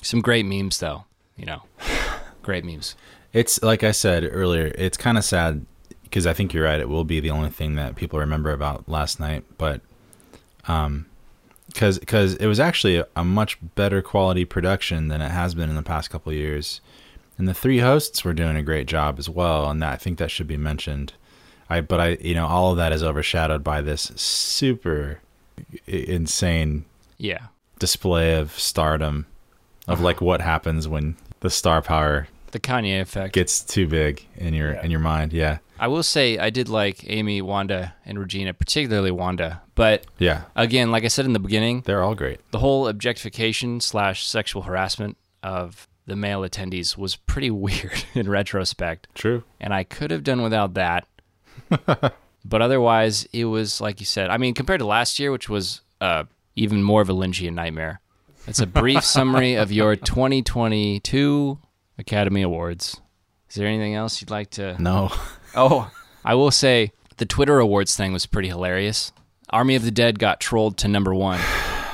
Some 0.01 0.21
great 0.21 0.45
memes, 0.45 0.79
though. 0.79 1.03
You 1.35 1.45
know, 1.45 1.63
great 2.41 2.63
memes. 2.63 2.95
It's 3.33 3.61
like 3.61 3.83
I 3.83 3.91
said 3.91 4.25
earlier, 4.31 4.71
it's 4.75 4.95
kind 4.95 5.17
of 5.17 5.25
sad 5.25 5.65
because 6.03 6.25
I 6.25 6.31
think 6.31 6.53
you're 6.53 6.63
right. 6.63 6.79
It 6.79 6.87
will 6.87 7.03
be 7.03 7.19
the 7.19 7.31
only 7.31 7.49
thing 7.49 7.75
that 7.75 7.97
people 7.97 8.17
remember 8.17 8.53
about 8.53 8.87
last 8.87 9.19
night, 9.19 9.43
but 9.57 9.81
um, 10.69 11.05
because 11.67 11.99
because 11.99 12.35
it 12.35 12.47
was 12.47 12.61
actually 12.61 12.95
a, 12.95 13.07
a 13.17 13.25
much 13.25 13.57
better 13.75 14.01
quality 14.01 14.45
production 14.45 15.09
than 15.09 15.21
it 15.21 15.31
has 15.31 15.53
been 15.53 15.69
in 15.69 15.75
the 15.75 15.83
past 15.83 16.09
couple 16.09 16.31
years, 16.31 16.79
and 17.39 17.47
the 17.47 17.53
three 17.55 17.79
hosts 17.79 18.23
were 18.23 18.33
doing 18.33 18.55
a 18.55 18.61
great 18.61 18.85
job 18.85 19.17
as 19.17 19.27
well, 19.29 19.67
and 19.71 19.81
that, 19.81 19.93
I 19.93 19.95
think 19.95 20.19
that 20.19 20.29
should 20.29 20.45
be 20.47 20.57
mentioned. 20.57 21.13
I 21.71 21.81
but 21.81 21.99
I 21.99 22.07
you 22.21 22.35
know 22.35 22.45
all 22.45 22.71
of 22.71 22.77
that 22.77 22.91
is 22.91 23.01
overshadowed 23.03 23.63
by 23.63 23.81
this 23.81 24.11
super 24.15 25.19
insane 25.87 26.85
Yeah. 27.17 27.47
display 27.79 28.35
of 28.35 28.51
stardom 28.59 29.25
of 29.87 29.95
uh-huh. 29.95 30.03
like 30.03 30.21
what 30.21 30.41
happens 30.41 30.87
when 30.87 31.15
the 31.41 31.49
star 31.49 31.81
power 31.81 32.27
The 32.51 32.59
Kanye 32.59 33.01
effect. 33.01 33.33
gets 33.33 33.61
too 33.61 33.87
big 33.87 34.25
in 34.35 34.53
your 34.53 34.71
in 34.73 34.91
your 34.91 34.99
mind. 34.99 35.33
Yeah, 35.33 35.59
I 35.79 35.87
will 35.87 36.03
say 36.03 36.37
I 36.37 36.49
did 36.49 36.69
like 36.69 37.03
Amy, 37.07 37.41
Wanda, 37.41 37.93
and 38.05 38.19
Regina, 38.19 38.53
particularly 38.53 39.11
Wanda. 39.11 39.61
But 39.75 40.05
yeah, 40.17 40.43
again, 40.55 40.91
like 40.91 41.03
I 41.05 41.07
said 41.07 41.25
in 41.25 41.33
the 41.33 41.39
beginning, 41.39 41.81
they're 41.85 42.03
all 42.03 42.15
great. 42.15 42.39
the 42.51 42.59
whole 42.59 42.87
objectification 42.87 43.79
slash 43.79 44.25
sexual 44.25 44.63
harassment 44.63 45.17
of 45.43 45.87
the 46.09 46.15
male 46.15 46.41
attendees 46.41 46.97
was 46.97 47.15
pretty 47.15 47.49
weird 47.65 48.03
in 48.13 48.29
retrospect. 48.29 49.07
True. 49.15 49.43
And 49.59 49.73
I 49.73 49.83
could 49.83 50.11
have 50.11 50.23
done 50.23 50.41
without 50.41 50.73
that. 50.73 51.07
but 52.45 52.61
otherwise, 52.61 53.27
it 53.33 53.45
was 53.45 53.79
like 53.81 53.99
you 53.99 54.05
said. 54.05 54.29
I 54.29 54.37
mean, 54.37 54.53
compared 54.53 54.79
to 54.79 54.85
last 54.85 55.19
year, 55.19 55.31
which 55.31 55.49
was 55.49 55.81
uh, 56.01 56.23
even 56.55 56.83
more 56.83 57.01
of 57.01 57.09
a 57.09 57.13
Lynchian 57.13 57.53
nightmare. 57.53 58.01
It's 58.47 58.59
a 58.59 58.67
brief 58.67 59.03
summary 59.05 59.55
of 59.55 59.71
your 59.71 59.95
2022 59.95 61.59
Academy 61.97 62.41
Awards. 62.41 62.99
Is 63.49 63.55
there 63.55 63.67
anything 63.67 63.95
else 63.95 64.21
you'd 64.21 64.29
like 64.29 64.49
to? 64.51 64.81
No, 64.81 65.11
Oh, 65.55 65.89
I 66.23 66.35
will 66.35 66.51
say 66.51 66.91
the 67.17 67.25
Twitter 67.25 67.59
awards 67.59 67.95
thing 67.95 68.13
was 68.13 68.25
pretty 68.25 68.47
hilarious. 68.49 69.11
Army 69.49 69.75
of 69.75 69.83
the 69.83 69.91
Dead 69.91 70.19
got 70.19 70.39
trolled 70.39 70.77
to 70.77 70.87
number 70.87 71.13
one, 71.13 71.39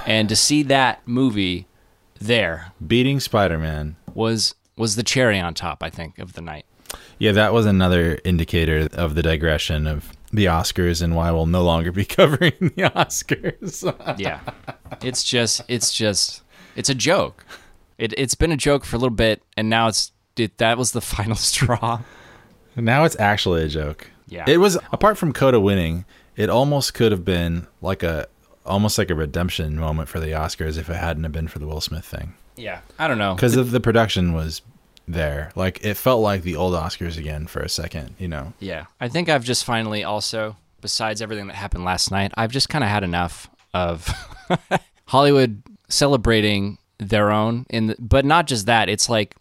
and 0.06 0.28
to 0.30 0.36
see 0.36 0.64
that 0.64 1.08
movie 1.08 1.68
there 2.20 2.74
beating 2.86 3.20
Spider 3.22 3.58
Man. 3.58 3.96
Was 4.16 4.56
was 4.78 4.96
the 4.96 5.04
cherry 5.04 5.40
on 5.40 5.54
top. 5.54 5.84
I 5.84 5.90
think 5.90 6.20
of 6.20 6.34
the 6.34 6.42
night. 6.42 6.66
Yeah, 7.18 7.32
that 7.34 7.54
was 7.54 7.66
another 7.66 8.20
indicator 8.24 8.88
of 8.94 9.16
the 9.16 9.24
digression 9.24 9.88
of 9.88 10.12
the 10.32 10.46
Oscars 10.46 11.02
and 11.02 11.16
why 11.16 11.32
we'll 11.32 11.46
no 11.46 11.64
longer 11.64 11.92
be 11.92 12.06
covering 12.20 12.54
the 12.60 12.90
Oscars. 12.96 13.84
Yeah, 14.20 14.40
it's 15.02 15.24
just 15.24 15.62
it's 15.68 15.94
just 15.94 16.42
it's 16.76 16.90
a 16.90 16.96
joke. 16.96 17.46
It 17.98 18.14
it's 18.18 18.36
been 18.36 18.52
a 18.52 18.58
joke 18.58 18.86
for 18.86 18.96
a 18.96 19.00
little 19.00 19.16
bit, 19.16 19.42
and 19.56 19.70
now 19.70 19.88
it's 19.88 20.12
it, 20.38 20.58
that 20.58 20.78
was 20.78 20.92
the 20.92 21.02
final 21.16 21.36
straw. 21.36 22.02
now 22.76 23.04
it's 23.06 23.20
actually 23.20 23.64
a 23.64 23.68
joke. 23.70 24.12
Yeah. 24.28 24.46
It 24.48 24.58
was 24.58 24.78
apart 24.92 25.18
from 25.18 25.34
Coda 25.34 25.60
winning, 25.60 26.06
it 26.36 26.50
almost 26.50 26.94
could 26.94 27.12
have 27.12 27.24
been 27.24 27.68
like 27.82 28.04
a 28.04 28.28
almost 28.66 28.98
like 28.98 29.10
a 29.10 29.16
redemption 29.16 29.78
moment 29.78 30.10
for 30.10 30.20
the 30.20 30.28
Oscars 30.32 30.78
if 30.78 30.90
it 30.90 30.96
hadn't 30.96 31.24
have 31.24 31.32
been 31.32 31.48
for 31.48 31.60
the 31.60 31.68
Will 31.68 31.82
Smith 31.82 32.06
thing. 32.06 32.34
Yeah, 32.56 32.82
I 32.98 33.08
don't 33.08 33.18
know. 33.18 33.36
Because 33.36 33.72
the 33.72 33.80
production 33.80 34.34
was 34.34 34.62
there. 35.08 35.52
Like 35.56 35.84
it 35.84 35.96
felt 35.96 36.22
like 36.22 36.44
the 36.44 36.56
old 36.56 36.74
Oscars 36.74 37.18
again 37.18 37.48
for 37.48 37.62
a 37.62 37.70
second, 37.70 38.16
you 38.20 38.28
know. 38.28 38.54
Yeah. 38.60 38.86
I 39.00 39.08
think 39.08 39.30
I've 39.30 39.44
just 39.44 39.64
finally 39.66 40.04
also, 40.04 40.58
besides 40.82 41.22
everything 41.22 41.48
that 41.48 41.56
happened 41.56 41.84
last 41.86 42.12
night, 42.12 42.32
I've 42.36 42.52
just 42.52 42.70
kind 42.70 42.84
of 42.84 42.90
had 42.90 43.04
enough 43.04 43.50
of 43.74 44.10
Hollywood 45.06 45.62
celebrating 45.90 46.78
their 46.98 47.32
own 47.32 47.66
in 47.70 47.88
the, 47.88 47.96
but 48.00 48.26
not 48.26 48.48
just 48.48 48.66
that. 48.66 48.90
It's 48.90 49.10
like 49.10 49.36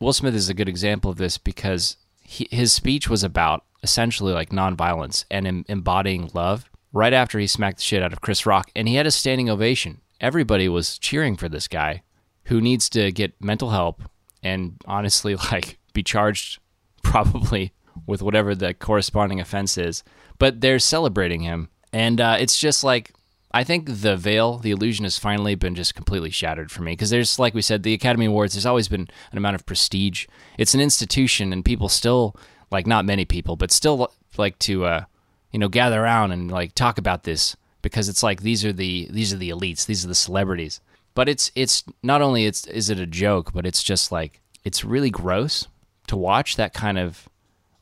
Will 0.00 0.12
Smith 0.12 0.34
is 0.34 0.48
a 0.48 0.54
good 0.54 0.68
example 0.68 1.10
of 1.10 1.18
this 1.18 1.38
because 1.38 1.96
he, 2.22 2.48
his 2.50 2.72
speech 2.72 3.08
was 3.08 3.22
about 3.22 3.64
essentially 3.82 4.32
like 4.32 4.50
nonviolence 4.50 5.24
and 5.30 5.46
em- 5.46 5.64
embodying 5.68 6.30
love 6.34 6.68
right 6.92 7.12
after 7.12 7.38
he 7.38 7.46
smacked 7.46 7.78
the 7.78 7.84
shit 7.84 8.02
out 8.02 8.12
of 8.12 8.20
Chris 8.20 8.46
Rock 8.46 8.70
and 8.74 8.88
he 8.88 8.96
had 8.96 9.06
a 9.06 9.10
standing 9.10 9.48
ovation. 9.48 10.00
Everybody 10.20 10.68
was 10.68 10.98
cheering 10.98 11.36
for 11.36 11.48
this 11.48 11.68
guy 11.68 12.02
who 12.48 12.60
needs 12.60 12.88
to 12.90 13.12
get 13.12 13.32
mental 13.42 13.70
help 13.70 14.02
and 14.42 14.76
honestly 14.86 15.36
like 15.52 15.78
be 15.92 16.02
charged 16.02 16.58
probably 17.02 17.72
with 18.06 18.22
whatever 18.22 18.54
the 18.54 18.74
corresponding 18.74 19.40
offense 19.40 19.78
is. 19.78 20.02
But 20.38 20.60
they're 20.60 20.78
celebrating 20.78 21.40
him, 21.40 21.68
and 21.92 22.20
uh, 22.20 22.36
it's 22.38 22.58
just 22.58 22.84
like 22.84 23.12
I 23.50 23.64
think 23.64 23.88
the 23.88 24.16
veil, 24.16 24.58
the 24.58 24.70
illusion, 24.70 25.04
has 25.04 25.18
finally 25.18 25.54
been 25.54 25.74
just 25.74 25.94
completely 25.94 26.30
shattered 26.30 26.70
for 26.70 26.82
me 26.82 26.92
because 26.92 27.10
there's, 27.10 27.38
like 27.38 27.54
we 27.54 27.62
said, 27.62 27.82
the 27.82 27.94
Academy 27.94 28.26
Awards. 28.26 28.54
There's 28.54 28.66
always 28.66 28.88
been 28.88 29.08
an 29.32 29.38
amount 29.38 29.56
of 29.56 29.66
prestige. 29.66 30.26
It's 30.58 30.74
an 30.74 30.80
institution, 30.80 31.52
and 31.52 31.64
people 31.64 31.88
still 31.88 32.36
like 32.70 32.86
not 32.86 33.04
many 33.04 33.24
people, 33.24 33.56
but 33.56 33.72
still 33.72 34.12
like 34.36 34.58
to 34.60 34.84
uh, 34.84 35.04
you 35.50 35.58
know 35.58 35.68
gather 35.68 36.02
around 36.02 36.32
and 36.32 36.50
like 36.50 36.74
talk 36.74 36.98
about 36.98 37.24
this 37.24 37.56
because 37.82 38.08
it's 38.08 38.22
like 38.22 38.42
these 38.42 38.64
are 38.64 38.72
the 38.72 39.08
these 39.10 39.32
are 39.32 39.38
the 39.38 39.50
elites, 39.50 39.86
these 39.86 40.04
are 40.04 40.08
the 40.08 40.14
celebrities. 40.14 40.80
But 41.18 41.28
it's 41.28 41.50
it's 41.56 41.82
not 42.00 42.22
only 42.22 42.46
it's 42.46 42.64
is 42.68 42.90
it 42.90 43.00
a 43.00 43.04
joke, 43.04 43.52
but 43.52 43.66
it's 43.66 43.82
just 43.82 44.12
like 44.12 44.40
it's 44.62 44.84
really 44.84 45.10
gross 45.10 45.66
to 46.06 46.16
watch 46.16 46.54
that 46.54 46.72
kind 46.72 46.96
of 46.96 47.28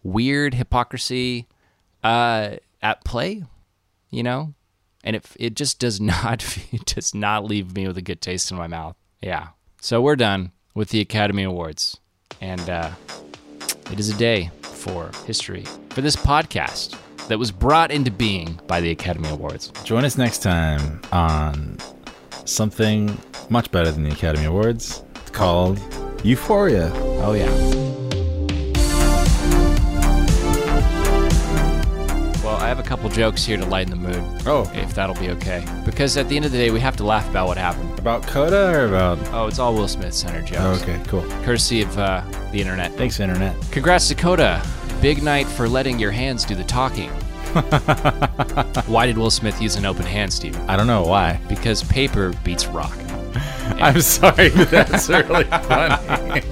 weird 0.03 0.55
hypocrisy 0.55 1.47
uh, 2.03 2.53
at 2.81 3.05
play, 3.05 3.45
you 4.09 4.23
know, 4.23 4.55
and 5.05 5.17
it 5.17 5.27
it 5.39 5.55
just 5.55 5.79
does 5.79 6.01
not 6.15 6.57
it 6.73 6.87
does 6.87 7.15
not 7.15 7.45
leave 7.45 7.77
me 7.77 7.87
with 7.87 7.99
a 7.99 8.01
good 8.01 8.23
taste 8.23 8.51
in 8.51 8.57
my 8.57 8.69
mouth. 8.69 8.97
Yeah. 9.21 9.49
So 9.83 10.01
we're 10.01 10.17
done 10.17 10.53
with 10.75 10.89
the 10.89 11.03
Academy 11.03 11.43
Awards, 11.43 12.01
and 12.41 12.71
uh, 12.71 12.91
it 13.93 14.01
is 14.01 14.09
a 14.09 14.17
day 14.17 14.51
for 14.63 15.11
history 15.27 15.67
for 15.91 16.01
this 16.01 16.17
podcast 16.17 16.99
that 17.29 17.39
was 17.39 17.51
brought 17.51 17.91
into 17.91 18.11
being 18.11 18.59
by 18.67 18.81
the 18.81 18.93
Academy 18.93 19.29
Awards. 19.29 19.73
Join 19.85 20.07
us 20.07 20.17
next 20.17 20.39
time 20.39 21.03
on 21.13 21.77
something 22.49 23.19
much 23.51 23.71
better 23.71 23.91
than 23.91 24.03
the 24.03 24.11
Academy 24.11 24.47
Awards. 24.47 25.03
It's 25.17 25.31
called 25.31 25.79
Euphoria. 26.25 26.91
Oh 27.23 27.33
yeah. 27.33 27.51
Well, 32.43 32.57
I 32.57 32.69
have 32.69 32.79
a 32.79 32.83
couple 32.83 33.09
jokes 33.11 33.45
here 33.45 33.57
to 33.57 33.67
lighten 33.67 33.91
the 33.91 33.97
mood. 33.97 34.43
Oh. 34.47 34.71
if 34.75 34.95
that'll 34.95 35.17
be 35.17 35.31
okay. 35.31 35.65
Because 35.85 36.17
at 36.17 36.29
the 36.29 36.37
end 36.37 36.45
of 36.45 36.53
the 36.53 36.59
day, 36.59 36.71
we 36.71 36.81
have 36.81 36.97
to 36.97 37.05
laugh 37.05 37.29
about 37.29 37.49
what 37.49 37.59
happened. 37.59 37.99
About 37.99 38.25
Coda 38.27 38.71
or 38.73 38.87
about. 38.87 39.19
Oh, 39.33 39.47
it's 39.49 39.59
all 39.59 39.75
Will 39.75 39.89
Smith 39.89 40.15
centered 40.15 40.47
jokes. 40.47 40.61
Oh, 40.61 40.81
okay, 40.83 41.03
cool. 41.09 41.23
Courtesy 41.43 41.83
of 41.83 41.99
uh, 41.99 42.23
the 42.53 42.61
internet. 42.61 42.93
Thanks, 42.93 43.19
Internet. 43.19 43.57
Congrats, 43.73 44.07
to 44.09 44.15
Coda. 44.15 44.63
Big 45.01 45.23
night 45.23 45.47
for 45.47 45.69
letting 45.69 45.99
your 45.99 46.13
hands 46.13 46.45
do 46.45 46.55
the 46.55 46.65
talking. 46.65 47.11
Why 48.87 49.07
did 49.07 49.17
Will 49.17 49.31
Smith 49.31 49.61
use 49.63 49.77
an 49.77 49.87
open 49.87 50.05
hand, 50.05 50.33
Steven? 50.33 50.61
I 50.69 50.77
don't 50.77 50.87
know 50.87 51.03
why. 51.03 51.41
Because 51.49 51.83
paper 51.85 52.33
beats 52.45 52.67
rock. 52.67 52.97
I'm 53.81 54.01
sorry, 54.01 54.51
but 54.51 54.71
that's 54.71 55.09
really 55.09 55.45
funny. 55.45 56.43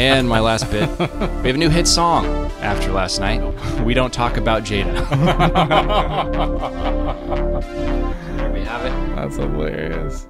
And 0.00 0.28
my 0.28 0.40
last 0.40 0.70
bit, 0.70 0.88
we 0.98 1.06
have 1.06 1.54
a 1.54 1.58
new 1.58 1.70
hit 1.70 1.86
song 1.86 2.26
after 2.60 2.92
last 2.92 3.20
night. 3.20 3.40
We 3.84 3.94
don't 3.94 4.12
talk 4.12 4.36
about 4.36 4.64
Jada. 4.64 4.98
Here 8.36 8.52
we 8.52 8.60
have 8.64 8.84
it. 8.84 9.16
That's 9.16 9.36
hilarious. 9.36 10.26